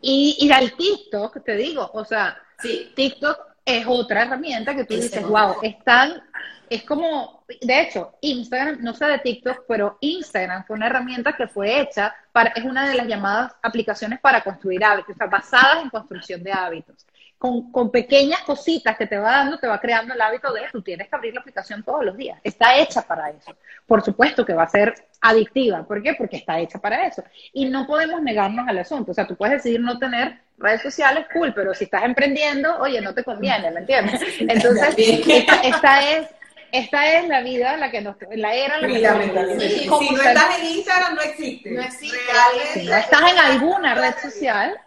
y, 0.01 0.37
y 0.39 0.51
al 0.51 0.73
TikTok, 0.73 1.43
te 1.43 1.55
digo, 1.55 1.89
o 1.93 2.05
sea, 2.05 2.37
sí. 2.59 2.91
TikTok 2.95 3.56
es 3.67 3.85
otra 3.85 4.23
herramienta 4.23 4.73
que 4.73 4.85
tú 4.85 4.95
dices, 4.95 5.21
wow, 5.27 5.57
están 5.61 6.23
es 6.69 6.83
como, 6.83 7.43
de 7.61 7.81
hecho, 7.81 8.13
Instagram, 8.21 8.79
no 8.81 8.93
sé 8.93 9.05
de 9.05 9.19
TikTok, 9.19 9.63
pero 9.67 9.97
Instagram 10.01 10.65
fue 10.65 10.75
una 10.75 10.87
herramienta 10.87 11.33
que 11.33 11.47
fue 11.47 11.81
hecha 11.81 12.13
para, 12.31 12.49
es 12.51 12.65
una 12.65 12.87
de 12.87 12.95
las 12.95 13.07
llamadas 13.07 13.55
aplicaciones 13.61 14.19
para 14.19 14.41
construir 14.41 14.83
hábitos, 14.83 15.15
o 15.15 15.17
sea, 15.17 15.27
basadas 15.27 15.83
en 15.83 15.89
construcción 15.89 16.43
de 16.43 16.51
hábitos. 16.51 17.05
Con, 17.37 17.71
con, 17.71 17.91
pequeñas 17.91 18.41
cositas 18.41 18.97
que 18.97 19.05
te 19.05 19.17
va 19.17 19.31
dando, 19.31 19.59
te 19.59 19.67
va 19.67 19.79
creando 19.79 20.13
el 20.13 20.21
hábito 20.21 20.51
de 20.51 20.61
tú 20.71 20.81
tienes 20.81 21.07
que 21.07 21.15
abrir 21.15 21.35
la 21.35 21.41
aplicación 21.41 21.83
todos 21.83 22.03
los 22.03 22.17
días. 22.17 22.39
Está 22.43 22.77
hecha 22.77 23.03
para 23.03 23.29
eso. 23.29 23.55
Por 23.85 24.03
supuesto 24.03 24.43
que 24.43 24.53
va 24.53 24.63
a 24.63 24.67
ser 24.67 24.95
adictiva. 25.21 25.83
¿Por 25.83 26.01
qué? 26.01 26.15
Porque 26.15 26.37
está 26.37 26.59
hecha 26.59 26.79
para 26.79 27.05
eso. 27.05 27.23
Y 27.53 27.65
no 27.65 27.85
podemos 27.85 28.23
negarnos 28.23 28.67
al 28.67 28.79
asunto. 28.79 29.11
O 29.11 29.13
sea, 29.13 29.27
tú 29.27 29.35
puedes 29.35 29.57
decidir 29.57 29.81
no 29.81 29.99
tener 29.99 30.39
redes 30.57 30.81
sociales, 30.81 31.27
cool, 31.31 31.53
pero 31.53 31.75
si 31.75 31.83
estás 31.83 32.03
emprendiendo, 32.03 32.79
oye, 32.79 33.01
no 33.01 33.13
te 33.13 33.23
conviene, 33.23 33.69
¿me 33.69 33.81
entiendes? 33.81 34.19
Entonces, 34.39 34.95
esta 34.97 36.11
es 36.11 36.27
esta 36.71 37.17
es 37.17 37.27
la 37.27 37.41
vida, 37.41 37.77
la 37.77 37.89
que 37.89 38.01
nos, 38.01 38.15
la 38.35 38.53
era 38.53 38.77
la 38.79 38.87
que 38.87 39.01
nos 39.01 39.63
Si 39.63 39.87
no 39.87 40.21
estás 40.21 40.59
en 40.59 40.65
Instagram, 40.65 41.15
no 41.15 41.21
existe. 41.21 41.71
No 41.71 41.81
existe. 41.81 42.17
Si 42.73 42.85
no 42.85 42.95
estás 42.95 43.31
en 43.31 43.37
alguna 43.37 43.95
red 43.95 44.13
social, 44.21 44.77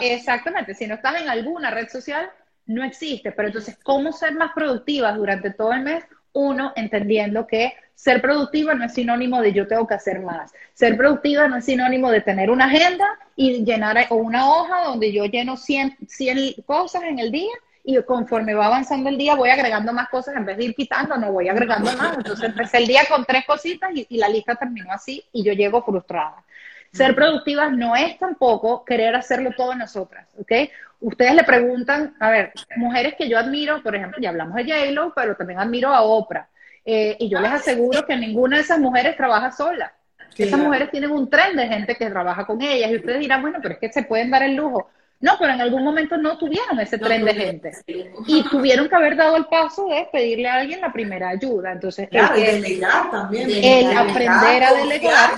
exactamente, 0.00 0.74
si 0.74 0.86
no 0.86 0.94
estás 0.94 1.20
en 1.20 1.28
alguna 1.28 1.70
red 1.70 1.88
social, 1.88 2.30
no 2.66 2.84
existe. 2.84 3.32
Pero 3.32 3.48
entonces, 3.48 3.78
¿cómo 3.82 4.12
ser 4.12 4.34
más 4.34 4.52
productivas 4.52 5.16
durante 5.16 5.50
todo 5.50 5.72
el 5.72 5.82
mes? 5.82 6.04
Uno, 6.32 6.72
entendiendo 6.76 7.46
que 7.46 7.74
ser 7.94 8.22
productiva 8.22 8.74
no 8.74 8.84
es 8.84 8.94
sinónimo 8.94 9.42
de 9.42 9.52
yo 9.52 9.66
tengo 9.66 9.86
que 9.86 9.94
hacer 9.94 10.20
más. 10.20 10.52
Ser 10.74 10.96
productiva 10.96 11.48
no 11.48 11.56
es 11.56 11.64
sinónimo 11.64 12.10
de 12.10 12.22
tener 12.22 12.50
una 12.50 12.66
agenda 12.66 13.06
y 13.36 13.64
llenar 13.64 14.06
o 14.10 14.14
una 14.14 14.48
hoja 14.48 14.84
donde 14.84 15.12
yo 15.12 15.26
lleno 15.26 15.56
100, 15.56 15.98
100 16.08 16.62
cosas 16.64 17.02
en 17.02 17.18
el 17.18 17.30
día 17.30 17.52
y 17.84 18.02
conforme 18.02 18.54
va 18.54 18.66
avanzando 18.66 19.08
el 19.08 19.18
día 19.18 19.34
voy 19.34 19.50
agregando 19.50 19.92
más 19.92 20.08
cosas 20.08 20.36
en 20.36 20.44
vez 20.44 20.56
de 20.56 20.64
ir 20.64 20.74
quitando, 20.74 21.16
no 21.16 21.32
voy 21.32 21.48
agregando 21.48 21.92
más. 21.96 22.16
Entonces 22.16 22.48
empecé 22.48 22.78
el 22.78 22.86
día 22.86 23.02
con 23.08 23.24
tres 23.24 23.44
cositas 23.46 23.90
y, 23.94 24.16
la 24.16 24.28
lista 24.28 24.54
terminó 24.54 24.92
así 24.92 25.24
y 25.32 25.42
yo 25.42 25.52
llego 25.52 25.82
frustrada. 25.82 26.44
Ser 26.92 27.14
productivas 27.14 27.72
no 27.72 27.94
es 27.94 28.18
tampoco 28.18 28.84
querer 28.84 29.14
hacerlo 29.14 29.50
todo 29.56 29.74
nosotras, 29.74 30.26
¿ok? 30.38 30.52
Ustedes 31.00 31.34
le 31.34 31.44
preguntan, 31.44 32.14
a 32.20 32.30
ver, 32.30 32.52
mujeres 32.76 33.14
que 33.16 33.28
yo 33.28 33.38
admiro, 33.38 33.82
por 33.82 33.94
ejemplo, 33.94 34.18
ya 34.20 34.30
hablamos 34.30 34.56
de 34.56 34.64
J-Lo, 34.64 35.14
pero 35.14 35.36
también 35.36 35.60
admiro 35.60 35.88
a 35.88 36.02
Oprah. 36.02 36.48
Eh, 36.84 37.16
y 37.20 37.28
yo 37.28 37.40
les 37.40 37.52
aseguro 37.52 38.04
que 38.06 38.16
ninguna 38.16 38.56
de 38.56 38.62
esas 38.62 38.78
mujeres 38.78 39.16
trabaja 39.16 39.50
sola. 39.52 39.92
Esas 40.36 40.58
mujeres 40.58 40.90
tienen 40.90 41.10
un 41.10 41.28
tren 41.28 41.56
de 41.56 41.68
gente 41.68 41.96
que 41.96 42.08
trabaja 42.08 42.46
con 42.46 42.60
ellas 42.62 42.90
y 42.90 42.96
ustedes 42.96 43.20
dirán, 43.20 43.42
bueno, 43.42 43.58
pero 43.60 43.74
es 43.74 43.80
que 43.80 43.92
se 43.92 44.02
pueden 44.02 44.30
dar 44.30 44.42
el 44.42 44.54
lujo. 44.54 44.88
No, 45.20 45.36
pero 45.38 45.52
en 45.52 45.60
algún 45.60 45.84
momento 45.84 46.16
no 46.16 46.38
tuvieron 46.38 46.80
ese 46.80 46.96
tren 46.98 47.24
de 47.26 47.34
gente. 47.34 47.72
Y 48.26 48.42
tuvieron 48.44 48.88
que 48.88 48.96
haber 48.96 49.16
dado 49.16 49.36
el 49.36 49.44
paso 49.46 49.86
de 49.88 50.08
pedirle 50.10 50.48
a 50.48 50.54
alguien 50.54 50.80
la 50.80 50.92
primera 50.92 51.28
ayuda. 51.28 51.72
Entonces, 51.72 52.08
claro, 52.08 52.34
el, 52.36 52.62
delegar 52.62 53.10
también. 53.10 53.50
El 53.50 53.96
aprender 53.96 54.64
a 54.64 54.72
delegar. 54.72 55.30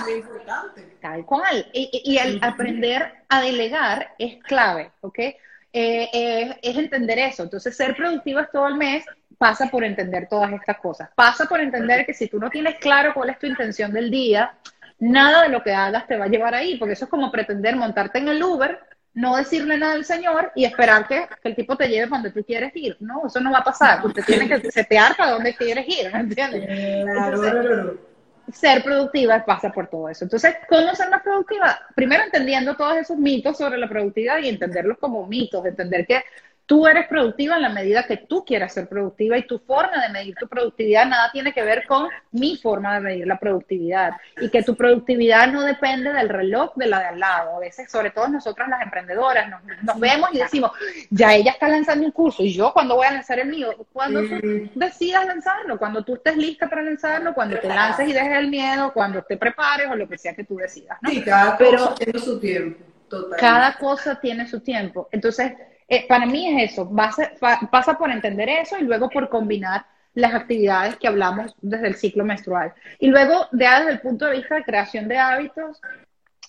Tal 1.01 1.25
cual. 1.25 1.67
Y, 1.73 2.17
el 2.17 2.39
aprender 2.41 3.11
a 3.27 3.41
delegar 3.41 4.13
es 4.17 4.41
clave, 4.43 4.91
¿ok? 5.01 5.19
Eh, 5.73 6.57
es 6.61 6.77
entender 6.77 7.19
eso. 7.19 7.43
Entonces, 7.43 7.75
ser 7.75 7.93
productivas 7.93 8.49
todo 8.51 8.69
el 8.69 8.75
mes 8.75 9.03
pasa 9.37 9.67
por 9.67 9.83
entender 9.83 10.29
todas 10.29 10.53
estas 10.53 10.77
cosas. 10.77 11.09
Pasa 11.13 11.45
por 11.45 11.59
entender 11.59 12.05
que 12.05 12.13
si 12.13 12.29
tú 12.29 12.39
no 12.39 12.49
tienes 12.49 12.75
claro 12.75 13.13
cuál 13.13 13.31
es 13.31 13.39
tu 13.39 13.47
intención 13.47 13.91
del 13.91 14.09
día, 14.09 14.53
nada 14.99 15.43
de 15.43 15.49
lo 15.49 15.61
que 15.61 15.73
hagas 15.73 16.07
te 16.07 16.15
va 16.15 16.25
a 16.25 16.29
llevar 16.29 16.55
ahí, 16.55 16.77
porque 16.77 16.93
eso 16.93 17.03
es 17.03 17.11
como 17.11 17.29
pretender 17.29 17.75
montarte 17.75 18.19
en 18.19 18.29
el 18.29 18.41
Uber, 18.41 18.79
no 19.15 19.37
decirle 19.37 19.77
nada 19.77 19.93
al 19.93 20.05
señor 20.05 20.51
y 20.55 20.65
esperar 20.65 21.07
que, 21.07 21.27
el 21.43 21.55
tipo 21.55 21.75
te 21.77 21.87
lleve 21.87 22.07
donde 22.07 22.31
tú 22.31 22.43
quieres 22.43 22.71
ir. 22.75 22.97
No, 22.99 23.27
eso 23.27 23.39
no 23.39 23.51
va 23.51 23.59
a 23.59 23.63
pasar. 23.63 24.05
Usted 24.05 24.23
tiene 24.23 24.47
que 24.47 24.71
setear 24.71 25.15
para 25.15 25.31
dónde 25.31 25.55
quieres 25.55 25.87
ir, 25.87 26.11
¿me 26.11 26.19
entiendes? 26.19 27.99
ser 28.51 28.83
productiva 28.83 29.45
pasa 29.45 29.71
por 29.71 29.87
todo 29.87 30.09
eso. 30.09 30.25
Entonces, 30.25 30.55
¿cómo 30.67 30.93
ser 30.95 31.09
más 31.09 31.21
productiva? 31.23 31.79
Primero 31.95 32.23
entendiendo 32.23 32.75
todos 32.75 32.97
esos 32.97 33.17
mitos 33.17 33.57
sobre 33.57 33.77
la 33.77 33.87
productividad 33.87 34.39
y 34.39 34.49
entenderlos 34.49 34.97
como 34.97 35.25
mitos, 35.27 35.65
entender 35.65 36.05
que 36.05 36.23
Tú 36.65 36.87
eres 36.87 37.07
productiva 37.07 37.57
en 37.57 37.61
la 37.61 37.69
medida 37.69 38.03
que 38.03 38.15
tú 38.15 38.45
quieras 38.45 38.73
ser 38.73 38.87
productiva 38.87 39.37
y 39.37 39.45
tu 39.45 39.59
forma 39.59 40.01
de 40.01 40.09
medir 40.13 40.35
tu 40.35 40.47
productividad 40.47 41.05
nada 41.05 41.29
tiene 41.31 41.53
que 41.53 41.61
ver 41.61 41.85
con 41.85 42.07
mi 42.31 42.55
forma 42.55 42.93
de 42.95 43.01
medir 43.01 43.27
la 43.27 43.37
productividad 43.37 44.13
y 44.39 44.49
que 44.49 44.63
tu 44.63 44.75
productividad 44.75 45.51
no 45.51 45.63
depende 45.63 46.13
del 46.13 46.29
reloj 46.29 46.73
de 46.75 46.87
la 46.87 46.99
de 46.99 47.05
al 47.07 47.19
lado. 47.19 47.57
A 47.57 47.59
veces, 47.59 47.91
sobre 47.91 48.11
todo 48.11 48.29
nosotras 48.29 48.69
las 48.69 48.81
emprendedoras, 48.81 49.49
nos, 49.49 49.99
vemos 49.99 50.29
y 50.31 50.37
decimos, 50.37 50.71
ya 51.09 51.33
ella 51.35 51.51
está 51.51 51.67
lanzando 51.67 52.05
un 52.05 52.11
curso 52.11 52.43
y 52.43 52.53
yo 52.53 52.71
cuando 52.71 52.95
voy 52.95 53.07
a 53.07 53.11
lanzar 53.11 53.39
el 53.39 53.49
mío, 53.49 53.73
cuando 53.91 54.21
tú 54.21 54.69
decidas 54.75 55.25
lanzarlo, 55.25 55.77
cuando 55.77 56.03
tú 56.03 56.15
estés 56.15 56.37
lista 56.37 56.69
para 56.69 56.81
lanzarlo, 56.81 57.33
cuando 57.33 57.59
te 57.59 57.67
lances 57.67 58.07
y 58.07 58.13
dejes 58.13 58.37
el 58.37 58.47
miedo, 58.47 58.93
cuando 58.93 59.21
te 59.21 59.35
prepares 59.35 59.87
o 59.91 59.95
lo 59.95 60.07
que 60.07 60.17
sea 60.17 60.33
que 60.33 60.45
tú 60.45 60.55
decidas. 60.55 60.97
¿no? 61.01 61.09
Sí, 61.09 61.21
cada 61.23 61.57
cosa 61.57 61.95
tiene 61.95 62.19
su 62.19 62.39
tiempo. 62.39 62.83
Cada 63.37 63.77
cosa 63.77 64.19
tiene 64.19 64.47
su 64.47 64.59
tiempo. 64.61 65.09
Entonces, 65.11 65.53
eh, 65.87 66.07
para 66.07 66.25
mí 66.25 66.47
es 66.47 66.71
eso, 66.71 66.91
pasa 67.71 67.97
por 67.97 68.11
entender 68.11 68.49
eso 68.49 68.77
y 68.77 68.83
luego 68.83 69.09
por 69.09 69.29
combinar 69.29 69.85
las 70.13 70.33
actividades 70.33 70.95
que 70.97 71.07
hablamos 71.07 71.55
desde 71.61 71.87
el 71.87 71.95
ciclo 71.95 72.23
menstrual. 72.23 72.73
Y 72.99 73.07
luego, 73.07 73.47
desde 73.51 73.91
el 73.91 73.99
punto 73.99 74.25
de 74.25 74.37
vista 74.37 74.55
de 74.55 74.63
creación 74.63 75.07
de 75.07 75.17
hábitos, 75.17 75.81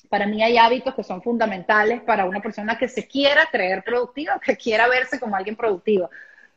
para 0.08 0.26
mí 0.26 0.42
hay 0.42 0.58
hábitos 0.58 0.94
que 0.94 1.02
son 1.02 1.22
fundamentales 1.22 2.02
para 2.02 2.26
una 2.26 2.40
persona 2.40 2.78
que 2.78 2.88
se 2.88 3.06
quiera 3.06 3.48
creer 3.50 3.82
productiva, 3.82 4.40
que 4.44 4.56
quiera 4.56 4.86
verse 4.86 5.18
como 5.18 5.34
alguien 5.34 5.56
productivo. 5.56 6.10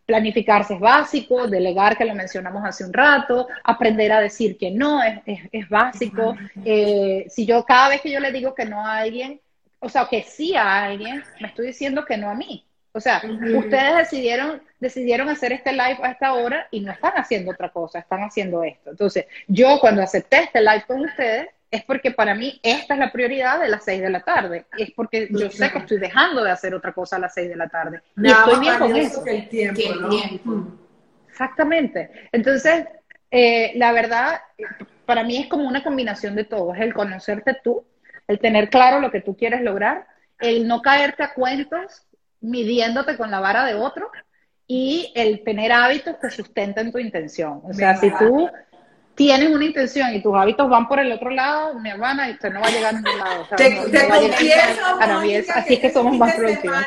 Planificarse 0.06 0.76
es 0.76 0.80
básico, 0.80 1.48
delegar, 1.48 1.98
que 1.98 2.06
lo 2.06 2.14
mencionamos 2.14 2.64
hace 2.64 2.86
un 2.86 2.94
rato, 2.94 3.48
aprender 3.64 4.12
a 4.12 4.22
decir 4.22 4.58
que 4.58 4.72
no 4.72 5.02
es, 5.02 5.20
es, 5.52 5.68
básico. 5.68 6.36
Eh, 6.64 7.26
si 7.30 7.46
yo 7.46 7.66
cada 7.66 7.90
vez 7.90 8.02
que 8.02 8.12
yo 8.12 8.20
le 8.20 8.32
digo 8.32 8.54
que 8.54 8.66
no 8.66 8.86
a 8.86 9.00
alguien, 9.00 9.42
o 9.80 9.90
sea, 9.90 10.08
que 10.08 10.24
sí 10.24 10.56
a 10.56 10.86
alguien, 10.86 11.24
me 11.40 11.48
estoy 11.48 11.68
diciendo 11.68 12.06
que 12.06 12.18
no 12.18 12.30
a 12.30 12.36
mí. 12.36 12.67
O 12.98 13.00
sea, 13.00 13.22
ustedes 13.56 13.96
decidieron, 13.96 14.60
decidieron 14.80 15.30
hacer 15.30 15.54
este 15.54 15.72
live 15.72 16.00
a 16.02 16.10
esta 16.10 16.34
hora 16.34 16.68
y 16.72 16.80
no 16.80 16.92
están 16.92 17.14
haciendo 17.14 17.52
otra 17.52 17.70
cosa, 17.70 18.00
están 18.00 18.22
haciendo 18.22 18.64
esto. 18.64 18.90
Entonces, 18.90 19.28
yo 19.48 19.80
cuando 19.80 20.02
acepté 20.02 20.46
este 20.46 20.62
live 20.62 20.84
con 20.88 21.02
ustedes, 21.02 21.48
es 21.70 21.84
porque 21.84 22.10
para 22.10 22.34
mí 22.34 22.60
esta 22.64 22.96
es 22.96 23.00
la 23.00 23.12
prioridad 23.12 23.60
de 23.60 23.70
las 23.70 23.86
seis 23.86 24.02
de 24.02 24.10
la 24.10 24.22
tarde. 24.22 24.66
Es 24.76 24.90
porque 24.96 25.28
yo 25.30 25.52
sé 25.52 25.72
que 25.72 25.78
estoy 25.78 26.00
dejando 26.00 26.44
de 26.44 26.50
hacer 26.50 26.74
otra 26.74 26.92
cosa 26.92 27.18
a 27.18 27.20
las 27.20 27.36
seis 27.36 27.50
de 27.50 27.56
la 27.56 27.70
tarde. 27.70 28.02
y 28.16 28.32
estoy 28.32 28.60
bien 28.62 28.80
con 28.80 28.96
eso. 28.96 29.24
Que 29.24 29.38
el 29.38 29.50
tiempo, 29.50 29.82
Exactamente. 31.30 32.10
Entonces, 32.32 32.84
eh, 33.30 33.74
la 33.76 33.92
verdad, 33.92 34.42
para 35.06 35.24
mí 35.24 35.38
es 35.38 35.46
como 35.46 35.68
una 35.68 35.84
combinación 35.84 36.34
de 36.34 36.46
todo. 36.46 36.74
Es 36.74 36.82
el 36.82 36.96
conocerte 36.96 37.56
tú, 37.64 37.86
el 38.28 38.40
tener 38.40 38.72
claro 38.72 39.02
lo 39.02 39.12
que 39.12 39.22
tú 39.22 39.38
quieres 39.38 39.62
lograr, 39.62 40.08
el 40.40 40.68
no 40.68 40.82
caerte 40.82 41.22
a 41.22 41.36
cuentos 41.36 42.07
midiéndote 42.42 43.18
con 43.18 43.32
la 43.32 43.40
vara 43.40 43.66
de 43.66 43.76
otro 43.76 44.10
y 44.68 45.12
el 45.16 45.44
tener 45.44 45.72
hábitos 45.72 46.18
que 46.22 46.30
sustenten 46.30 46.92
tu 46.92 47.00
intención. 47.00 47.62
O 47.64 47.74
sea, 47.74 47.96
si 47.96 48.12
tú 48.12 48.50
tienes 49.16 49.50
una 49.50 49.66
intención 49.66 50.14
y 50.14 50.22
tus 50.22 50.36
hábitos 50.36 50.70
van 50.70 50.88
por 50.88 51.00
el 51.00 51.12
otro 51.12 51.30
lado, 51.30 51.74
mi 51.80 51.90
hermana, 51.90 52.30
usted 52.30 52.52
no 52.52 52.62
va 52.62 52.68
a 52.68 52.72
llegar 52.72 52.96
a 52.96 52.98
ningún 53.00 53.18
lado. 53.18 53.48
te, 53.56 53.76
confieso, 53.76 54.98
Mónica, 55.00 55.54
así 55.56 55.74
es 55.74 55.80
que 55.80 55.92
somos 55.92 56.18
más 56.18 56.36
productivos. 56.36 56.78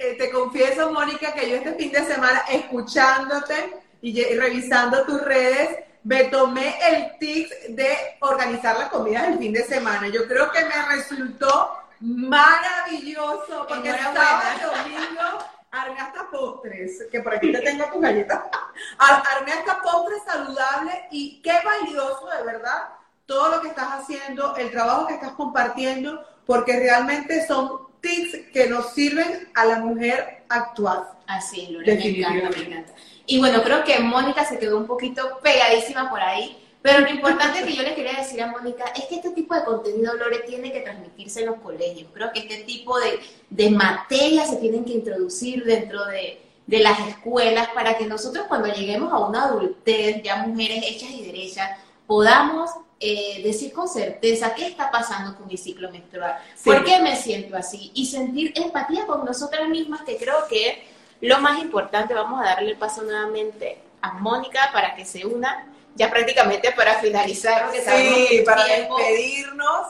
Eh, 0.00 0.14
te 0.16 0.30
confieso, 0.30 0.92
Mónica, 0.92 1.32
que 1.32 1.50
yo 1.50 1.56
este 1.56 1.72
fin 1.74 1.90
de 1.90 2.04
semana, 2.04 2.42
escuchándote 2.50 3.54
y 4.00 4.22
revisando 4.34 5.04
tus 5.04 5.20
redes, 5.22 5.70
me 6.04 6.24
tomé 6.24 6.74
el 6.88 7.18
tip 7.18 7.50
de 7.70 7.88
organizar 8.20 8.78
la 8.78 8.88
comida 8.88 9.22
del 9.24 9.38
fin 9.38 9.52
de 9.52 9.64
semana. 9.64 10.08
Yo 10.08 10.28
creo 10.28 10.50
que 10.52 10.60
me 10.64 10.94
resultó 10.96 11.72
maravilloso, 12.00 13.66
porque 13.68 13.90
el 13.90 13.98
sábado 13.98 14.44
y 14.56 14.90
domingo 14.90 15.44
armé 15.70 16.00
hasta 16.00 16.30
postres, 16.30 17.06
que 17.10 17.20
por 17.20 17.34
aquí 17.34 17.52
te 17.52 17.60
tengo 17.60 17.84
tus 17.86 18.00
galletas. 18.00 18.40
Armé 18.98 19.52
hasta 19.52 19.80
postres 19.82 20.22
saludables 20.24 20.94
y 21.10 21.40
qué 21.42 21.54
valioso 21.64 22.28
de 22.36 22.44
verdad 22.44 22.88
todo 23.26 23.50
lo 23.50 23.60
que 23.60 23.68
estás 23.68 23.88
haciendo, 23.90 24.56
el 24.56 24.70
trabajo 24.70 25.06
que 25.06 25.14
estás 25.14 25.32
compartiendo, 25.32 26.24
porque 26.46 26.78
realmente 26.78 27.46
son 27.46 27.88
tips 28.00 28.50
que 28.54 28.68
nos 28.68 28.94
sirven 28.94 29.50
a 29.54 29.66
la 29.66 29.80
mujer 29.80 30.44
actual. 30.48 31.06
Así 31.26 31.66
Lore, 31.66 31.94
me 31.94 32.06
encanta, 32.06 32.48
me 32.48 32.64
encanta. 32.64 32.92
Y 33.26 33.38
bueno, 33.38 33.62
creo 33.62 33.84
que 33.84 33.98
Mónica 33.98 34.46
se 34.46 34.58
quedó 34.58 34.78
un 34.78 34.86
poquito 34.86 35.40
pegadísima 35.42 36.08
por 36.08 36.20
ahí 36.20 36.67
pero 36.82 37.00
lo 37.00 37.10
importante 37.10 37.64
que 37.64 37.74
yo 37.74 37.82
le 37.82 37.94
quería 37.94 38.18
decir 38.18 38.40
a 38.40 38.46
Mónica 38.46 38.84
es 38.96 39.04
que 39.06 39.16
este 39.16 39.30
tipo 39.30 39.54
de 39.54 39.64
contenido, 39.64 40.14
Lore, 40.14 40.40
tiene 40.46 40.72
que 40.72 40.80
transmitirse 40.80 41.40
en 41.40 41.46
los 41.46 41.60
colegios. 41.60 42.08
Creo 42.14 42.32
que 42.32 42.40
este 42.40 42.58
tipo 42.64 42.98
de, 43.00 43.18
de 43.50 43.70
materias 43.70 44.50
se 44.50 44.56
tienen 44.56 44.84
que 44.84 44.92
introducir 44.92 45.64
dentro 45.64 46.04
de, 46.06 46.40
de 46.68 46.78
las 46.80 47.00
escuelas 47.08 47.68
para 47.74 47.96
que 47.96 48.06
nosotros 48.06 48.44
cuando 48.46 48.68
lleguemos 48.68 49.12
a 49.12 49.18
una 49.18 49.44
adultez, 49.44 50.22
ya 50.22 50.36
mujeres 50.46 50.84
hechas 50.86 51.10
y 51.10 51.24
derechas, 51.24 51.70
podamos 52.06 52.70
eh, 53.00 53.42
decir 53.42 53.72
con 53.72 53.88
certeza 53.88 54.54
qué 54.54 54.66
está 54.66 54.90
pasando 54.90 55.36
con 55.36 55.46
mi 55.46 55.56
ciclo 55.56 55.90
menstrual, 55.90 56.36
por 56.64 56.84
qué 56.84 57.00
me 57.00 57.16
siento 57.16 57.56
así 57.56 57.90
y 57.94 58.06
sentir 58.06 58.52
empatía 58.54 59.06
con 59.06 59.24
nosotras 59.24 59.68
mismas, 59.68 60.02
que 60.02 60.16
creo 60.16 60.46
que 60.48 60.68
es 60.68 60.76
lo 61.20 61.38
más 61.40 61.62
importante. 61.62 62.12
Vamos 62.12 62.40
a 62.40 62.44
darle 62.44 62.72
el 62.72 62.76
paso 62.76 63.02
nuevamente 63.02 63.78
a 64.02 64.12
Mónica 64.14 64.70
para 64.72 64.94
que 64.94 65.04
se 65.04 65.24
una 65.24 65.66
ya 65.98 66.08
prácticamente 66.10 66.70
para 66.72 66.94
finalizar, 66.94 67.64
porque 67.64 67.82
sí, 67.82 68.42
para 68.46 68.64
despedirnos, 68.64 69.88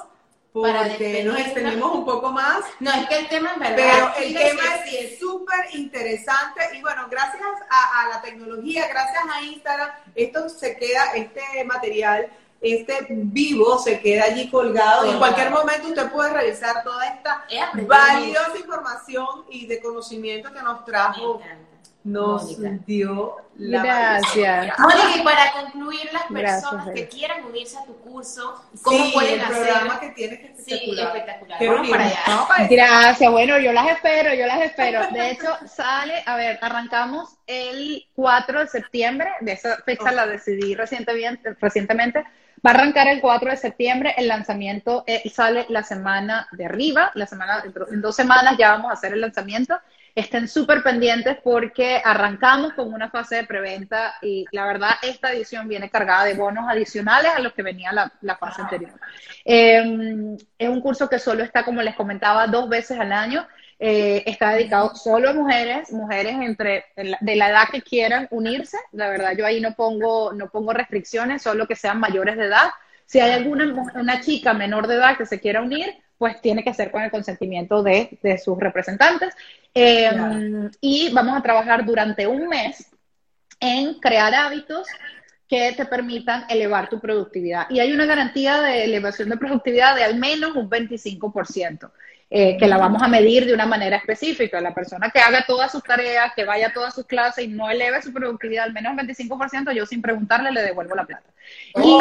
porque 0.52 1.22
nos 1.22 1.38
extendimos 1.38 1.94
un 1.94 2.04
poco 2.04 2.32
más. 2.32 2.64
No, 2.80 2.90
es 2.92 3.06
que 3.08 3.18
el 3.18 3.28
tema 3.28 3.52
en 3.54 3.60
verdad. 3.60 4.12
Pero 4.16 4.26
el 4.26 4.34
tema 4.34 4.62
es 4.90 5.18
súper 5.18 5.74
interesante 5.74 6.62
y 6.74 6.80
bueno, 6.80 7.06
gracias 7.10 7.42
a, 7.70 8.08
la 8.08 8.22
tecnología, 8.22 8.88
gracias 8.88 9.22
a 9.30 9.42
Instagram, 9.42 9.90
esto 10.14 10.48
se 10.48 10.76
queda, 10.76 11.12
este 11.14 11.64
material 11.64 12.30
este 12.60 13.06
vivo 13.08 13.78
se 13.78 14.00
queda 14.00 14.24
allí 14.24 14.50
colgado 14.50 15.06
y 15.06 15.10
en 15.10 15.18
cualquier 15.18 15.48
momento 15.50 15.86
usted 15.86 16.10
puede 16.10 16.32
revisar 16.32 16.82
toda 16.82 17.06
esta 17.06 17.44
valiosa 17.86 18.58
información 18.58 19.44
y 19.48 19.66
de 19.66 19.80
conocimiento 19.80 20.52
que 20.52 20.60
nos 20.60 20.84
trajo 20.84 21.40
nos 22.04 22.58
dio 22.86 23.36
la 23.56 23.82
Gracias. 23.82 24.78
Mónica, 24.78 25.16
y 25.16 25.22
para 25.22 25.52
concluir, 25.52 26.08
las 26.12 26.24
personas 26.24 26.88
que 26.94 27.08
quieran 27.08 27.44
unirse 27.44 27.76
a 27.76 27.84
tu 27.84 27.96
curso, 27.98 28.64
¿cómo 28.82 29.12
pueden 29.12 29.40
hacer? 29.40 29.56
el 29.56 29.64
programa 29.64 30.00
que 30.00 30.10
tienes 30.10 30.40
es 30.58 30.68
espectacular. 30.68 31.58
Sí, 31.58 31.66
Vamos 31.66 31.88
para 31.88 32.04
allá. 32.04 32.68
Gracias, 32.70 33.30
bueno, 33.30 33.58
yo 33.58 33.72
las 33.72 33.88
espero, 33.88 34.32
yo 34.32 34.46
las 34.46 34.60
espero. 34.60 35.08
De 35.10 35.30
hecho, 35.32 35.48
sale, 35.66 36.22
a 36.24 36.36
ver, 36.36 36.58
arrancamos 36.62 37.36
el 37.46 38.06
4 38.14 38.60
de 38.60 38.68
septiembre, 38.68 39.30
de 39.40 39.52
esa 39.52 39.76
fecha 39.78 40.12
la 40.12 40.26
decidí 40.26 40.74
recientemente, 40.74 41.54
recientemente. 41.60 42.24
Va 42.64 42.70
a 42.70 42.74
arrancar 42.74 43.08
el 43.08 43.20
4 43.20 43.50
de 43.50 43.56
septiembre, 43.56 44.14
el 44.16 44.28
lanzamiento 44.28 45.04
eh, 45.06 45.28
sale 45.30 45.66
la 45.68 45.82
semana 45.82 46.48
de 46.52 46.64
arriba, 46.66 47.10
la 47.14 47.26
semana, 47.26 47.62
en 47.90 48.00
dos 48.00 48.16
semanas 48.16 48.56
ya 48.58 48.72
vamos 48.72 48.90
a 48.90 48.94
hacer 48.94 49.12
el 49.12 49.20
lanzamiento 49.20 49.78
estén 50.18 50.48
súper 50.48 50.82
pendientes 50.82 51.36
porque 51.44 52.02
arrancamos 52.04 52.72
con 52.72 52.92
una 52.92 53.08
fase 53.08 53.36
de 53.36 53.44
preventa 53.44 54.14
y 54.20 54.44
la 54.50 54.66
verdad 54.66 54.90
esta 55.02 55.32
edición 55.32 55.68
viene 55.68 55.90
cargada 55.90 56.24
de 56.24 56.34
bonos 56.34 56.68
adicionales 56.68 57.30
a 57.36 57.40
los 57.40 57.52
que 57.52 57.62
venía 57.62 57.92
la, 57.92 58.36
fase 58.36 58.62
anterior. 58.62 58.98
Em, 59.44 60.36
es 60.58 60.68
un 60.68 60.80
curso 60.80 61.08
que 61.08 61.20
solo 61.20 61.44
está, 61.44 61.64
como 61.64 61.82
les 61.82 61.94
comentaba, 61.94 62.48
dos 62.48 62.68
veces 62.68 62.98
al 62.98 63.12
año. 63.12 63.46
Eh, 63.80 64.24
está 64.26 64.50
dedicado 64.50 64.96
solo 64.96 65.30
a 65.30 65.34
mujeres, 65.34 65.92
mujeres 65.92 66.34
entre 66.34 66.86
de 66.96 67.36
la 67.36 67.50
edad 67.50 67.68
que 67.70 67.82
quieran 67.82 68.26
unirse. 68.32 68.76
La 68.90 69.08
verdad, 69.08 69.36
yo 69.36 69.46
ahí 69.46 69.60
no 69.60 69.74
pongo, 69.74 70.32
no 70.32 70.50
pongo 70.50 70.72
restricciones, 70.72 71.42
solo 71.42 71.68
que 71.68 71.76
sean 71.76 72.00
mayores 72.00 72.36
de 72.36 72.46
edad. 72.46 72.70
Si 73.06 73.20
hay 73.20 73.30
alguna 73.30 73.88
una 73.94 74.20
chica 74.20 74.52
menor 74.52 74.88
de 74.88 74.96
edad 74.96 75.16
que 75.16 75.26
se 75.26 75.38
quiera 75.38 75.62
unir, 75.62 75.94
pues 76.18 76.40
tiene 76.40 76.64
que 76.64 76.74
ser 76.74 76.90
con 76.90 77.02
el 77.02 77.10
consentimiento 77.10 77.82
de, 77.82 78.18
de 78.22 78.38
sus 78.38 78.58
representantes. 78.58 79.34
Em, 79.72 80.70
y 80.80 81.10
vamos 81.12 81.36
a 81.36 81.42
trabajar 81.42 81.84
durante 81.84 82.26
un 82.26 82.48
mes 82.48 82.90
en 83.60 83.94
crear 84.00 84.34
hábitos 84.34 84.88
que 85.48 85.72
te 85.72 85.86
permitan 85.86 86.44
elevar 86.50 86.88
tu 86.88 87.00
productividad. 87.00 87.70
Y 87.70 87.80
hay 87.80 87.92
una 87.92 88.04
garantía 88.04 88.60
de 88.60 88.84
elevación 88.84 89.30
de 89.30 89.38
productividad 89.38 89.94
de 89.94 90.04
al 90.04 90.16
menos 90.16 90.54
un 90.56 90.68
25%. 90.68 91.90
Eh, 92.30 92.58
que 92.58 92.66
la 92.66 92.76
vamos 92.76 93.02
a 93.02 93.08
medir 93.08 93.46
de 93.46 93.54
una 93.54 93.64
manera 93.64 93.96
específica. 93.96 94.60
La 94.60 94.74
persona 94.74 95.10
que 95.10 95.18
haga 95.18 95.46
todas 95.46 95.72
sus 95.72 95.82
tareas, 95.82 96.32
que 96.34 96.44
vaya 96.44 96.68
a 96.68 96.72
todas 96.74 96.94
sus 96.94 97.06
clases 97.06 97.44
y 97.44 97.48
no 97.48 97.70
eleve 97.70 98.02
su 98.02 98.12
productividad 98.12 98.64
al 98.64 98.74
menos 98.74 98.94
25%, 98.96 99.72
yo 99.72 99.86
sin 99.86 100.02
preguntarle 100.02 100.52
le 100.52 100.62
devuelvo 100.62 100.94
la 100.94 101.06
plata. 101.06 101.30
Y 101.74 101.80
oh. 101.80 102.00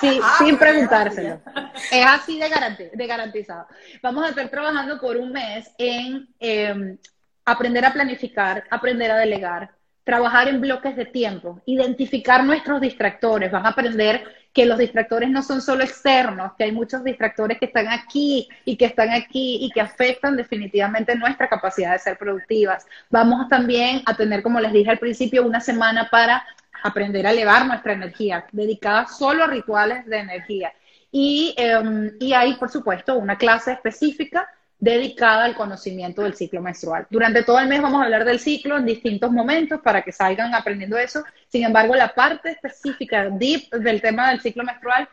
sí, 0.00 0.20
ah, 0.22 0.36
sin 0.38 0.56
preguntárselo. 0.56 1.40
Es 1.92 2.06
así 2.06 2.40
de, 2.40 2.90
de 2.94 3.06
garantizado. 3.06 3.66
Vamos 4.02 4.24
a 4.24 4.30
estar 4.30 4.48
trabajando 4.48 4.98
por 4.98 5.18
un 5.18 5.32
mes 5.32 5.70
en 5.76 6.26
em, 6.38 6.96
aprender 7.44 7.84
a 7.84 7.92
planificar, 7.92 8.64
aprender 8.70 9.10
a 9.10 9.16
delegar, 9.16 9.72
trabajar 10.04 10.48
en 10.48 10.62
bloques 10.62 10.96
de 10.96 11.04
tiempo, 11.04 11.60
identificar 11.66 12.42
nuestros 12.44 12.80
distractores, 12.80 13.50
van 13.50 13.66
a 13.66 13.70
aprender 13.70 14.24
que 14.58 14.66
los 14.66 14.78
distractores 14.78 15.30
no 15.30 15.40
son 15.40 15.62
solo 15.62 15.84
externos, 15.84 16.50
que 16.58 16.64
hay 16.64 16.72
muchos 16.72 17.04
distractores 17.04 17.60
que 17.60 17.66
están 17.66 17.86
aquí 17.86 18.48
y 18.64 18.76
que 18.76 18.86
están 18.86 19.10
aquí 19.10 19.58
y 19.60 19.70
que 19.70 19.80
afectan 19.80 20.36
definitivamente 20.36 21.14
nuestra 21.14 21.48
capacidad 21.48 21.92
de 21.92 22.00
ser 22.00 22.18
productivas. 22.18 22.84
Vamos 23.08 23.48
también 23.48 24.02
a 24.04 24.16
tener, 24.16 24.42
como 24.42 24.58
les 24.58 24.72
dije 24.72 24.90
al 24.90 24.98
principio, 24.98 25.46
una 25.46 25.60
semana 25.60 26.08
para 26.10 26.44
aprender 26.82 27.24
a 27.28 27.30
elevar 27.30 27.66
nuestra 27.66 27.92
energía, 27.92 28.46
dedicada 28.50 29.06
solo 29.06 29.44
a 29.44 29.46
rituales 29.46 30.04
de 30.06 30.18
energía. 30.18 30.72
Y, 31.12 31.54
em, 31.56 32.16
y 32.18 32.32
hay, 32.32 32.54
por 32.54 32.68
supuesto, 32.68 33.14
una 33.14 33.38
clase 33.38 33.70
específica 33.70 34.48
dedicada 34.78 35.44
al 35.44 35.54
conocimiento 35.54 36.22
del 36.22 36.34
ciclo 36.34 36.62
menstrual. 36.62 37.06
Durante 37.10 37.42
todo 37.42 37.58
el 37.58 37.68
mes 37.68 37.82
vamos 37.82 38.00
a 38.00 38.04
hablar 38.04 38.24
del 38.24 38.38
ciclo 38.38 38.76
en 38.76 38.86
distintos 38.86 39.30
momentos 39.30 39.80
para 39.80 40.02
que 40.02 40.12
salgan 40.12 40.54
aprendiendo 40.54 40.96
eso. 40.96 41.24
Sin 41.48 41.64
embargo, 41.64 41.94
la 41.94 42.14
parte 42.14 42.50
específica, 42.50 43.28
deep 43.28 43.70
del 43.70 44.00
tema 44.00 44.30
del 44.30 44.40
ciclo 44.40 44.62
menstrual 44.64 45.08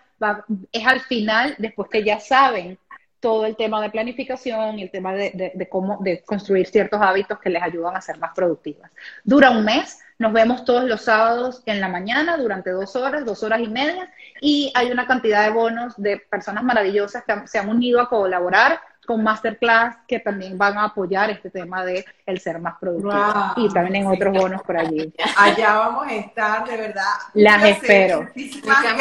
es 0.71 0.87
al 0.87 1.01
final, 1.01 1.55
después 1.57 1.89
que 1.89 2.03
ya 2.03 2.19
saben 2.19 2.77
todo 3.19 3.47
el 3.47 3.55
tema 3.55 3.81
de 3.81 3.89
planificación 3.89 4.77
y 4.77 4.83
el 4.83 4.91
tema 4.91 5.13
de, 5.13 5.67
cómo 5.67 5.97
de 6.01 6.21
construir 6.21 6.67
ciertos 6.67 7.01
hábitos 7.01 7.39
que 7.39 7.49
les 7.49 7.63
ayudan 7.63 7.95
a 7.95 8.01
ser 8.01 8.19
más 8.19 8.31
productivas. 8.35 8.91
Dura 9.23 9.49
un 9.49 9.65
mes, 9.65 9.99
nos 10.19 10.31
vemos 10.31 10.63
todos 10.63 10.83
los 10.83 11.01
sábados 11.01 11.63
en 11.65 11.81
la 11.81 11.87
mañana 11.87 12.37
durante 12.37 12.69
dos 12.69 12.95
horas, 12.95 13.25
dos 13.25 13.41
horas 13.41 13.61
y 13.61 13.67
media, 13.67 14.11
y 14.41 14.71
hay 14.75 14.91
una 14.91 15.07
cantidad 15.07 15.43
de 15.43 15.49
bonos 15.49 15.95
de 15.97 16.17
personas 16.17 16.63
maravillosas 16.63 17.23
que 17.23 17.47
se 17.47 17.57
han 17.57 17.67
unido 17.67 17.99
a 17.99 18.09
colaborar 18.09 18.79
con 19.05 19.23
masterclass 19.23 19.97
que 20.07 20.19
también 20.19 20.57
van 20.57 20.77
a 20.77 20.85
apoyar 20.85 21.29
este 21.29 21.49
tema 21.49 21.85
de 21.85 22.05
el 22.25 22.39
ser 22.39 22.59
más 22.59 22.75
productivo 22.79 23.53
y 23.57 23.69
también 23.69 24.03
en 24.03 24.07
otros 24.07 24.33
bonos 24.33 24.61
por 24.63 24.77
allí. 24.77 25.13
Allá 25.37 25.75
vamos 25.75 26.07
a 26.07 26.13
estar, 26.15 26.67
de 26.67 26.77
verdad. 26.77 27.13
Las 27.33 27.63
espero. 27.63 28.27
Gracias. 28.35 28.97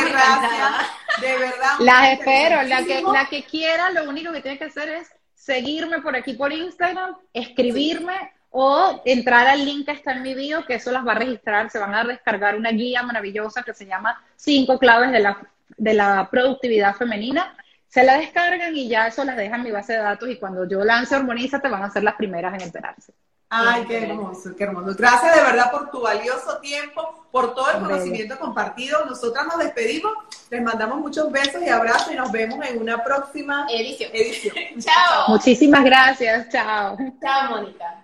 De 1.21 1.39
verdad. 1.39 1.73
Las 1.81 2.13
espero. 2.13 2.63
La 2.63 2.85
que, 2.85 3.03
la 3.03 3.27
que 3.27 3.43
quiera, 3.45 3.91
lo 3.91 4.09
único 4.09 4.33
que 4.33 4.41
tiene 4.41 4.59
que 4.59 4.65
hacer 4.65 4.89
es 4.89 5.11
seguirme 5.35 6.01
por 6.01 6.17
aquí 6.17 6.35
por 6.35 6.53
Instagram, 6.53 7.17
escribirme 7.33 8.33
o 8.51 9.03
entrar 9.05 9.49
al 9.49 9.65
link 9.65 9.87
que 9.87 9.93
está 9.93 10.13
en 10.13 10.23
mi 10.23 10.35
bio, 10.35 10.65
que 10.65 10.75
eso 10.75 10.93
las 10.93 11.07
va 11.07 11.13
a 11.13 11.17
registrar, 11.17 11.71
se 11.71 11.79
van 11.79 11.95
a 11.95 12.05
descargar 12.05 12.57
una 12.57 12.71
guía 12.71 13.03
maravillosa 13.03 13.63
que 13.63 13.75
se 13.75 13.85
llama 13.85 14.23
Cinco 14.37 14.79
claves 14.79 15.11
de 15.11 15.19
la, 15.19 15.39
de 15.77 15.95
la 15.95 16.29
productividad 16.31 16.95
femenina 16.95 17.57
se 17.95 18.03
la 18.03 18.19
descargan 18.19 18.77
y 18.77 18.89
ya 18.89 19.07
eso 19.07 19.23
las 19.23 19.37
deja 19.37 19.55
en 19.55 19.63
mi 19.63 19.71
base 19.71 19.93
de 19.93 20.01
datos 20.01 20.29
y 20.29 20.37
cuando 20.37 20.69
yo 20.69 20.83
lance 20.83 21.17
te 21.17 21.69
van 21.69 21.85
a 21.85 21.91
ser 21.93 22.03
las 22.03 22.17
primeras 22.17 22.53
en 22.55 22.63
enterarse. 22.63 23.15
Ay, 23.49 23.85
qué 23.87 24.03
hermoso, 24.03 24.51
qué 24.57 24.65
hermoso. 24.65 24.97
Gracias 24.99 25.37
de 25.37 25.41
verdad 25.41 25.71
por 25.71 25.93
tu 25.93 26.01
valioso 26.01 26.59
tiempo, 26.59 27.29
por 27.31 27.55
todo 27.55 27.71
el 27.71 27.79
conocimiento 27.79 28.37
compartido. 28.37 29.05
Nosotras 29.05 29.47
nos 29.47 29.59
despedimos, 29.59 30.13
les 30.51 30.61
mandamos 30.61 30.99
muchos 30.99 31.31
besos 31.31 31.63
y 31.63 31.69
abrazos 31.69 32.13
y 32.13 32.17
nos 32.17 32.33
vemos 32.33 32.67
en 32.69 32.83
una 32.83 33.05
próxima 33.05 33.69
edición. 33.71 34.11
edición. 34.13 34.57
Chao. 34.81 35.29
Muchísimas 35.29 35.85
gracias, 35.85 36.49
chao. 36.49 36.97
Chao, 37.21 37.51
Mónica. 37.51 38.04